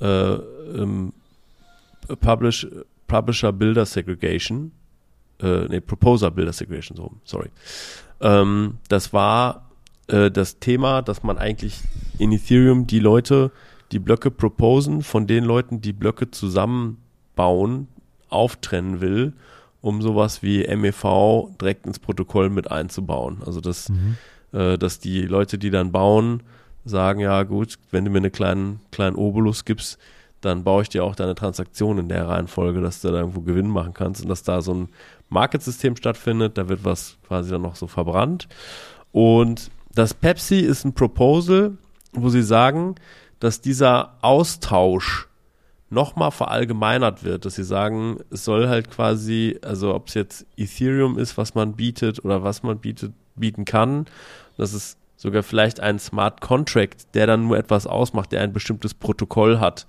äh, 0.01 0.33
ähm, 0.33 1.13
Publish, 2.19 2.67
Publisher 3.07 3.51
Builder 3.51 3.85
Segregation, 3.85 4.71
äh, 5.41 5.65
nee, 5.67 5.79
Proposer 5.79 6.31
Builder 6.31 6.53
Segregation, 6.53 6.97
so, 6.97 7.11
sorry. 7.23 7.49
Ähm, 8.21 8.77
das 8.89 9.13
war 9.13 9.69
äh, 10.07 10.31
das 10.31 10.59
Thema, 10.59 11.01
dass 11.01 11.23
man 11.23 11.37
eigentlich 11.37 11.81
in 12.17 12.31
Ethereum 12.31 12.87
die 12.87 12.99
Leute, 12.99 13.51
die 13.91 13.99
Blöcke 13.99 14.31
proposen, 14.31 15.01
von 15.01 15.27
den 15.27 15.43
Leuten, 15.43 15.81
die 15.81 15.93
Blöcke 15.93 16.31
zusammenbauen, 16.31 17.87
auftrennen 18.29 19.01
will, 19.01 19.33
um 19.81 20.01
sowas 20.01 20.41
wie 20.41 20.65
MEV 20.75 21.49
direkt 21.61 21.85
ins 21.85 21.99
Protokoll 21.99 22.49
mit 22.49 22.71
einzubauen. 22.71 23.41
Also 23.45 23.61
dass, 23.61 23.91
äh, 24.51 24.77
dass 24.77 24.99
die 24.99 25.21
Leute, 25.21 25.57
die 25.57 25.69
dann 25.69 25.91
bauen, 25.91 26.41
sagen, 26.85 27.19
ja 27.19 27.43
gut, 27.43 27.77
wenn 27.91 28.05
du 28.05 28.11
mir 28.11 28.17
einen 28.17 28.31
kleinen, 28.31 28.79
kleinen 28.91 29.15
Obolus 29.15 29.65
gibst, 29.65 29.97
dann 30.41 30.63
baue 30.63 30.83
ich 30.83 30.89
dir 30.89 31.03
auch 31.03 31.15
deine 31.15 31.35
Transaktion 31.35 31.97
in 31.97 32.09
der 32.09 32.27
Reihenfolge, 32.27 32.81
dass 32.81 33.01
du 33.01 33.09
da 33.09 33.19
irgendwo 33.19 33.41
Gewinn 33.41 33.69
machen 33.69 33.93
kannst 33.93 34.21
und 34.23 34.29
dass 34.29 34.43
da 34.43 34.61
so 34.61 34.73
ein 34.73 34.89
Marketsystem 35.29 35.95
stattfindet, 35.95 36.57
da 36.57 36.67
wird 36.67 36.83
was 36.83 37.17
quasi 37.27 37.51
dann 37.51 37.61
noch 37.61 37.75
so 37.75 37.87
verbrannt. 37.87 38.47
Und 39.11 39.71
das 39.95 40.13
Pepsi 40.13 40.59
ist 40.59 40.85
ein 40.85 40.93
Proposal, 40.93 41.77
wo 42.13 42.29
sie 42.29 42.43
sagen, 42.43 42.95
dass 43.39 43.61
dieser 43.61 44.17
Austausch 44.21 45.27
nochmal 45.89 46.31
verallgemeinert 46.31 47.23
wird, 47.23 47.45
dass 47.45 47.55
sie 47.55 47.63
sagen, 47.63 48.17
es 48.31 48.43
soll 48.43 48.67
halt 48.67 48.89
quasi, 48.89 49.59
also 49.61 49.93
ob 49.93 50.07
es 50.07 50.15
jetzt 50.15 50.45
Ethereum 50.57 51.19
ist, 51.19 51.37
was 51.37 51.53
man 51.53 51.73
bietet 51.73 52.23
oder 52.25 52.43
was 52.43 52.63
man 52.63 52.79
bietet, 52.79 53.13
bieten 53.35 53.65
kann, 53.65 54.05
dass 54.57 54.73
es 54.73 54.97
sogar 55.17 55.43
vielleicht 55.43 55.79
ein 55.79 55.99
Smart 55.99 56.41
Contract, 56.41 57.13
der 57.13 57.27
dann 57.27 57.47
nur 57.47 57.57
etwas 57.57 57.87
ausmacht, 57.87 58.31
der 58.31 58.41
ein 58.41 58.53
bestimmtes 58.53 58.93
Protokoll 58.93 59.59
hat. 59.59 59.87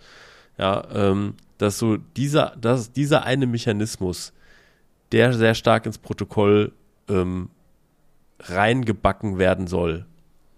Ja, 0.59 0.85
ähm, 0.93 1.35
dass 1.59 1.79
so 1.79 1.97
dieser, 1.97 2.55
dass 2.61 2.93
dieser 2.93 3.25
eine 3.25 3.47
Mechanismus, 3.47 4.33
der 5.11 5.33
sehr 5.33 5.55
stark 5.55 5.87
ins 5.87 5.99
Protokoll 5.99 6.73
ähm, 7.09 7.51
reingebacken 8.40 9.38
werden 9.38 9.66
soll. 9.66 10.07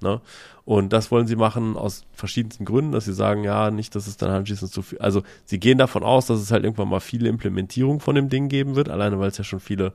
Ne? 0.01 0.21
Und 0.65 0.93
das 0.93 1.11
wollen 1.11 1.27
sie 1.27 1.37
machen 1.37 1.77
aus 1.77 2.05
verschiedensten 2.13 2.65
Gründen, 2.65 2.93
dass 2.93 3.05
sie 3.05 3.15
sagen, 3.15 3.45
ja, 3.45 3.71
nicht, 3.71 3.95
dass 3.95 4.07
es 4.07 4.17
dann 4.17 4.31
anschließend 4.31 4.73
zu 4.73 4.83
viel, 4.83 4.99
also 4.99 5.23
sie 5.45 5.61
gehen 5.61 5.79
davon 5.79 6.03
aus, 6.03 6.27
dass 6.27 6.41
es 6.41 6.51
halt 6.51 6.65
irgendwann 6.65 6.89
mal 6.89 7.01
viele 7.01 7.29
Implementierungen 7.29 8.01
von 8.01 8.15
dem 8.15 8.29
Ding 8.29 8.49
geben 8.49 8.75
wird, 8.75 8.89
alleine 8.89 9.19
weil 9.19 9.29
es 9.29 9.39
ja 9.39 9.45
schon 9.45 9.61
viele 9.61 9.93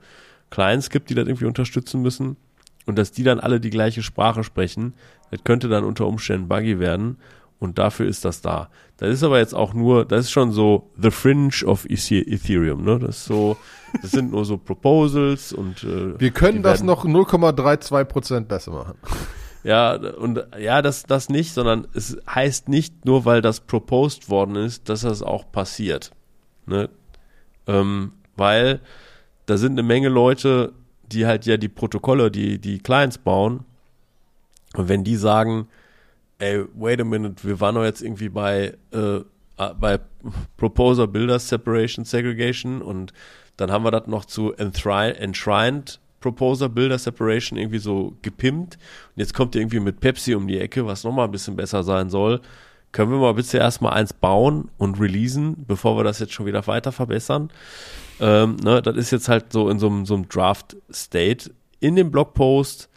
Clients 0.49 0.89
gibt, 0.89 1.09
die 1.09 1.15
das 1.15 1.27
irgendwie 1.27 1.45
unterstützen 1.45 2.01
müssen 2.01 2.37
und 2.85 2.97
dass 2.97 3.11
die 3.11 3.23
dann 3.23 3.39
alle 3.39 3.59
die 3.59 3.69
gleiche 3.69 4.01
Sprache 4.01 4.43
sprechen, 4.43 4.93
das 5.29 5.43
könnte 5.43 5.67
dann 5.67 5.83
unter 5.83 6.07
Umständen 6.07 6.47
buggy 6.47 6.79
werden 6.79 7.17
und 7.61 7.77
dafür 7.79 8.07
ist 8.07 8.25
das 8.25 8.41
da. 8.41 8.69
Das 8.97 9.09
ist 9.09 9.23
aber 9.23 9.37
jetzt 9.39 9.53
auch 9.55 9.73
nur, 9.73 10.03
das 10.03 10.25
ist 10.25 10.31
schon 10.31 10.51
so 10.51 10.89
the 11.01 11.09
fringe 11.11 11.63
of 11.65 11.85
Ethe- 11.85 12.27
Ethereum, 12.27 12.83
ne? 12.83 12.99
Das 12.99 13.19
ist 13.19 13.25
so, 13.25 13.55
das 14.01 14.11
sind 14.11 14.31
nur 14.31 14.43
so 14.45 14.57
Proposals 14.57 15.53
und 15.53 15.83
äh, 15.83 16.19
Wir 16.19 16.31
können 16.31 16.61
das 16.63 16.83
noch 16.83 17.05
0,32 17.05 18.03
Prozent 18.05 18.47
besser 18.49 18.71
machen. 18.71 18.95
ja, 19.63 19.93
und 19.95 20.43
ja, 20.59 20.81
das, 20.81 21.03
das 21.03 21.29
nicht, 21.29 21.53
sondern 21.53 21.87
es 21.93 22.17
heißt 22.29 22.67
nicht 22.67 23.05
nur, 23.05 23.25
weil 23.25 23.41
das 23.41 23.61
proposed 23.61 24.29
worden 24.29 24.55
ist, 24.55 24.89
dass 24.89 25.01
das 25.01 25.21
auch 25.23 25.51
passiert. 25.51 26.11
Ne? 26.65 26.89
Ähm, 27.67 28.11
weil 28.35 28.81
da 29.45 29.57
sind 29.57 29.73
eine 29.73 29.83
Menge 29.83 30.09
Leute, 30.09 30.73
die 31.11 31.25
halt 31.25 31.45
ja 31.45 31.57
die 31.57 31.69
Protokolle, 31.69 32.31
die, 32.31 32.59
die 32.59 32.79
Clients 32.79 33.17
bauen. 33.17 33.65
Und 34.75 34.87
wenn 34.89 35.03
die 35.03 35.15
sagen, 35.17 35.67
ey, 36.41 36.65
wait 36.73 36.99
a 36.99 37.03
minute, 37.03 37.47
wir 37.47 37.59
waren 37.59 37.75
doch 37.75 37.83
jetzt 37.83 38.01
irgendwie 38.01 38.29
bei, 38.29 38.75
äh, 38.91 39.19
bei 39.79 39.99
Proposer 40.57 41.07
Builder 41.07 41.39
Separation 41.39 42.03
Segregation 42.03 42.81
und 42.81 43.13
dann 43.57 43.71
haben 43.71 43.83
wir 43.85 43.91
das 43.91 44.07
noch 44.07 44.25
zu 44.25 44.53
Enthri- 44.55 45.13
Enshrined 45.13 45.99
Proposer 46.19 46.69
Builder 46.69 46.99
Separation 46.99 47.57
irgendwie 47.57 47.79
so 47.79 48.15
gepimpt. 48.21 48.75
Und 48.75 49.19
jetzt 49.19 49.33
kommt 49.33 49.55
ihr 49.55 49.61
irgendwie 49.61 49.79
mit 49.79 49.99
Pepsi 49.99 50.35
um 50.35 50.47
die 50.47 50.59
Ecke, 50.59 50.85
was 50.85 51.03
nochmal 51.03 51.25
ein 51.25 51.31
bisschen 51.31 51.55
besser 51.55 51.83
sein 51.83 52.09
soll. 52.09 52.41
Können 52.91 53.11
wir 53.11 53.17
mal 53.17 53.33
bitte 53.33 53.57
erstmal 53.57 53.93
eins 53.93 54.13
bauen 54.13 54.69
und 54.77 54.99
releasen, 54.99 55.65
bevor 55.65 55.97
wir 55.97 56.03
das 56.03 56.19
jetzt 56.19 56.33
schon 56.33 56.45
wieder 56.45 56.65
weiter 56.67 56.91
verbessern? 56.91 57.49
Ähm, 58.19 58.57
ne, 58.57 58.81
das 58.81 58.97
ist 58.97 59.11
jetzt 59.11 59.29
halt 59.29 59.51
so 59.51 59.69
in 59.69 59.79
so 59.79 59.87
einem, 59.87 60.05
so 60.05 60.13
einem 60.13 60.29
Draft-State. 60.29 61.51
In 61.79 61.95
dem 61.95 62.11
Blogpost 62.11 62.89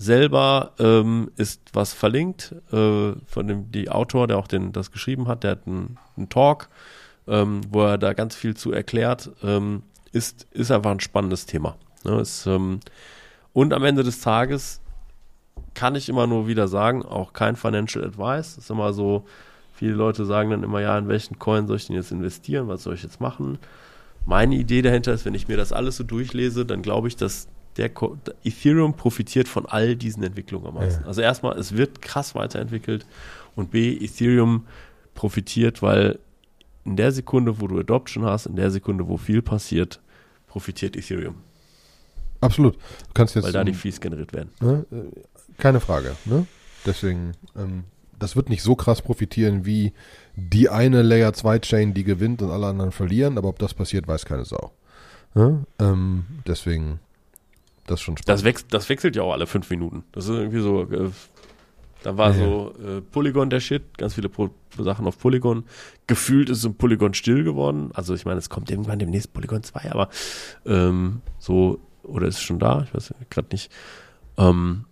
selber 0.00 0.72
ähm, 0.78 1.30
ist 1.36 1.60
was 1.74 1.92
verlinkt 1.92 2.54
äh, 2.72 3.12
von 3.26 3.46
dem 3.46 3.70
die 3.70 3.90
Autor, 3.90 4.26
der 4.26 4.38
auch 4.38 4.46
den, 4.46 4.72
das 4.72 4.92
geschrieben 4.92 5.28
hat, 5.28 5.44
der 5.44 5.50
hat 5.52 5.66
einen, 5.66 5.98
einen 6.16 6.30
Talk, 6.30 6.70
ähm, 7.28 7.60
wo 7.68 7.82
er 7.82 7.98
da 7.98 8.14
ganz 8.14 8.34
viel 8.34 8.56
zu 8.56 8.72
erklärt. 8.72 9.30
Ähm, 9.42 9.82
ist, 10.12 10.46
ist 10.52 10.70
einfach 10.70 10.90
ein 10.90 11.00
spannendes 11.00 11.44
Thema. 11.44 11.76
Ne, 12.04 12.18
ist, 12.18 12.46
ähm, 12.46 12.80
und 13.52 13.74
am 13.74 13.84
Ende 13.84 14.02
des 14.02 14.22
Tages 14.22 14.80
kann 15.74 15.94
ich 15.94 16.08
immer 16.08 16.26
nur 16.26 16.48
wieder 16.48 16.66
sagen, 16.66 17.04
auch 17.04 17.34
kein 17.34 17.54
Financial 17.54 18.02
Advice. 18.02 18.56
Ist 18.56 18.70
immer 18.70 18.94
so, 18.94 19.26
viele 19.74 19.92
Leute 19.92 20.24
sagen 20.24 20.48
dann 20.48 20.62
immer, 20.62 20.80
ja, 20.80 20.96
in 20.96 21.08
welchen 21.08 21.38
Coin 21.38 21.66
soll 21.66 21.76
ich 21.76 21.88
denn 21.88 21.96
jetzt 21.96 22.10
investieren, 22.10 22.68
was 22.68 22.84
soll 22.84 22.94
ich 22.94 23.02
jetzt 23.02 23.20
machen? 23.20 23.58
Meine 24.24 24.54
Idee 24.54 24.80
dahinter 24.80 25.12
ist, 25.12 25.26
wenn 25.26 25.34
ich 25.34 25.46
mir 25.46 25.58
das 25.58 25.74
alles 25.74 25.98
so 25.98 26.04
durchlese, 26.04 26.64
dann 26.64 26.80
glaube 26.80 27.08
ich, 27.08 27.16
dass 27.16 27.48
der 27.76 27.90
Ethereum 28.44 28.94
profitiert 28.94 29.48
von 29.48 29.66
all 29.66 29.96
diesen 29.96 30.22
Entwicklungen 30.22 30.66
am 30.66 30.74
meisten. 30.74 31.02
Ja. 31.02 31.08
Also 31.08 31.22
erstmal, 31.22 31.58
es 31.58 31.76
wird 31.76 32.02
krass 32.02 32.34
weiterentwickelt 32.34 33.06
und 33.56 33.70
B, 33.70 33.96
Ethereum 33.96 34.66
profitiert, 35.14 35.82
weil 35.82 36.18
in 36.84 36.96
der 36.96 37.12
Sekunde, 37.12 37.60
wo 37.60 37.66
du 37.66 37.78
Adoption 37.78 38.24
hast, 38.24 38.46
in 38.46 38.56
der 38.56 38.70
Sekunde, 38.70 39.06
wo 39.06 39.16
viel 39.16 39.42
passiert, 39.42 40.00
profitiert 40.46 40.96
Ethereum, 40.96 41.36
Absolut. 42.40 42.74
Du 42.74 42.80
kannst 43.14 43.34
jetzt 43.34 43.44
weil 43.44 43.52
da 43.52 43.64
die 43.64 43.74
Fees 43.74 44.00
generiert 44.00 44.32
werden. 44.32 44.50
Ne? 44.60 44.86
Keine 45.58 45.80
Frage. 45.80 46.16
Ne? 46.24 46.46
Deswegen, 46.86 47.32
ähm, 47.56 47.84
das 48.18 48.36
wird 48.36 48.48
nicht 48.48 48.62
so 48.62 48.74
krass 48.74 49.02
profitieren 49.02 49.66
wie 49.66 49.92
die 50.36 50.68
eine 50.68 51.02
Layer 51.02 51.32
2 51.32 51.58
Chain, 51.58 51.94
die 51.94 52.04
gewinnt 52.04 52.40
und 52.42 52.50
alle 52.50 52.66
anderen 52.66 52.92
verlieren, 52.92 53.36
aber 53.36 53.48
ob 53.48 53.58
das 53.58 53.74
passiert, 53.74 54.08
weiß 54.08 54.24
keine 54.24 54.44
Sau. 54.44 54.72
Ne? 55.34 55.64
Ähm, 55.78 56.24
deswegen 56.46 57.00
Das 57.86 58.00
ist 58.00 58.04
schon 58.04 58.16
spannend. 58.16 58.28
Das, 58.28 58.44
wechs 58.44 58.66
das 58.68 58.88
wechselt 58.88 59.16
ja 59.16 59.22
auch 59.22 59.32
alle 59.32 59.46
fünf 59.46 59.68
Minuten. 59.70 60.04
Das 60.12 60.24
ist 60.24 60.30
irgendwie 60.30 60.60
so, 60.60 60.82
äh, 60.82 61.10
da 62.02 62.16
war 62.16 62.30
Ja, 62.30 62.44
so 62.44 62.74
äh, 62.82 63.00
Polygon 63.00 63.50
der 63.50 63.60
Shit, 63.60 63.98
ganz 63.98 64.14
viele 64.14 64.28
Pro 64.28 64.50
Sachen 64.78 65.06
auf 65.06 65.18
Polygon. 65.18 65.64
Gefühlt 66.06 66.48
ist 66.48 66.62
so 66.62 66.68
ein 66.68 66.74
Polygon 66.76 67.12
still 67.14 67.42
geworden. 67.44 67.90
Also 67.94 68.14
ich 68.14 68.24
meine, 68.24 68.38
es 68.38 68.48
kommt 68.48 68.70
irgendwann 68.70 68.98
demnächst 68.98 69.32
Polygon 69.32 69.62
2, 69.62 69.90
aber 69.90 70.08
ähm, 70.64 71.22
so, 71.38 71.80
oder 72.04 72.28
ist 72.28 72.36
es 72.36 72.42
schon 72.42 72.58
da? 72.58 72.84
Ich 72.84 72.94
weiß 72.94 73.12
gerade 73.30 73.48
nicht. 73.50 73.70
Ähm, 74.38 74.84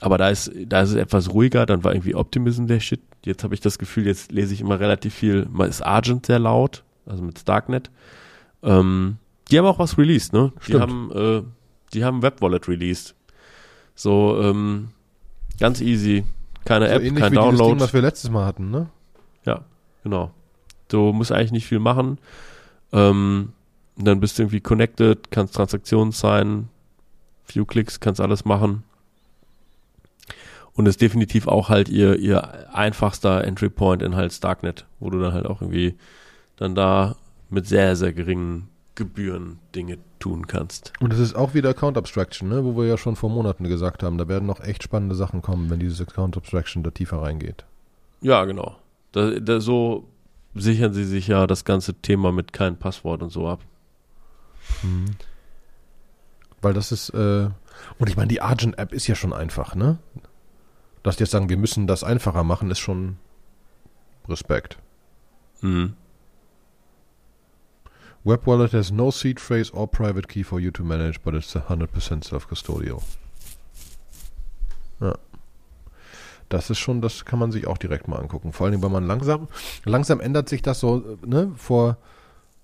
aber 0.00 0.18
da 0.18 0.28
ist, 0.30 0.52
da 0.66 0.82
ist 0.82 0.90
es 0.90 0.96
etwas 0.96 1.32
ruhiger, 1.32 1.66
dann 1.66 1.82
war 1.84 1.92
irgendwie 1.92 2.14
Optimism 2.14 2.66
der 2.66 2.80
Shit. 2.80 3.00
Jetzt 3.24 3.42
habe 3.42 3.54
ich 3.54 3.60
das 3.60 3.78
Gefühl, 3.78 4.06
jetzt 4.06 4.32
lese 4.32 4.54
ich 4.54 4.60
immer 4.60 4.78
relativ 4.78 5.14
viel, 5.14 5.46
mal 5.50 5.68
ist 5.68 5.82
Argent 5.82 6.26
sehr 6.26 6.38
laut, 6.38 6.84
also 7.06 7.22
mit 7.22 7.38
Starknet. 7.38 7.90
Ähm, 8.62 9.16
die 9.50 9.58
haben 9.58 9.66
auch 9.66 9.78
was 9.78 9.98
released, 9.98 10.32
ne? 10.32 10.52
Die 10.60 10.64
Stimmt. 10.64 10.80
haben, 10.80 11.10
äh, 11.12 11.42
die 11.94 12.04
haben 12.04 12.22
Web 12.22 12.42
Wallet 12.42 12.68
released. 12.68 13.14
So, 13.94 14.40
ähm, 14.42 14.88
ganz 15.58 15.80
easy. 15.80 16.24
Keine 16.64 16.88
so 16.88 16.94
App, 16.94 17.02
ähnlich 17.02 17.22
kein 17.22 17.32
wie 17.32 17.36
Download. 17.36 17.70
Ding, 17.72 17.80
was 17.80 17.92
wir 17.92 18.02
letztes 18.02 18.30
Mal 18.30 18.46
hatten, 18.46 18.70
ne? 18.70 18.88
Ja, 19.44 19.64
genau. 20.02 20.30
Du 20.88 21.12
musst 21.12 21.32
eigentlich 21.32 21.52
nicht 21.52 21.66
viel 21.66 21.78
machen. 21.78 22.18
Ähm, 22.92 23.52
dann 23.96 24.20
bist 24.20 24.38
du 24.38 24.42
irgendwie 24.42 24.60
connected, 24.60 25.30
kannst 25.30 25.54
Transaktionen 25.54 26.12
sein, 26.12 26.68
few 27.44 27.64
Klicks, 27.64 28.00
kannst 28.00 28.20
alles 28.20 28.44
machen. 28.44 28.82
Und 30.72 30.86
ist 30.86 31.00
definitiv 31.00 31.46
auch 31.46 31.68
halt 31.68 31.88
ihr, 31.88 32.18
ihr 32.18 32.74
einfachster 32.74 33.44
Entry 33.44 33.70
Point 33.70 34.02
in 34.02 34.16
halt 34.16 34.32
Starknet, 34.32 34.86
wo 34.98 35.10
du 35.10 35.20
dann 35.20 35.32
halt 35.32 35.46
auch 35.46 35.60
irgendwie 35.60 35.94
dann 36.56 36.74
da 36.74 37.14
mit 37.48 37.68
sehr, 37.68 37.94
sehr 37.94 38.12
geringen 38.12 38.68
Gebühren 38.94 39.58
Dinge 39.74 39.98
tun 40.18 40.46
kannst. 40.46 40.92
Und 41.00 41.12
es 41.12 41.18
ist 41.18 41.34
auch 41.34 41.54
wieder 41.54 41.70
Account 41.70 41.98
Abstraction, 41.98 42.48
ne? 42.48 42.64
wo 42.64 42.76
wir 42.76 42.86
ja 42.86 42.96
schon 42.96 43.16
vor 43.16 43.30
Monaten 43.30 43.64
gesagt 43.64 44.02
haben, 44.02 44.18
da 44.18 44.28
werden 44.28 44.46
noch 44.46 44.60
echt 44.60 44.82
spannende 44.82 45.14
Sachen 45.14 45.42
kommen, 45.42 45.70
wenn 45.70 45.80
dieses 45.80 46.00
Account 46.00 46.36
Abstraction 46.36 46.82
da 46.82 46.90
tiefer 46.90 47.22
reingeht. 47.22 47.64
Ja, 48.20 48.44
genau. 48.44 48.76
Da, 49.12 49.38
da, 49.40 49.60
so 49.60 50.08
sichern 50.54 50.92
sie 50.92 51.04
sich 51.04 51.26
ja 51.28 51.46
das 51.46 51.64
ganze 51.64 51.94
Thema 51.94 52.32
mit 52.32 52.52
keinem 52.52 52.76
Passwort 52.76 53.22
und 53.22 53.30
so 53.30 53.48
ab. 53.48 53.60
Weil 56.62 56.72
das 56.72 56.92
ist, 56.92 57.10
äh, 57.10 57.48
und 57.98 58.08
ich 58.08 58.16
meine, 58.16 58.28
die 58.28 58.40
Argent-App 58.40 58.92
ist 58.92 59.06
ja 59.06 59.14
schon 59.14 59.32
einfach, 59.32 59.74
ne? 59.74 59.98
Dass 61.02 61.16
die 61.16 61.24
jetzt 61.24 61.32
sagen, 61.32 61.50
wir 61.50 61.58
müssen 61.58 61.86
das 61.86 62.02
einfacher 62.02 62.44
machen, 62.44 62.70
ist 62.70 62.78
schon 62.78 63.18
Respekt. 64.28 64.78
Mhm. 65.60 65.94
Web 68.24 68.46
Wallet 68.46 68.72
has 68.72 68.90
no 68.90 69.10
seed 69.10 69.38
phrase 69.38 69.70
or 69.72 69.86
private 69.86 70.28
key 70.28 70.42
for 70.42 70.58
you 70.58 70.70
to 70.70 70.82
manage, 70.82 71.22
but 71.22 71.34
it's 71.34 71.54
100% 71.54 72.24
self-custodial. 72.24 73.02
Ja. 75.00 75.14
Das 76.48 76.70
ist 76.70 76.78
schon, 76.78 77.00
das 77.00 77.24
kann 77.24 77.38
man 77.38 77.52
sich 77.52 77.66
auch 77.66 77.78
direkt 77.78 78.08
mal 78.08 78.18
angucken. 78.18 78.52
Vor 78.52 78.70
Dingen, 78.70 78.82
weil 78.82 78.90
man 78.90 79.06
langsam, 79.06 79.48
langsam 79.84 80.20
ändert 80.20 80.48
sich 80.48 80.62
das 80.62 80.80
so, 80.80 81.18
ne? 81.26 81.52
Vor, 81.56 81.98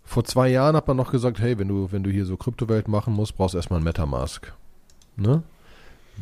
vor 0.05 0.25
zwei 0.25 0.49
Jahren 0.49 0.77
hat 0.77 0.89
man 0.89 0.97
noch 0.97 1.13
gesagt, 1.13 1.41
hey, 1.41 1.59
wenn 1.59 1.69
du, 1.69 1.93
wenn 1.93 2.03
du 2.03 2.11
hier 2.11 2.25
so 2.25 2.37
Kryptowelt 2.37 2.89
machen 2.89 3.13
musst, 3.13 3.37
brauchst 3.37 3.55
du 3.55 3.59
erstmal 3.59 3.81
ein 3.81 3.85
Metamask. 3.85 4.53
Ne? 5.17 5.43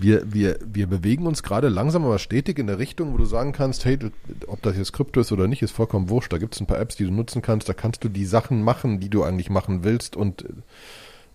Wir, 0.01 0.32
wir, 0.32 0.61
wir 0.64 0.86
bewegen 0.86 1.26
uns 1.26 1.42
gerade 1.42 1.68
langsam 1.68 2.05
aber 2.05 2.20
stetig 2.20 2.61
in 2.61 2.68
der 2.68 2.78
Richtung, 2.78 3.12
wo 3.12 3.16
du 3.16 3.24
sagen 3.24 3.51
kannst, 3.51 3.84
hey, 3.84 3.96
du, 3.96 4.11
ob 4.46 4.62
das 4.62 4.76
jetzt 4.76 4.92
Krypto 4.92 5.18
ist 5.18 5.32
oder 5.32 5.49
nicht, 5.49 5.61
ist 5.61 5.72
vollkommen 5.72 6.09
wurscht. 6.09 6.32
Da 6.32 6.38
gibt 6.38 6.55
es 6.55 6.61
ein 6.61 6.68
paar 6.68 6.78
Apps, 6.78 6.94
die 6.94 7.05
du 7.05 7.11
nutzen 7.11 7.42
kannst, 7.42 7.68
da 7.68 7.72
kannst 7.72 8.05
du 8.05 8.09
die 8.09 8.24
Sachen 8.24 8.62
machen, 8.62 9.01
die 9.01 9.09
du 9.09 9.24
eigentlich 9.24 9.51
machen 9.51 9.82
willst 9.82 10.14
und 10.14 10.44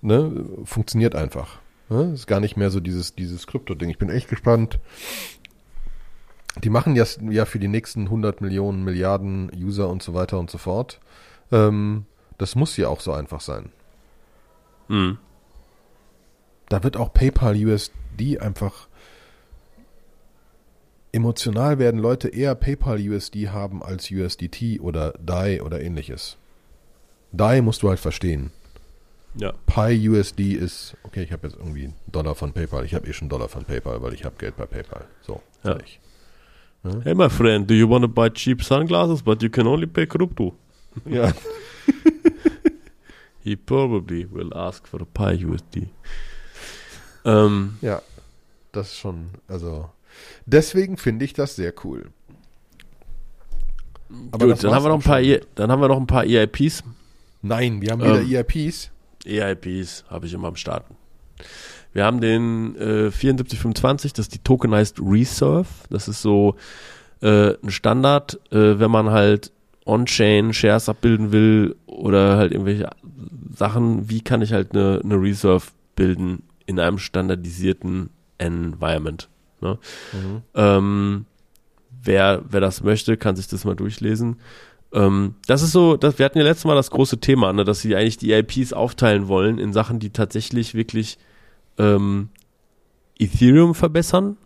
ne, 0.02 0.46
funktioniert 0.64 1.14
einfach. 1.14 1.60
Ne? 1.90 2.14
Ist 2.14 2.26
gar 2.26 2.40
nicht 2.40 2.56
mehr 2.56 2.70
so 2.70 2.80
dieses, 2.80 3.16
dieses 3.16 3.48
Krypto-Ding. 3.48 3.90
Ich 3.90 3.98
bin 3.98 4.10
echt 4.10 4.30
gespannt. 4.30 4.80
Die 6.64 6.70
machen 6.70 6.96
ja, 6.96 7.04
ja 7.30 7.44
für 7.44 7.60
die 7.60 7.68
nächsten 7.68 8.04
100 8.04 8.40
Millionen, 8.40 8.86
Milliarden 8.86 9.52
User 9.54 9.90
und 9.90 10.02
so 10.02 10.14
weiter 10.14 10.40
und 10.40 10.50
so 10.50 10.58
fort. 10.58 11.02
Ähm, 11.52 12.06
das 12.38 12.56
muss 12.56 12.78
ja 12.78 12.88
auch 12.88 13.02
so 13.02 13.12
einfach 13.12 13.42
sein. 13.42 13.74
Mhm. 14.88 15.18
Da 16.70 16.82
wird 16.82 16.96
auch 16.96 17.14
PayPal 17.14 17.58
USD 17.58 17.92
einfach 18.40 18.88
emotional 21.12 21.80
werden 21.80 22.00
Leute 22.00 22.30
eher 22.30 22.56
PayPal 22.56 22.98
USD 23.00 23.50
haben 23.50 23.84
als 23.84 24.10
USDT 24.12 24.80
oder 24.80 25.14
DAI 25.24 25.62
oder 25.62 25.82
ähnliches. 25.82 26.38
DAI 27.32 27.62
musst 27.62 27.84
du 27.84 27.90
halt 27.90 28.00
verstehen. 28.00 28.52
Ja. 29.36 29.54
Pi 29.66 30.10
USD 30.10 30.54
ist, 30.54 30.96
okay, 31.04 31.24
ich 31.24 31.32
habe 31.32 31.48
jetzt 31.48 31.58
irgendwie 31.58 31.86
einen 31.86 31.96
Dollar 32.12 32.36
von 32.36 32.54
PayPal. 32.54 32.86
Ich 32.86 32.94
habe 32.94 33.08
eh 33.08 33.14
schon 33.14 33.30
Dollar 33.30 33.50
von 33.50 33.66
PayPal, 33.66 34.02
weil 34.02 34.14
ich 34.14 34.26
habe 34.26 34.36
Geld 34.38 34.56
bei 34.58 34.66
PayPal. 34.66 35.06
So, 35.22 35.42
Ja. 35.64 35.72
fertig. 35.72 36.00
Hey, 37.04 37.16
my 37.16 37.30
friend, 37.30 37.70
do 37.70 37.74
you 37.74 37.90
want 37.90 38.04
to 38.04 38.10
buy 38.10 38.30
cheap 38.30 38.62
sunglasses, 38.62 39.24
but 39.24 39.42
you 39.42 39.50
can 39.50 39.66
only 39.68 39.88
pay 39.88 40.06
crypto? 40.06 40.54
Ja. 41.06 41.32
He 43.44 43.56
probably 43.56 44.26
will 44.30 44.54
ask 44.54 44.88
for 44.88 45.02
a 45.02 45.06
Pi 45.06 45.46
USD. 45.46 45.88
Ähm, 47.26 47.78
ja, 47.82 48.02
das 48.72 48.88
ist 48.88 48.98
schon, 48.98 49.30
also 49.48 49.90
deswegen 50.46 50.98
finde 50.98 51.26
ich 51.26 51.34
das 51.34 51.56
sehr 51.56 51.74
cool. 51.84 52.10
Aber 54.32 54.48
gut, 54.48 54.64
dann 54.64 54.72
war's 54.72 54.76
haben 54.76 54.84
wir 54.84 54.90
noch 54.90 54.96
ein 54.98 55.02
paar, 55.02 55.20
schon. 55.20 55.30
E 55.30 55.42
dann 55.56 55.72
haben 55.72 55.82
wir 55.82 55.88
noch 55.88 56.00
ein 56.00 56.08
paar 56.08 56.26
EIPs. 56.26 56.84
Nein, 57.42 57.82
wir 57.82 57.92
haben 57.92 58.02
wieder 58.02 58.22
Ähm. 58.22 58.36
EIPs. 58.36 58.92
EIPs 59.26 60.06
habe 60.10 60.26
ich 60.26 60.34
immer 60.34 60.50
am 60.50 60.56
Start. 60.56 60.86
Wir 61.94 62.06
haben 62.06 62.22
den 62.22 62.76
äh, 62.76 63.12
7425, 63.12 64.14
das 64.14 64.26
ist 64.26 64.34
die 64.34 64.40
Tokenized 64.40 65.00
Reserve. 65.00 65.68
Das 65.90 66.08
ist 66.08 66.22
so 66.22 66.56
äh, 67.22 67.54
ein 67.64 67.70
Standard, 67.70 68.40
äh, 68.52 68.80
wenn 68.80 68.92
man 68.92 69.12
halt 69.12 69.52
On-Chain 69.86 70.54
Shares 70.54 70.90
abbilden 70.90 71.32
will 71.32 71.76
oder 71.86 72.38
halt 72.38 72.52
irgendwelche 72.52 72.90
Sachen, 73.56 74.10
wie 74.10 74.22
kann 74.22 74.42
ich 74.42 74.54
halt 74.54 74.72
eine, 74.72 75.02
eine 75.04 75.16
Reserve 75.16 75.68
bilden 75.96 76.44
in 76.66 76.80
einem 76.80 76.98
standardisierten 76.98 78.10
Environment. 78.38 79.30
Ne? 79.62 79.80
Mhm. 80.14 80.42
Ähm, 80.56 81.26
wer, 82.02 82.44
wer 82.50 82.62
das 82.62 82.84
möchte, 82.84 83.18
kann 83.18 83.36
sich 83.36 83.48
das 83.48 83.66
mal 83.66 83.76
durchlesen. 83.76 84.38
Ähm, 84.94 85.36
das 85.48 85.62
ist 85.62 85.72
so, 85.72 85.98
das, 85.98 86.20
wir 86.20 86.26
hatten 86.26 86.38
ja 86.38 86.44
letztes 86.44 86.66
Mal 86.66 86.76
das 86.76 86.92
große 86.92 87.20
Thema, 87.20 87.52
ne, 87.54 87.64
dass 87.64 87.82
sie 87.82 87.96
eigentlich 87.96 88.18
die 88.18 88.32
IPs 88.32 88.74
aufteilen 88.74 89.28
wollen 89.28 89.58
in 89.58 89.74
Sachen, 89.74 90.00
die 90.00 90.12
tatsächlich 90.12 90.76
wirklich 90.76 91.18
ähm, 91.78 92.30
Ethereum 93.18 93.74
verbessern 93.74 94.38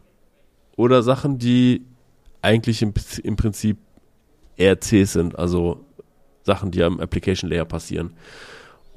oder 0.75 1.03
Sachen, 1.03 1.37
die 1.37 1.85
eigentlich 2.41 2.81
im, 2.81 2.93
im 3.23 3.35
Prinzip 3.35 3.77
ERCs 4.57 5.13
sind, 5.13 5.37
also 5.37 5.85
Sachen, 6.43 6.71
die 6.71 6.83
am 6.83 6.99
Application 6.99 7.49
Layer 7.49 7.65
passieren. 7.65 8.13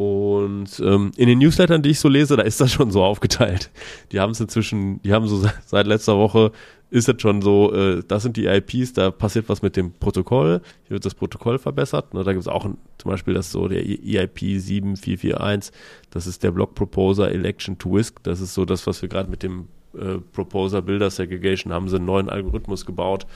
Und 0.00 0.80
ähm, 0.82 1.10
in 1.18 1.28
den 1.28 1.40
Newslettern, 1.40 1.82
die 1.82 1.90
ich 1.90 2.00
so 2.00 2.08
lese, 2.08 2.34
da 2.34 2.42
ist 2.42 2.58
das 2.58 2.72
schon 2.72 2.90
so 2.90 3.04
aufgeteilt. 3.04 3.68
Die 4.12 4.18
haben 4.18 4.30
es 4.30 4.40
inzwischen, 4.40 5.02
die 5.02 5.12
haben 5.12 5.26
so 5.26 5.46
seit, 5.66 5.86
letzter 5.86 6.16
Woche 6.16 6.52
ist 6.88 7.06
es 7.06 7.20
schon 7.20 7.42
so, 7.42 7.70
äh, 7.74 8.02
das 8.08 8.22
sind 8.22 8.38
die 8.38 8.46
IPs, 8.46 8.94
da 8.94 9.10
passiert 9.10 9.50
was 9.50 9.60
mit 9.60 9.76
dem 9.76 9.92
Protokoll, 9.92 10.62
hier 10.84 10.94
wird 10.94 11.04
das 11.04 11.14
Protokoll 11.14 11.58
verbessert. 11.58 12.14
Ne, 12.14 12.24
da 12.24 12.32
gibt 12.32 12.40
es 12.40 12.48
auch 12.48 12.64
ein, 12.64 12.78
zum 12.96 13.10
Beispiel 13.10 13.34
das 13.34 13.52
so 13.52 13.68
der 13.68 13.82
EIP 13.82 14.38
7441, 14.38 15.70
das 16.08 16.26
ist 16.26 16.42
der 16.44 16.52
Block 16.52 16.74
Proposer 16.74 17.30
Election 17.30 17.76
to 17.76 17.92
Whisk, 17.92 18.22
das 18.22 18.40
ist 18.40 18.54
so 18.54 18.64
das, 18.64 18.86
was 18.86 19.02
wir 19.02 19.10
gerade 19.10 19.30
mit 19.30 19.42
dem 19.42 19.68
äh, 19.92 20.16
Proposer 20.32 20.80
Builder 20.80 21.10
Segregation 21.10 21.74
haben 21.74 21.90
sie 21.90 21.96
einen 21.96 22.06
neuen 22.06 22.30
Algorithmus 22.30 22.86
gebaut, 22.86 23.26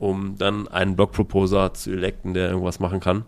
um 0.00 0.36
dann 0.36 0.66
einen 0.66 0.96
Block 0.96 1.12
Proposer 1.12 1.74
zu 1.74 1.92
electen, 1.92 2.34
der 2.34 2.48
irgendwas 2.48 2.80
machen 2.80 2.98
kann. 2.98 3.24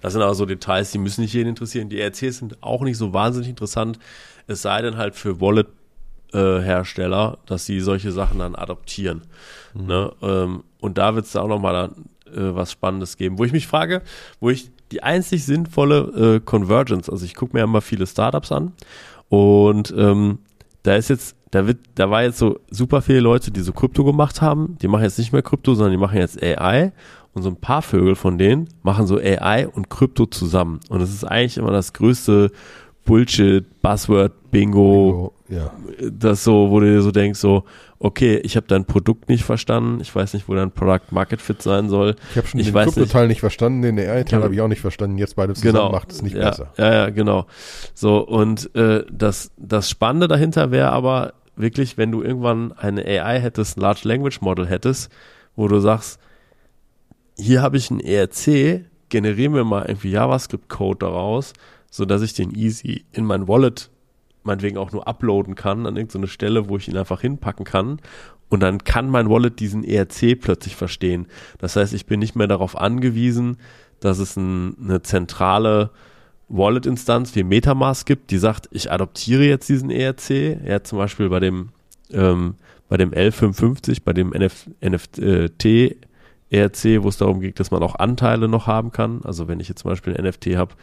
Das 0.00 0.12
sind 0.12 0.22
aber 0.22 0.34
so 0.34 0.46
Details, 0.46 0.92
die 0.92 0.98
müssen 0.98 1.22
nicht 1.22 1.34
jeden 1.34 1.50
interessieren. 1.50 1.88
Die 1.88 2.00
ERCs 2.00 2.38
sind 2.38 2.62
auch 2.62 2.82
nicht 2.82 2.96
so 2.96 3.12
wahnsinnig 3.12 3.48
interessant, 3.48 3.98
es 4.46 4.62
sei 4.62 4.82
denn 4.82 4.96
halt 4.96 5.14
für 5.14 5.40
Wallet 5.40 5.68
äh, 6.32 6.60
Hersteller, 6.60 7.38
dass 7.46 7.66
sie 7.66 7.80
solche 7.80 8.12
Sachen 8.12 8.38
dann 8.38 8.54
adoptieren. 8.54 9.22
Ne? 9.74 10.12
Ähm, 10.22 10.64
und 10.80 10.98
da 10.98 11.14
wird 11.14 11.26
es 11.26 11.36
auch 11.36 11.48
nochmal 11.48 11.90
äh, 12.26 12.54
was 12.54 12.72
Spannendes 12.72 13.16
geben, 13.16 13.38
wo 13.38 13.44
ich 13.44 13.52
mich 13.52 13.66
frage, 13.66 14.02
wo 14.40 14.50
ich 14.50 14.70
die 14.92 15.02
einzig 15.02 15.44
sinnvolle 15.44 16.36
äh, 16.36 16.40
Convergence, 16.40 17.08
also 17.08 17.24
ich 17.24 17.34
gucke 17.34 17.56
mir 17.56 17.62
immer 17.62 17.80
viele 17.80 18.06
Startups 18.06 18.50
an 18.50 18.72
und 19.28 19.94
ähm, 19.96 20.38
da 20.82 20.96
ist 20.96 21.10
jetzt, 21.10 21.36
da 21.50 21.66
wird, 21.66 21.78
da 21.94 22.10
war 22.10 22.22
jetzt 22.22 22.38
so 22.38 22.58
super 22.70 23.02
viele 23.02 23.20
Leute, 23.20 23.50
die 23.50 23.60
so 23.60 23.72
Krypto 23.72 24.04
gemacht 24.04 24.40
haben, 24.40 24.76
die 24.80 24.88
machen 24.88 25.02
jetzt 25.02 25.18
nicht 25.18 25.32
mehr 25.32 25.42
Krypto, 25.42 25.74
sondern 25.74 25.92
die 25.92 25.98
machen 25.98 26.18
jetzt 26.18 26.42
AI 26.42 26.92
und 27.34 27.42
so 27.42 27.48
ein 27.50 27.56
paar 27.56 27.82
Vögel 27.82 28.14
von 28.16 28.38
denen 28.38 28.68
machen 28.82 29.06
so 29.06 29.16
AI 29.18 29.68
und 29.68 29.88
Krypto 29.90 30.26
zusammen 30.26 30.80
und 30.88 31.00
das 31.00 31.10
ist 31.10 31.24
eigentlich 31.24 31.58
immer 31.58 31.70
das 31.72 31.92
größte 31.92 32.50
Bullshit, 33.04 33.64
Buzzword, 33.82 34.32
Bingo, 34.50 35.32
Bingo, 35.48 35.58
ja. 35.60 35.72
das 36.12 36.44
so, 36.44 36.70
wo 36.70 36.80
du 36.80 36.86
dir 36.86 37.00
so 37.02 37.10
denkst, 37.10 37.40
so, 37.40 37.64
okay, 37.98 38.36
ich 38.44 38.56
habe 38.56 38.66
dein 38.68 38.84
Produkt 38.84 39.28
nicht 39.28 39.42
verstanden, 39.42 40.00
ich 40.00 40.14
weiß 40.14 40.34
nicht, 40.34 40.48
wo 40.48 40.54
dein 40.54 40.70
Product 40.70 41.00
Market 41.10 41.40
Fit 41.40 41.62
sein 41.62 41.88
soll. 41.88 42.14
Ich 42.30 42.36
habe 42.36 42.46
schon 42.46 42.60
Ich 42.60 42.66
den 42.72 42.74
Krypto-Teil 42.74 43.26
nicht 43.26 43.40
verstanden, 43.40 43.82
den 43.82 43.98
AI-Teil 43.98 44.38
Ja. 44.40 44.44
habe 44.44 44.54
ich 44.54 44.60
auch 44.60 44.68
nicht 44.68 44.80
verstanden. 44.80 45.18
Jetzt 45.18 45.34
beide 45.36 45.54
zusammen 45.54 45.74
Genau. 45.74 45.92
macht 45.92 46.12
es 46.12 46.22
nicht 46.22 46.36
ja, 46.36 46.50
besser. 46.50 46.72
Ja, 46.76 46.92
ja, 46.92 47.10
genau. 47.10 47.46
So, 47.94 48.18
und 48.18 48.74
äh, 48.74 49.04
das, 49.10 49.50
das 49.56 49.88
Spannende 49.88 50.28
dahinter 50.28 50.70
wäre 50.70 50.90
aber 50.90 51.32
wirklich, 51.56 51.96
wenn 51.98 52.12
du 52.12 52.22
irgendwann 52.22 52.72
eine 52.72 53.04
AI 53.04 53.40
hättest, 53.40 53.76
ein 53.76 53.80
Large 53.80 54.02
Language 54.04 54.40
Model 54.40 54.66
hättest, 54.66 55.10
wo 55.56 55.68
du 55.68 55.78
sagst, 55.80 56.20
hier 57.40 57.62
habe 57.62 57.76
ich 57.76 57.90
ein 57.90 58.00
ERC, 58.00 58.84
generiere 59.08 59.50
mir 59.50 59.64
mal 59.64 59.86
irgendwie 59.86 60.10
JavaScript-Code 60.10 60.98
daraus, 61.00 61.52
so 61.90 62.04
dass 62.04 62.22
ich 62.22 62.34
den 62.34 62.54
easy 62.54 63.04
in 63.12 63.24
mein 63.24 63.48
Wallet 63.48 63.90
meinetwegen 64.42 64.78
auch 64.78 64.92
nur 64.92 65.06
uploaden 65.06 65.54
kann 65.54 65.86
an 65.86 65.96
irgendeine 65.96 66.28
Stelle, 66.28 66.68
wo 66.68 66.76
ich 66.76 66.88
ihn 66.88 66.96
einfach 66.96 67.20
hinpacken 67.20 67.64
kann. 67.64 68.00
Und 68.48 68.60
dann 68.60 68.82
kann 68.82 69.08
mein 69.10 69.28
Wallet 69.28 69.60
diesen 69.60 69.84
ERC 69.84 70.40
plötzlich 70.40 70.76
verstehen. 70.76 71.26
Das 71.58 71.76
heißt, 71.76 71.92
ich 71.92 72.06
bin 72.06 72.20
nicht 72.20 72.36
mehr 72.36 72.46
darauf 72.46 72.76
angewiesen, 72.76 73.58
dass 74.00 74.18
es 74.18 74.36
ein, 74.36 74.76
eine 74.82 75.02
zentrale 75.02 75.90
Wallet-Instanz 76.48 77.34
wie 77.36 77.44
Metamask 77.44 78.06
gibt, 78.06 78.30
die 78.30 78.38
sagt, 78.38 78.68
ich 78.72 78.90
adoptiere 78.90 79.44
jetzt 79.44 79.68
diesen 79.68 79.90
ERC. 79.90 80.30
Ja, 80.66 80.82
zum 80.82 80.98
Beispiel 80.98 81.28
bei 81.28 81.38
dem, 81.38 81.68
ähm, 82.10 82.54
bei 82.88 82.96
dem 82.96 83.12
L55, 83.12 83.98
bei 84.04 84.12
dem 84.12 84.32
NF, 84.32 84.68
NFT 84.82 85.96
ERC, 86.50 87.02
wo 87.02 87.08
es 87.08 87.16
darum 87.16 87.40
geht, 87.40 87.60
dass 87.60 87.70
man 87.70 87.82
auch 87.82 87.96
Anteile 87.96 88.48
noch 88.48 88.66
haben 88.66 88.90
kann. 88.92 89.20
Also 89.24 89.48
wenn 89.48 89.60
ich 89.60 89.68
jetzt 89.68 89.82
zum 89.82 89.90
Beispiel 89.90 90.16
ein 90.16 90.24
NFT 90.24 90.56
habe 90.56 90.74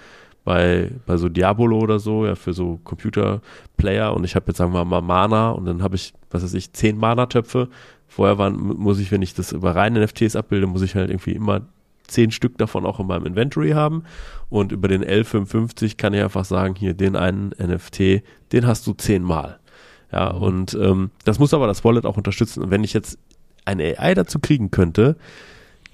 bei, 0.43 0.91
bei 1.05 1.17
so 1.17 1.27
Diabolo 1.27 1.77
oder 1.79 1.99
so, 1.99 2.25
ja, 2.25 2.35
für 2.35 2.53
so 2.53 2.79
Computer-Player 2.83 4.13
und 4.13 4.23
ich 4.23 4.35
habe 4.35 4.45
jetzt 4.47 4.57
sagen 4.57 4.73
wir 4.73 4.85
mal 4.85 5.01
Mana 5.01 5.51
und 5.51 5.65
dann 5.65 5.83
habe 5.83 5.95
ich, 5.95 6.13
was 6.31 6.43
weiß 6.43 6.53
ich, 6.53 6.71
zehn 6.71 6.97
Mana-Töpfe. 6.97 7.67
Vorher 8.07 8.37
waren, 8.37 8.55
muss 8.55 8.99
ich, 8.99 9.11
wenn 9.11 9.21
ich 9.21 9.33
das 9.33 9.51
über 9.51 9.75
reine 9.75 9.99
NFTs 10.03 10.37
abbilde, 10.37 10.67
muss 10.67 10.81
ich 10.81 10.95
halt 10.95 11.09
irgendwie 11.09 11.33
immer 11.33 11.61
zehn 12.07 12.31
Stück 12.31 12.57
davon 12.57 12.85
auch 12.85 13.01
in 13.01 13.07
meinem 13.07 13.25
Inventory 13.25 13.71
haben. 13.71 14.03
Und 14.49 14.71
über 14.71 14.87
den 14.87 15.03
L55 15.03 15.97
kann 15.97 16.13
ich 16.13 16.23
einfach 16.23 16.45
sagen, 16.45 16.75
hier, 16.75 16.93
den 16.93 17.17
einen 17.17 17.49
NFT, 17.49 18.23
den 18.53 18.65
hast 18.65 18.87
du 18.87 18.93
zehnmal. 18.93 19.59
Ja, 20.13 20.29
und 20.29 20.73
ähm, 20.81 21.11
das 21.25 21.39
muss 21.39 21.53
aber 21.53 21.67
das 21.67 21.83
Wallet 21.83 22.05
auch 22.05 22.15
unterstützen. 22.15 22.63
Und 22.63 22.71
wenn 22.71 22.85
ich 22.85 22.93
jetzt 22.93 23.19
eine 23.65 23.99
AI 23.99 24.13
dazu 24.13 24.39
kriegen 24.39 24.71
könnte, 24.71 25.17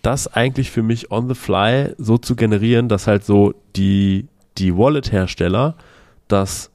das 0.04 0.28
eigentlich 0.28 0.70
für 0.70 0.84
mich 0.84 1.10
on 1.12 1.28
the 1.28 1.34
fly 1.36 1.96
so 1.98 2.18
zu 2.20 2.36
generieren, 2.36 2.88
dass 2.90 3.08
halt 3.08 3.24
so 3.26 3.54
die, 3.76 4.28
die 4.60 4.78
Wallet-Hersteller 4.78 5.76
das 6.28 6.70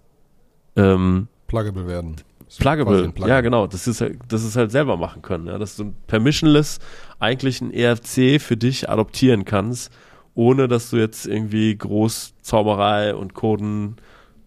ähm, 0.76 1.28
Pluggable 1.46 1.86
werden. 1.86 2.16
Pluggable, 2.58 3.10
Plugin. 3.10 3.28
ja 3.28 3.40
genau, 3.42 3.66
das 3.66 3.86
ist, 3.86 4.00
halt- 4.00 4.18
das 4.28 4.42
ist 4.42 4.56
halt 4.56 4.70
selber 4.72 4.96
machen 4.96 5.20
können, 5.22 5.46
ja, 5.46 5.58
dass 5.58 5.76
du 5.76 5.92
permissionless 6.06 6.78
eigentlich 7.18 7.60
ein 7.60 7.70
ERC 7.72 8.40
für 8.40 8.56
dich 8.56 8.88
adoptieren 8.88 9.44
kannst, 9.44 9.92
ohne 10.34 10.66
dass 10.66 10.88
du 10.88 10.96
jetzt 10.96 11.26
irgendwie 11.26 11.76
groß 11.76 12.32
Zauberei 12.40 13.14
und 13.14 13.34
Coden 13.34 13.96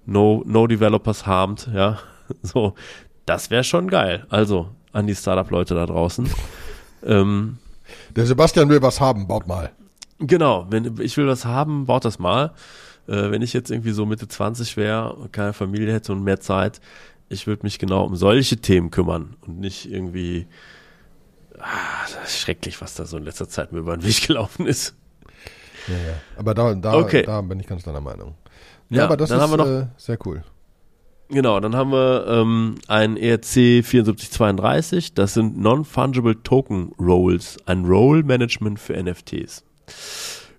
no, 0.07 0.41
no 0.47 0.65
Developers 0.65 1.27
harmt, 1.27 1.69
ja, 1.73 1.99
so, 2.41 2.73
das 3.27 3.51
wäre 3.51 3.63
schon 3.63 3.87
geil, 3.87 4.25
also 4.29 4.69
an 4.93 5.05
die 5.05 5.15
Startup-Leute 5.15 5.75
da 5.75 5.85
draußen. 5.85 6.27
ähm, 7.05 7.57
Der 8.15 8.25
Sebastian 8.25 8.69
will 8.69 8.81
was 8.81 8.99
haben, 8.99 9.27
baut 9.27 9.47
mal. 9.47 9.71
Genau, 10.19 10.67
wenn 10.69 10.99
ich 11.01 11.17
will 11.17 11.27
was 11.27 11.45
haben, 11.45 11.85
baut 11.85 12.05
das 12.05 12.19
mal. 12.19 12.53
Äh, 13.07 13.31
wenn 13.31 13.41
ich 13.41 13.53
jetzt 13.53 13.71
irgendwie 13.71 13.91
so 13.91 14.05
Mitte 14.05 14.27
20 14.27 14.77
wäre, 14.77 15.29
keine 15.31 15.53
Familie 15.53 15.91
hätte 15.93 16.11
und 16.11 16.23
mehr 16.23 16.39
Zeit, 16.39 16.79
ich 17.29 17.47
würde 17.47 17.63
mich 17.63 17.79
genau 17.79 18.03
um 18.05 18.15
solche 18.15 18.57
Themen 18.57 18.91
kümmern 18.91 19.35
und 19.41 19.59
nicht 19.59 19.89
irgendwie 19.91 20.47
ah, 21.59 22.03
das 22.03 22.29
ist 22.31 22.39
schrecklich, 22.39 22.81
was 22.81 22.95
da 22.95 23.05
so 23.05 23.17
in 23.17 23.23
letzter 23.23 23.47
Zeit 23.49 23.71
mir 23.71 23.79
über 23.79 23.95
den 23.97 24.03
Weg 24.05 24.21
gelaufen 24.27 24.65
ist. 24.67 24.95
Ja, 25.87 25.95
ja. 25.95 26.13
Aber 26.37 26.53
da, 26.53 26.73
da, 26.75 26.93
Okay. 26.93 27.23
da 27.23 27.41
bin 27.41 27.59
ich 27.59 27.67
ganz 27.67 27.83
deiner 27.83 28.01
Meinung. 28.01 28.35
Ja, 28.89 28.97
Ja, 28.99 29.03
aber 29.05 29.17
das 29.17 29.31
ist 29.31 29.37
noch- 29.37 29.65
äh, 29.67 29.87
sehr 29.97 30.17
cool. 30.25 30.43
Genau, 31.31 31.61
dann 31.61 31.77
haben 31.77 31.91
wir 31.91 32.25
ähm, 32.27 32.75
ein 32.87 33.15
ERC 33.15 33.45
7432, 33.45 35.13
das 35.13 35.33
sind 35.33 35.57
Non-Fungible 35.57 36.43
Token 36.43 36.91
Roles, 36.99 37.57
ein 37.65 37.85
Role 37.85 38.23
Management 38.23 38.79
für 38.79 39.01
NFTs. 39.01 39.63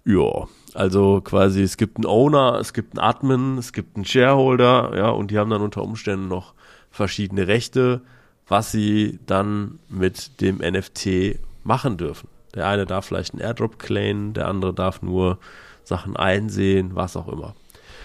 Ja, 0.06 0.48
also 0.72 1.20
quasi 1.20 1.62
es 1.62 1.76
gibt 1.76 1.98
einen 1.98 2.06
Owner, 2.06 2.58
es 2.58 2.72
gibt 2.72 2.98
einen 2.98 3.06
Admin, 3.06 3.58
es 3.58 3.74
gibt 3.74 3.96
einen 3.96 4.06
Shareholder, 4.06 4.92
ja, 4.96 5.10
und 5.10 5.30
die 5.30 5.38
haben 5.38 5.50
dann 5.50 5.60
unter 5.60 5.82
Umständen 5.82 6.28
noch 6.28 6.54
verschiedene 6.90 7.48
Rechte, 7.48 8.00
was 8.48 8.72
sie 8.72 9.18
dann 9.26 9.78
mit 9.90 10.40
dem 10.40 10.56
NFT 10.56 11.38
machen 11.64 11.98
dürfen. 11.98 12.28
Der 12.54 12.66
eine 12.66 12.86
darf 12.86 13.04
vielleicht 13.06 13.34
einen 13.34 13.42
Airdrop 13.42 13.78
claimen, 13.78 14.32
der 14.32 14.48
andere 14.48 14.72
darf 14.72 15.02
nur 15.02 15.38
Sachen 15.84 16.16
einsehen, 16.16 16.94
was 16.94 17.14
auch 17.16 17.28
immer. 17.28 17.54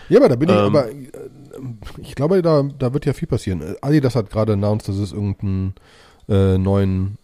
Ja, 0.09 0.19
aber 0.19 0.29
da 0.29 0.35
bin 0.35 0.49
ich, 0.49 0.55
Ähm. 0.55 0.61
aber 0.63 0.89
äh, 0.89 1.07
ich 2.01 2.15
glaube, 2.15 2.41
da, 2.41 2.63
da 2.63 2.93
wird 2.93 3.05
ja 3.05 3.13
viel 3.13 3.27
passieren. 3.27 3.75
Adidas 3.81 4.15
hat 4.15 4.29
gerade 4.29 4.53
announced, 4.53 4.87
dass 4.89 4.97
es 4.97 5.11
irgendeinen 5.13 5.73
äh, 6.29 6.57
neuen, 6.57 7.17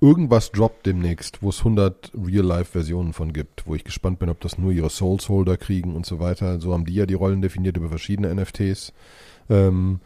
irgendwas 0.00 0.52
droppt 0.52 0.86
demnächst, 0.86 1.42
wo 1.42 1.48
es 1.50 1.58
100 1.58 2.12
Real-Life-Versionen 2.14 3.12
von 3.12 3.32
gibt, 3.32 3.66
wo 3.66 3.74
ich 3.74 3.84
gespannt 3.84 4.18
bin, 4.18 4.28
ob 4.28 4.40
das 4.40 4.58
nur 4.58 4.72
ihre 4.72 4.90
Souls-Holder 4.90 5.56
kriegen 5.56 5.94
und 5.96 6.06
so 6.06 6.18
weiter. 6.20 6.60
So 6.60 6.72
haben 6.72 6.84
die 6.84 6.94
ja 6.94 7.06
die 7.06 7.14
Rollen 7.14 7.42
definiert 7.42 7.76
über 7.76 7.88
verschiedene 7.88 8.34
NFTs. 8.34 8.92
Ähm, 9.48 10.00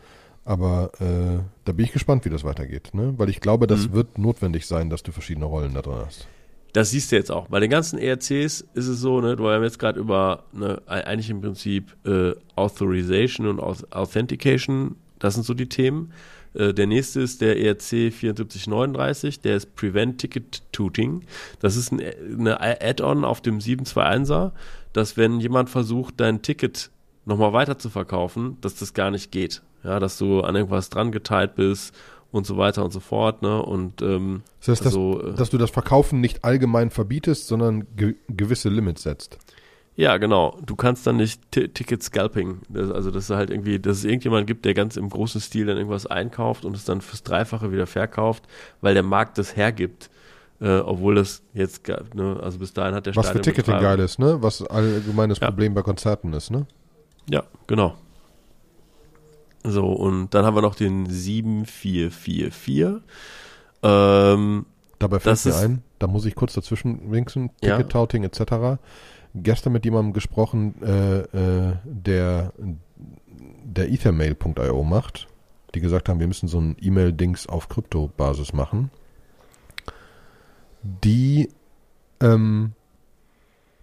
aber 0.45 0.91
äh, 1.01 1.43
da 1.65 1.73
bin 1.73 1.85
ich 1.85 1.93
gespannt, 1.93 2.25
wie 2.25 2.31
das 2.31 2.45
weitergeht, 2.45 2.91
ne? 2.95 3.15
Weil 3.19 3.29
ich 3.29 3.41
glaube, 3.41 3.67
das 3.67 3.89
Mhm. 3.89 3.93
wird 3.93 4.19
notwendig 4.19 4.67
sein, 4.67 4.91
dass 4.91 5.03
du 5.03 5.13
verschiedene 5.13 5.47
Rollen 5.47 5.75
da 5.75 5.83
drin 5.83 5.99
hast. 6.07 6.27
Das 6.73 6.91
siehst 6.91 7.11
du 7.11 7.17
jetzt 7.17 7.31
auch. 7.31 7.49
Bei 7.49 7.61
den 7.61 7.71
ganzen 7.71 7.99
ERCs 7.99 8.31
ist 8.31 8.65
es 8.75 9.01
so, 9.01 9.21
ne, 9.21 9.37
du 9.37 9.49
haben 9.49 9.63
jetzt 9.63 9.79
gerade 9.79 9.99
über 9.99 10.45
ne, 10.53 10.81
eigentlich 10.87 11.31
im 11.31 11.41
Prinzip 11.41 11.97
äh, 12.07 12.33
Authorization 12.57 13.47
und 13.47 13.61
Auth 13.61 13.91
Authentication, 13.93 14.97
das 15.19 15.35
sind 15.35 15.45
so 15.45 15.55
die 15.55 15.69
Themen. 15.69 16.13
Äh, 16.55 16.73
der 16.73 16.87
nächste 16.87 17.21
ist 17.21 17.41
der 17.41 17.57
E 17.57 17.67
ERC 17.67 18.13
7439, 18.13 19.41
der 19.41 19.57
ist 19.57 19.75
Prevent 19.75 20.19
Ticket 20.19 20.63
Tooting. 20.73 21.23
Das 21.61 21.77
ist 21.77 21.93
ein, 21.93 22.01
eine 22.01 22.61
Add-on 22.61 23.25
auf 23.25 23.41
dem 23.41 23.59
721er, 23.59 24.53
dass 24.93 25.17
wenn 25.17 25.41
jemand 25.41 25.71
versucht, 25.71 26.15
dein 26.19 26.43
Ticket 26.43 26.91
nochmal 27.25 27.53
weiter 27.53 27.79
zu 27.79 27.91
verkaufen, 27.91 28.59
dass 28.61 28.77
das 28.77 28.95
gar 28.95 29.11
nicht 29.11 29.31
geht. 29.31 29.63
Ja, 29.83 29.99
dass 29.99 30.19
du 30.19 30.43
an 30.43 30.57
irgendwas 30.57 30.91
dran 30.91 31.11
geteilt 31.11 31.55
bist 31.55 31.95
und 32.33 32.47
so 32.47 32.57
weiter 32.57 32.85
und 32.85 32.93
so 32.93 33.01
fort, 33.01 33.43
ne? 33.43 33.63
Und 33.63 34.03
ähm, 34.03 34.43
Das 34.61 34.69
heißt, 34.69 34.81
dass, 34.83 34.87
also, 34.95 35.23
äh, 35.23 35.35
dass 35.35 35.51
du 35.51 35.59
das 35.59 35.71
Verkaufen 35.71 36.21
nicht 36.21 36.45
allgemein 36.45 36.91
verbietest, 36.91 37.47
sondern 37.49 37.87
ge 37.97 38.15
gewisse 38.29 38.69
Limits 38.69 39.03
setzt. 39.03 39.39
Ja, 39.97 40.17
genau. 40.17 40.57
Du 40.65 40.77
kannst 40.77 41.07
dann 41.07 41.17
nicht 41.17 41.43
Ti- 41.51 41.69
Ticket 41.69 42.03
Scalping, 42.03 42.61
das, 42.69 42.91
also 42.91 43.11
dass 43.11 43.25
es 43.25 43.37
halt 43.37 43.51
irgendwie, 43.51 43.79
dass 43.79 43.99
es 43.99 44.05
irgendjemand 44.05 44.47
gibt, 44.47 44.65
der 44.65 44.73
ganz 44.75 44.97
im 44.97 45.11
großen 45.11 45.41
Stil 45.41 45.67
dann 45.67 45.77
irgendwas 45.77 46.07
einkauft 46.07 46.65
und 46.65 46.75
es 46.77 46.85
dann 46.85 47.01
fürs 47.01 47.23
Dreifache 47.23 47.73
wieder 47.73 47.87
verkauft, 47.87 48.45
weil 48.81 48.95
der 48.95 49.03
Markt 49.03 49.37
das 49.37 49.57
hergibt, 49.57 50.09
äh, 50.61 50.79
obwohl 50.79 51.17
das 51.17 51.43
jetzt, 51.53 51.87
ne, 52.15 52.39
also 52.43 52.59
bis 52.59 52.73
dahin 52.73 52.95
hat 52.95 53.07
der 53.07 53.17
Was 53.17 53.29
für 53.31 53.41
Ticketing 53.41 53.79
geil 53.81 53.99
ist, 53.99 54.19
ne? 54.19 54.39
Was 54.41 54.63
allgemeines 54.63 55.41
Ja. 55.41 55.49
Problem 55.49 55.75
bei 55.75 55.83
Konzerten 55.83 56.33
ist, 56.33 56.51
ne? 56.51 56.67
Ja, 57.29 57.43
genau. 57.67 57.97
So, 59.65 59.87
und 59.87 60.31
dann 60.35 60.45
haben 60.47 60.55
wir 60.57 60.63
noch 60.63 60.75
den 60.75 61.07
7444. 61.09 63.03
Ähm, 63.83 64.67
Dabei 64.99 65.19
fällt 65.19 65.45
mir 65.47 65.57
ein, 65.57 65.83
da 65.99 66.07
muss 66.07 66.27
ich 66.27 66.35
kurz 66.35 66.53
dazwischen 66.55 67.11
winken, 67.11 67.51
Ja. 67.63 67.77
Ticket-Touting 67.77 68.23
etc. 68.25 68.79
Gestern 69.35 69.73
mit 69.73 69.85
jemandem 69.85 70.13
gesprochen, 70.13 70.75
äh, 70.83 71.21
äh, 71.21 71.77
der, 71.85 72.53
der 73.65 73.91
ethermail.io 73.91 74.83
macht, 74.83 75.27
die 75.75 75.81
gesagt 75.81 76.09
haben, 76.09 76.21
wir 76.21 76.27
müssen 76.27 76.49
so 76.49 76.61
ein 76.61 76.77
E-Mail-Dings 76.81 77.47
auf 77.47 77.69
Krypto-Basis 77.69 78.53
machen. 78.53 78.91
Die, 80.83 81.49
ähm, 82.21 82.73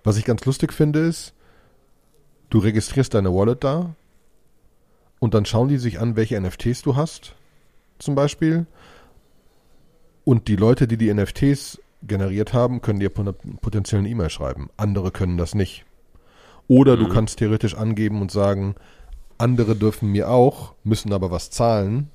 was 0.04 0.18
ich 0.18 0.26
ganz 0.26 0.46
lustig 0.46 0.74
finde, 0.74 1.00
ist, 1.00 1.34
du 2.50 2.60
registrierst 2.60 3.14
deine 3.14 3.34
Wallet 3.34 3.64
da 3.64 3.96
und 5.20 5.34
dann 5.34 5.46
schauen 5.46 5.68
die 5.70 5.78
sich 5.78 6.00
an, 6.00 6.16
welche 6.16 6.40
NFTs 6.40 6.82
du 6.82 6.96
hast, 6.96 7.36
zum 8.00 8.16
Beispiel. 8.16 8.66
Und 10.24 10.48
die 10.48 10.56
Leute, 10.56 10.88
die 10.88 10.98
die 10.98 11.14
NFTs 11.14 11.80
generiert 12.04 12.54
haben, 12.54 12.82
können 12.82 13.00
dir 13.00 13.10
pot- 13.10 13.36
potenziell 13.62 14.00
eine 14.00 14.10
E-Mail 14.10 14.30
schreiben. 14.30 14.70
Andere 14.78 15.12
können 15.12 15.38
das 15.38 15.56
nicht. 15.56 15.86
Oder 16.68 16.98
du 16.98 17.06
Mhm. 17.06 17.10
kannst 17.12 17.40
theoretisch 17.40 17.76
angeben 17.76 18.22
und 18.22 18.32
sagen, 18.32 18.76
andere 19.38 19.76
dürfen 19.76 20.12
mir 20.12 20.30
auch, 20.30 20.74
müssen 20.84 21.14
aber 21.14 21.32
was 21.32 21.50
zahlen. 21.50 22.10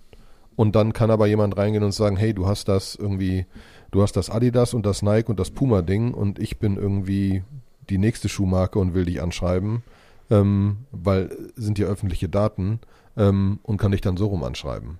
Und 0.56 0.76
dann 0.76 0.92
kann 0.92 1.10
aber 1.10 1.26
jemand 1.26 1.56
reingehen 1.56 1.82
und 1.84 1.92
sagen, 1.92 2.16
hey, 2.16 2.34
du 2.34 2.46
hast 2.46 2.68
das 2.68 2.94
irgendwie, 2.94 3.46
du 3.90 4.02
hast 4.02 4.12
das 4.16 4.28
Adidas 4.28 4.74
und 4.74 4.84
das 4.84 5.00
Nike 5.02 5.30
und 5.30 5.40
das 5.40 5.50
Puma-Ding 5.50 6.12
und 6.12 6.38
ich 6.38 6.58
bin 6.58 6.76
irgendwie 6.76 7.42
die 7.88 7.96
nächste 7.98 8.28
Schuhmarke 8.28 8.78
und 8.78 8.92
will 8.94 9.06
dich 9.06 9.22
anschreiben. 9.22 9.82
Ähm, 10.32 10.78
weil 10.90 11.30
sind 11.56 11.78
ja 11.78 11.86
öffentliche 11.86 12.28
Daten 12.28 12.80
ähm, 13.16 13.60
und 13.62 13.76
kann 13.76 13.92
dich 13.92 14.00
dann 14.00 14.16
so 14.16 14.26
rum 14.26 14.42
anschreiben. 14.42 14.98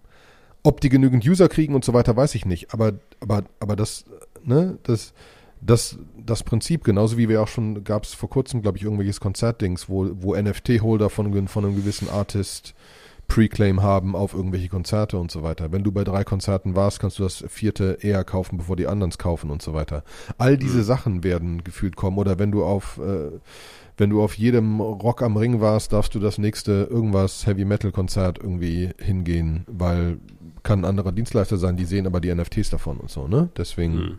Ob 0.62 0.80
die 0.80 0.90
genügend 0.90 1.26
User 1.26 1.48
kriegen 1.48 1.74
und 1.74 1.84
so 1.84 1.94
weiter, 1.94 2.14
weiß 2.16 2.34
ich 2.34 2.44
nicht. 2.44 2.72
Aber, 2.72 2.92
aber, 3.20 3.44
aber 3.58 3.74
das, 3.74 4.04
ne, 4.44 4.78
das, 4.82 5.14
das, 5.60 5.98
das 6.16 6.42
Prinzip, 6.44 6.84
genauso 6.84 7.16
wie 7.16 7.28
wir 7.28 7.42
auch 7.42 7.48
schon, 7.48 7.82
gab 7.82 8.04
es 8.04 8.14
vor 8.14 8.28
kurzem, 8.28 8.62
glaube 8.62 8.76
ich, 8.76 8.84
irgendwelches 8.84 9.20
Konzertdings, 9.20 9.88
wo, 9.88 10.10
wo 10.12 10.36
NFT-Holder 10.36 11.08
von, 11.08 11.48
von 11.48 11.64
einem 11.64 11.74
gewissen 11.74 12.08
Artist 12.10 12.74
Pre-Claim 13.28 13.82
haben 13.82 14.14
auf 14.14 14.34
irgendwelche 14.34 14.68
Konzerte 14.68 15.16
und 15.16 15.30
so 15.30 15.42
weiter. 15.42 15.72
Wenn 15.72 15.84
du 15.84 15.90
bei 15.90 16.04
drei 16.04 16.22
Konzerten 16.22 16.76
warst, 16.76 17.00
kannst 17.00 17.18
du 17.18 17.22
das 17.22 17.42
vierte 17.48 17.98
eher 18.02 18.24
kaufen, 18.24 18.58
bevor 18.58 18.76
die 18.76 18.86
anderen 18.86 19.10
es 19.10 19.16
kaufen 19.16 19.50
und 19.50 19.62
so 19.62 19.72
weiter. 19.72 20.04
All 20.36 20.58
diese 20.58 20.78
mhm. 20.78 20.82
Sachen 20.82 21.24
werden 21.24 21.64
gefühlt 21.64 21.96
kommen. 21.96 22.18
Oder 22.18 22.38
wenn 22.38 22.52
du 22.52 22.62
auf 22.62 22.98
äh, 22.98 23.30
wenn 23.96 24.10
du 24.10 24.22
auf 24.22 24.34
jedem 24.34 24.80
Rock 24.80 25.22
am 25.22 25.36
Ring 25.36 25.60
warst, 25.60 25.92
darfst 25.92 26.14
du 26.14 26.18
das 26.18 26.38
nächste 26.38 26.88
irgendwas 26.90 27.46
Heavy 27.46 27.64
Metal 27.64 27.92
Konzert 27.92 28.38
irgendwie 28.38 28.90
hingehen, 28.98 29.64
weil 29.66 30.18
kann 30.62 30.80
ein 30.80 30.84
anderer 30.84 31.12
Dienstleister 31.12 31.56
sein, 31.56 31.76
die 31.76 31.84
sehen 31.84 32.06
aber 32.06 32.20
die 32.20 32.32
NFTs 32.32 32.70
davon 32.70 32.98
und 32.98 33.10
so, 33.10 33.26
ne? 33.26 33.48
Deswegen 33.56 34.18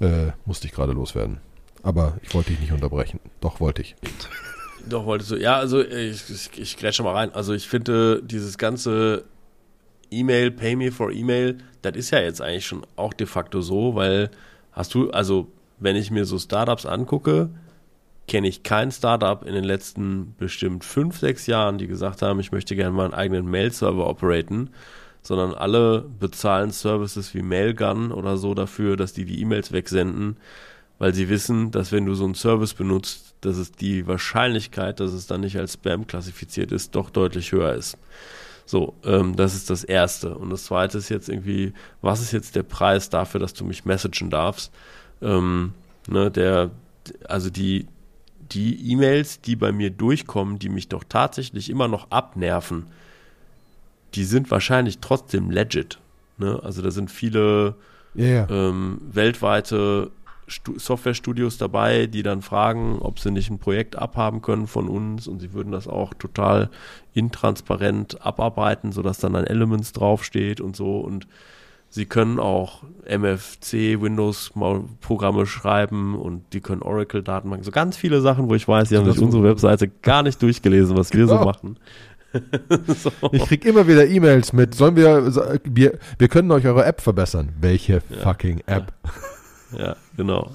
mhm. 0.00 0.06
äh, 0.06 0.32
musste 0.44 0.66
ich 0.66 0.72
gerade 0.72 0.92
loswerden. 0.92 1.38
Aber 1.82 2.18
ich 2.22 2.34
wollte 2.34 2.50
dich 2.50 2.60
nicht 2.60 2.72
unterbrechen. 2.72 3.20
Doch, 3.40 3.60
wollte 3.60 3.82
ich. 3.82 3.94
Doch, 4.88 5.06
wolltest 5.06 5.30
du. 5.30 5.36
Ja, 5.36 5.56
also 5.56 5.80
ich, 5.80 6.28
ich, 6.30 6.50
ich 6.58 6.76
grätsche 6.76 7.02
mal 7.02 7.14
rein. 7.14 7.32
Also 7.32 7.52
ich 7.52 7.68
finde 7.68 8.22
dieses 8.22 8.58
ganze 8.58 9.24
E-Mail, 10.10 10.50
Pay 10.50 10.76
Me 10.76 10.90
for 10.90 11.12
E-Mail, 11.12 11.58
das 11.82 11.96
ist 11.96 12.10
ja 12.10 12.20
jetzt 12.20 12.40
eigentlich 12.40 12.66
schon 12.66 12.86
auch 12.96 13.12
de 13.12 13.26
facto 13.26 13.60
so, 13.60 13.94
weil 13.94 14.30
hast 14.72 14.94
du, 14.94 15.10
also 15.10 15.48
wenn 15.78 15.96
ich 15.96 16.10
mir 16.10 16.24
so 16.24 16.38
Startups 16.38 16.86
angucke, 16.86 17.50
kenne 18.28 18.48
ich 18.48 18.62
kein 18.62 18.92
Startup 18.92 19.44
in 19.44 19.54
den 19.54 19.64
letzten 19.64 20.34
bestimmt 20.38 20.84
fünf, 20.84 21.18
sechs 21.18 21.46
Jahren, 21.46 21.78
die 21.78 21.86
gesagt 21.86 22.22
haben, 22.22 22.38
ich 22.38 22.52
möchte 22.52 22.76
gerne 22.76 22.94
mal 22.94 23.06
einen 23.06 23.14
eigenen 23.14 23.50
Mail-Server 23.50 24.06
operaten, 24.06 24.70
sondern 25.22 25.54
alle 25.54 26.04
bezahlen 26.20 26.70
Services 26.70 27.34
wie 27.34 27.42
Mailgun 27.42 28.12
oder 28.12 28.36
so 28.36 28.54
dafür, 28.54 28.96
dass 28.96 29.12
die 29.12 29.24
die 29.24 29.40
E-Mails 29.40 29.72
wegsenden, 29.72 30.36
weil 30.98 31.14
sie 31.14 31.28
wissen, 31.28 31.70
dass 31.70 31.90
wenn 31.92 32.06
du 32.06 32.14
so 32.14 32.24
einen 32.24 32.34
Service 32.34 32.74
benutzt, 32.74 33.34
dass 33.40 33.56
es 33.56 33.72
die 33.72 34.06
Wahrscheinlichkeit, 34.06 35.00
dass 35.00 35.12
es 35.12 35.26
dann 35.26 35.40
nicht 35.40 35.58
als 35.58 35.74
Spam 35.74 36.06
klassifiziert 36.06 36.72
ist, 36.72 36.94
doch 36.94 37.10
deutlich 37.10 37.52
höher 37.52 37.74
ist. 37.74 37.96
So, 38.66 38.94
ähm, 39.04 39.34
das 39.36 39.54
ist 39.54 39.70
das 39.70 39.82
Erste. 39.82 40.36
Und 40.36 40.50
das 40.50 40.64
Zweite 40.64 40.98
ist 40.98 41.08
jetzt 41.08 41.28
irgendwie, 41.28 41.72
was 42.02 42.20
ist 42.20 42.32
jetzt 42.32 42.54
der 42.54 42.64
Preis 42.64 43.08
dafür, 43.08 43.40
dass 43.40 43.54
du 43.54 43.64
mich 43.64 43.86
messagen 43.86 44.28
darfst? 44.28 44.72
Ähm, 45.22 45.72
ne, 46.06 46.30
der, 46.30 46.70
also 47.26 47.48
die, 47.48 47.86
die 48.52 48.92
E-Mails, 48.92 49.40
die 49.40 49.56
bei 49.56 49.72
mir 49.72 49.90
durchkommen, 49.90 50.58
die 50.58 50.68
mich 50.68 50.88
doch 50.88 51.04
tatsächlich 51.08 51.70
immer 51.70 51.88
noch 51.88 52.10
abnerven, 52.10 52.86
die 54.14 54.24
sind 54.24 54.50
wahrscheinlich 54.50 54.98
trotzdem 54.98 55.50
legit. 55.50 55.98
Ne? 56.38 56.60
Also 56.62 56.82
da 56.82 56.90
sind 56.90 57.10
viele 57.10 57.74
yeah. 58.16 58.48
ähm, 58.50 59.00
weltweite 59.12 60.10
Softwarestudios 60.48 61.58
dabei, 61.58 62.06
die 62.06 62.22
dann 62.22 62.40
fragen, 62.40 62.98
ob 63.00 63.18
sie 63.18 63.30
nicht 63.30 63.50
ein 63.50 63.58
Projekt 63.58 63.96
abhaben 63.96 64.40
können 64.40 64.66
von 64.66 64.88
uns 64.88 65.28
und 65.28 65.40
sie 65.40 65.52
würden 65.52 65.72
das 65.72 65.86
auch 65.86 66.14
total 66.14 66.70
intransparent 67.12 68.24
abarbeiten, 68.24 68.92
sodass 68.92 69.18
dann 69.18 69.36
ein 69.36 69.46
Elements 69.46 69.92
draufsteht 69.92 70.62
und 70.62 70.74
so 70.74 71.00
und 71.00 71.26
sie 71.90 72.06
können 72.06 72.38
auch 72.38 72.82
MFC 73.06 74.00
Windows 74.00 74.52
Programme 75.00 75.46
schreiben 75.46 76.14
und 76.14 76.42
die 76.52 76.60
können 76.60 76.82
Oracle 76.82 77.22
Datenbanken, 77.22 77.64
so 77.64 77.70
ganz 77.70 77.96
viele 77.96 78.20
Sachen, 78.20 78.48
wo 78.48 78.54
ich 78.54 78.68
weiß, 78.68 78.88
sie 78.88 78.96
haben 78.96 79.10
sich 79.10 79.20
unsere 79.20 79.42
Webseite 79.42 79.88
gar 79.88 80.22
nicht 80.22 80.42
durchgelesen, 80.42 80.96
was 80.96 81.12
wir 81.12 81.26
so 81.26 81.36
machen. 81.36 81.78
so. 82.86 83.10
Ich 83.32 83.44
krieg 83.46 83.64
immer 83.64 83.86
wieder 83.86 84.06
E-Mails 84.06 84.52
mit, 84.52 84.74
sollen 84.74 84.96
wir, 84.96 85.60
wir, 85.64 85.98
wir 86.18 86.28
können 86.28 86.50
euch 86.50 86.66
eure 86.66 86.84
App 86.84 87.00
verbessern. 87.00 87.50
Welche 87.60 88.02
ja, 88.10 88.18
fucking 88.22 88.62
App? 88.66 88.92
Ja, 89.72 89.78
ja, 89.78 89.96
genau. 90.16 90.50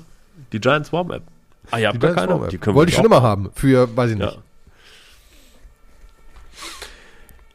Die 0.52 0.60
Giant 0.60 0.86
Swarm 0.86 1.12
App. 1.12 1.24
Ah, 1.72 1.80
ihr 1.80 1.88
habt 1.88 2.00
gar 2.00 2.14
keine? 2.14 2.48
Die 2.50 2.58
können 2.58 2.76
Wollte 2.76 2.92
ich 2.92 2.96
schon 2.96 3.06
immer 3.06 3.24
haben, 3.24 3.50
für, 3.56 3.96
weiß 3.96 4.12
ich 4.12 4.18
nicht. 4.18 4.34
Ja. 4.34 4.42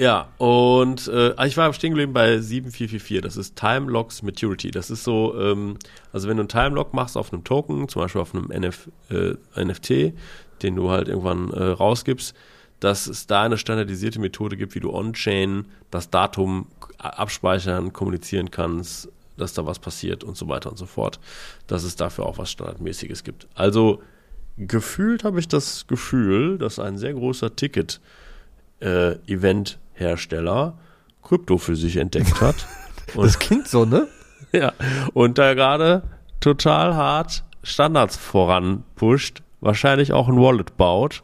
Ja, 0.00 0.28
und 0.38 1.08
äh, 1.08 1.34
ah, 1.36 1.46
ich 1.46 1.56
war 1.56 1.72
stehen 1.72 1.90
geblieben 1.90 2.12
bei 2.12 2.38
7444. 2.38 3.20
Das 3.20 3.36
ist 3.36 3.56
Time 3.56 3.90
Locks 3.90 4.22
Maturity. 4.22 4.70
Das 4.70 4.90
ist 4.90 5.02
so, 5.02 5.36
ähm, 5.36 5.76
also 6.12 6.28
wenn 6.28 6.36
du 6.36 6.42
einen 6.42 6.48
Time 6.48 6.76
Lock 6.76 6.94
machst 6.94 7.16
auf 7.16 7.32
einem 7.32 7.42
Token, 7.42 7.88
zum 7.88 8.02
Beispiel 8.02 8.20
auf 8.20 8.32
einem 8.32 8.52
NF, 8.52 8.88
äh, 9.10 9.34
NFT, 9.56 10.14
den 10.62 10.76
du 10.76 10.90
halt 10.90 11.08
irgendwann 11.08 11.50
äh, 11.50 11.64
rausgibst, 11.64 12.32
dass 12.78 13.08
es 13.08 13.26
da 13.26 13.42
eine 13.42 13.58
standardisierte 13.58 14.20
Methode 14.20 14.56
gibt, 14.56 14.76
wie 14.76 14.80
du 14.80 14.92
on-chain 14.92 15.66
das 15.90 16.10
Datum 16.10 16.68
abspeichern, 16.98 17.92
kommunizieren 17.92 18.52
kannst, 18.52 19.08
dass 19.36 19.52
da 19.52 19.66
was 19.66 19.80
passiert 19.80 20.22
und 20.22 20.36
so 20.36 20.46
weiter 20.46 20.70
und 20.70 20.78
so 20.78 20.86
fort. 20.86 21.18
Dass 21.66 21.82
es 21.82 21.96
dafür 21.96 22.26
auch 22.26 22.38
was 22.38 22.52
Standardmäßiges 22.52 23.24
gibt. 23.24 23.48
Also 23.56 24.00
gefühlt 24.58 25.24
habe 25.24 25.40
ich 25.40 25.48
das 25.48 25.88
Gefühl, 25.88 26.56
dass 26.56 26.78
ein 26.78 26.98
sehr 26.98 27.14
großer 27.14 27.56
Ticket-Event 27.56 29.70
äh, 29.70 29.87
Hersteller 29.98 30.78
Krypto 31.22 31.58
für 31.58 31.76
sich 31.76 31.96
entdeckt 31.96 32.40
hat. 32.40 32.66
das 33.16 33.38
klingt 33.38 33.68
so, 33.68 33.84
ne? 33.84 34.08
Ja. 34.52 34.72
Und 35.12 35.38
da 35.38 35.54
gerade 35.54 36.02
total 36.40 36.94
hart 36.94 37.44
Standards 37.62 38.16
voranpusht, 38.16 39.42
wahrscheinlich 39.60 40.12
auch 40.12 40.28
ein 40.28 40.36
Wallet 40.36 40.76
baut, 40.76 41.22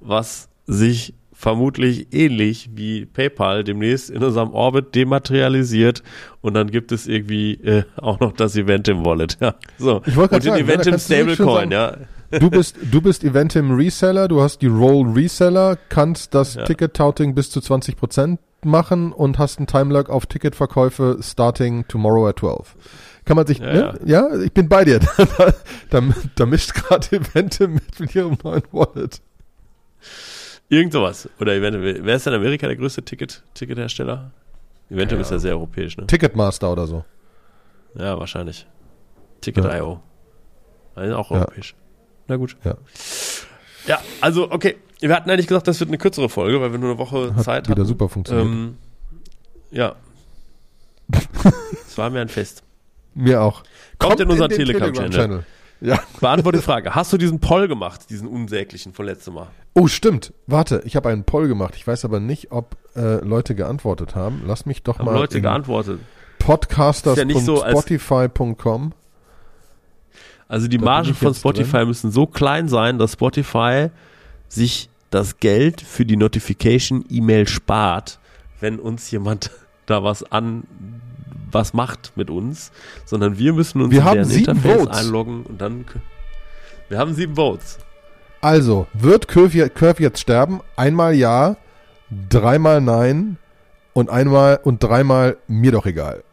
was 0.00 0.48
sich 0.66 1.14
vermutlich 1.32 2.12
ähnlich 2.12 2.70
wie 2.74 3.04
PayPal 3.04 3.64
demnächst 3.64 4.08
in 4.08 4.22
unserem 4.22 4.52
Orbit 4.52 4.94
dematerialisiert 4.94 6.02
und 6.40 6.54
dann 6.54 6.70
gibt 6.70 6.90
es 6.90 7.06
irgendwie 7.06 7.54
äh, 7.54 7.84
auch 7.96 8.20
noch 8.20 8.32
das 8.32 8.56
Event 8.56 8.88
im 8.88 9.04
Wallet. 9.04 9.36
Ja, 9.40 9.54
so. 9.76 10.00
Ich 10.06 10.16
und 10.16 10.32
den 10.32 10.40
sagen, 10.40 10.64
Event 10.64 10.86
im 10.86 10.98
Stablecoin, 10.98 11.70
ja. 11.70 11.96
Du 12.40 12.50
bist, 12.50 12.76
du 12.90 13.00
bist 13.00 13.24
Eventim 13.24 13.72
Reseller, 13.72 14.28
du 14.28 14.40
hast 14.40 14.62
die 14.62 14.66
Roll 14.66 15.12
Reseller, 15.12 15.76
kannst 15.88 16.34
das 16.34 16.54
ja. 16.54 16.64
Ticket-Touting 16.64 17.34
bis 17.34 17.50
zu 17.50 17.60
20% 17.60 18.38
machen 18.64 19.12
und 19.12 19.38
hast 19.38 19.58
einen 19.58 19.66
Timelag 19.66 20.08
auf 20.08 20.26
Ticketverkäufe 20.26 21.18
starting 21.20 21.86
tomorrow 21.88 22.28
at 22.28 22.38
12. 22.38 22.76
Kann 23.24 23.36
man 23.36 23.46
sich, 23.46 23.58
ja, 23.58 23.72
ne? 23.72 23.98
ja. 24.04 24.28
ja 24.30 24.40
ich 24.40 24.52
bin 24.52 24.68
bei 24.68 24.84
dir. 24.84 24.98
da, 25.38 25.52
da, 25.90 26.02
da 26.34 26.46
mischt 26.46 26.74
gerade 26.74 27.16
Eventim 27.16 27.74
mit, 27.74 28.00
mit 28.00 28.14
ihrem 28.14 28.36
neuen 28.42 28.62
Wallet. 28.72 29.20
Irgend 30.68 30.92
sowas. 30.92 31.28
Oder 31.40 31.54
Eventim, 31.54 31.82
wer 31.82 32.16
ist 32.16 32.26
in 32.26 32.34
Amerika 32.34 32.66
der 32.66 32.76
größte 32.76 33.02
Ticket, 33.02 33.42
Tickethersteller? 33.54 34.32
Eventim 34.90 35.18
ja. 35.18 35.22
ist 35.22 35.30
ja 35.30 35.38
sehr 35.38 35.52
europäisch, 35.52 35.96
ne? 35.96 36.06
Ticketmaster 36.06 36.70
oder 36.70 36.86
so. 36.86 37.04
Ja, 37.94 38.18
wahrscheinlich. 38.18 38.66
Ticket.io. 39.40 40.00
Also 40.94 41.16
auch 41.16 41.30
europäisch. 41.30 41.74
Na 42.28 42.36
gut. 42.36 42.56
Ja. 42.64 42.76
Ja, 43.86 44.00
also, 44.20 44.50
okay. 44.50 44.76
Wir 45.00 45.14
hatten 45.14 45.28
eigentlich 45.28 45.46
gesagt, 45.46 45.68
das 45.68 45.78
wird 45.80 45.90
eine 45.90 45.98
kürzere 45.98 46.30
Folge, 46.30 46.60
weil 46.60 46.72
wir 46.72 46.78
nur 46.78 46.90
eine 46.90 46.98
Woche 46.98 47.34
Hat 47.34 47.44
Zeit 47.44 47.68
wieder 47.68 47.80
hatten. 47.80 47.88
super 47.88 48.08
funktioniert. 48.08 48.46
Ähm, 48.46 48.78
ja. 49.70 49.96
das 51.08 51.98
war 51.98 52.08
mir 52.08 52.20
ein 52.20 52.28
Fest. 52.28 52.62
Mir 53.14 53.42
auch. 53.42 53.62
Kommt, 53.98 54.12
Kommt 54.12 54.20
in 54.20 54.30
unseren 54.30 54.50
Telegram-Channel. 54.50 55.10
Telegram 55.10 55.44
ja. 55.80 55.98
Beantworte 56.20 56.58
die 56.58 56.64
Frage. 56.64 56.94
Hast 56.94 57.12
du 57.12 57.18
diesen 57.18 57.40
Poll 57.40 57.68
gemacht, 57.68 58.08
diesen 58.08 58.28
unsäglichen 58.28 58.94
von 58.94 59.04
letztem 59.04 59.34
Mal? 59.34 59.48
Oh, 59.74 59.88
stimmt. 59.88 60.32
Warte, 60.46 60.80
ich 60.86 60.96
habe 60.96 61.10
einen 61.10 61.24
Poll 61.24 61.48
gemacht. 61.48 61.74
Ich 61.76 61.86
weiß 61.86 62.06
aber 62.06 62.20
nicht, 62.20 62.52
ob 62.52 62.76
äh, 62.96 63.16
Leute 63.16 63.54
geantwortet 63.54 64.14
haben. 64.14 64.42
Lass 64.46 64.64
mich 64.64 64.82
doch 64.82 64.98
haben 64.98 65.04
mal. 65.06 65.14
Leute 65.14 65.42
geantwortet. 65.42 66.00
Podcasters.spotify.com. 66.38 68.92
Ja 68.92 69.03
also 70.48 70.68
die 70.68 70.78
Margen 70.78 71.14
von 71.14 71.34
Spotify 71.34 71.78
drin. 71.78 71.88
müssen 71.88 72.10
so 72.10 72.26
klein 72.26 72.68
sein, 72.68 72.98
dass 72.98 73.12
Spotify 73.12 73.88
sich 74.48 74.88
das 75.10 75.38
Geld 75.38 75.80
für 75.80 76.04
die 76.04 76.16
Notification-E-Mail 76.16 77.46
spart, 77.46 78.18
wenn 78.60 78.78
uns 78.78 79.10
jemand 79.10 79.50
da 79.86 80.02
was 80.02 80.22
an 80.30 80.64
was 81.50 81.72
macht 81.72 82.12
mit 82.16 82.30
uns, 82.30 82.72
sondern 83.04 83.38
wir 83.38 83.52
müssen 83.52 83.80
uns 83.80 83.92
wir 83.92 84.00
in 84.00 84.12
deren 84.12 84.30
Interface 84.30 84.80
Votes. 84.80 84.98
einloggen 84.98 85.44
und 85.44 85.60
dann 85.60 85.84
wir 86.88 86.98
haben 86.98 87.14
sieben 87.14 87.36
Votes. 87.36 87.78
Also, 88.40 88.86
wird 88.92 89.28
Curve, 89.28 89.70
Curve 89.70 90.02
jetzt 90.02 90.20
sterben? 90.20 90.60
Einmal 90.76 91.14
ja, 91.14 91.56
dreimal 92.28 92.80
nein 92.80 93.38
und 93.94 94.10
einmal 94.10 94.60
und 94.62 94.82
dreimal 94.82 95.38
mir 95.46 95.72
doch 95.72 95.86
egal. 95.86 96.24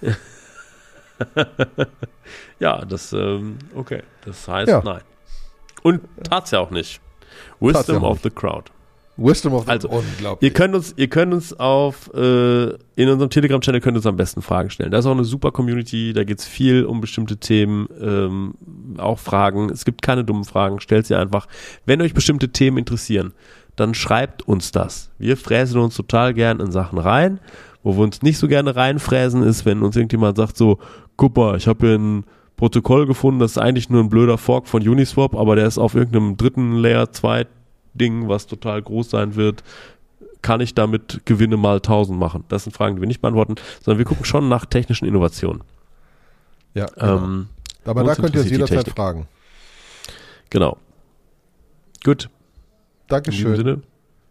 ja, 2.62 2.84
das, 2.84 3.12
ähm, 3.12 3.58
okay. 3.74 4.02
Das 4.24 4.46
heißt 4.46 4.70
ja. 4.70 4.82
nein. 4.84 5.00
Und 5.82 6.00
tat's 6.22 6.52
ja 6.52 6.60
auch 6.60 6.70
nicht. 6.70 7.00
Wisdom 7.58 8.04
of 8.04 8.20
the 8.22 8.30
crowd. 8.30 8.70
Wisdom 9.16 9.52
of 9.54 9.64
the 9.64 9.70
Also, 9.72 9.88
unglaublich. 9.88 10.48
Ihr 10.48 10.54
könnt 10.54 10.76
uns, 10.76 10.94
ihr 10.96 11.08
könnt 11.08 11.34
uns 11.34 11.52
auf 11.58 12.08
äh, 12.14 12.66
in 12.94 13.08
unserem 13.08 13.30
Telegram-Channel 13.30 13.80
könnt 13.80 13.96
ihr 13.96 13.98
uns 13.98 14.06
am 14.06 14.16
besten 14.16 14.42
Fragen 14.42 14.70
stellen. 14.70 14.92
Da 14.92 14.98
ist 14.98 15.06
auch 15.06 15.10
eine 15.10 15.24
super 15.24 15.50
Community, 15.50 16.12
da 16.12 16.22
geht's 16.22 16.46
viel 16.46 16.84
um 16.84 17.00
bestimmte 17.00 17.36
Themen, 17.36 17.88
ähm, 18.00 18.54
auch 18.96 19.18
Fragen. 19.18 19.68
Es 19.68 19.84
gibt 19.84 20.00
keine 20.00 20.24
dummen 20.24 20.44
Fragen, 20.44 20.78
stellt 20.78 21.08
sie 21.08 21.16
einfach. 21.16 21.48
Wenn 21.84 22.00
euch 22.00 22.14
bestimmte 22.14 22.50
Themen 22.50 22.78
interessieren, 22.78 23.34
dann 23.74 23.94
schreibt 23.94 24.46
uns 24.46 24.70
das. 24.70 25.10
Wir 25.18 25.36
fräsen 25.36 25.80
uns 25.80 25.96
total 25.96 26.32
gern 26.32 26.60
in 26.60 26.70
Sachen 26.70 26.98
rein. 26.98 27.40
Wo 27.82 27.96
wir 27.96 28.04
uns 28.04 28.22
nicht 28.22 28.38
so 28.38 28.46
gerne 28.46 28.76
reinfräsen, 28.76 29.42
ist, 29.42 29.66
wenn 29.66 29.82
uns 29.82 29.96
irgendjemand 29.96 30.36
sagt 30.36 30.56
so, 30.56 30.78
guck 31.16 31.36
mal, 31.36 31.56
ich 31.56 31.66
habe 31.66 31.88
hier 31.88 31.98
ein 31.98 32.24
Protokoll 32.56 33.06
gefunden, 33.06 33.40
das 33.40 33.52
ist 33.52 33.58
eigentlich 33.58 33.90
nur 33.90 34.02
ein 34.02 34.08
blöder 34.08 34.38
Fork 34.38 34.68
von 34.68 34.86
Uniswap, 34.86 35.34
aber 35.34 35.56
der 35.56 35.66
ist 35.66 35.78
auf 35.78 35.94
irgendeinem 35.94 36.36
dritten 36.36 36.76
Layer 36.76 37.10
2 37.12 37.46
Ding, 37.94 38.28
was 38.28 38.46
total 38.46 38.80
groß 38.80 39.10
sein 39.10 39.34
wird. 39.34 39.62
Kann 40.42 40.60
ich 40.60 40.74
damit 40.74 41.22
Gewinne 41.24 41.56
mal 41.56 41.76
1000 41.76 42.18
machen? 42.18 42.44
Das 42.48 42.64
sind 42.64 42.72
Fragen, 42.74 42.96
die 42.96 43.02
wir 43.02 43.08
nicht 43.08 43.20
beantworten, 43.20 43.54
sondern 43.80 43.98
wir 43.98 44.04
gucken 44.04 44.24
schon 44.24 44.48
nach 44.48 44.66
technischen 44.66 45.06
Innovationen. 45.06 45.62
ja, 46.74 46.86
genau. 46.86 47.16
Ähm, 47.18 47.48
Aber 47.84 48.04
da 48.04 48.14
könnt 48.14 48.34
ihr 48.34 48.42
die 48.44 48.50
jederzeit 48.50 48.88
fragen. 48.88 49.28
genau. 50.50 50.78
Gut, 52.04 52.24
in 52.24 52.28
diesem 52.28 53.08
Dankeschön. 53.08 53.56
Sinne. 53.56 53.82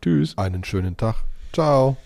Tschüss. 0.02 0.38
Einen 0.38 0.64
schönen 0.64 0.98
Tag. 0.98 1.16
Ciao. 1.54 1.98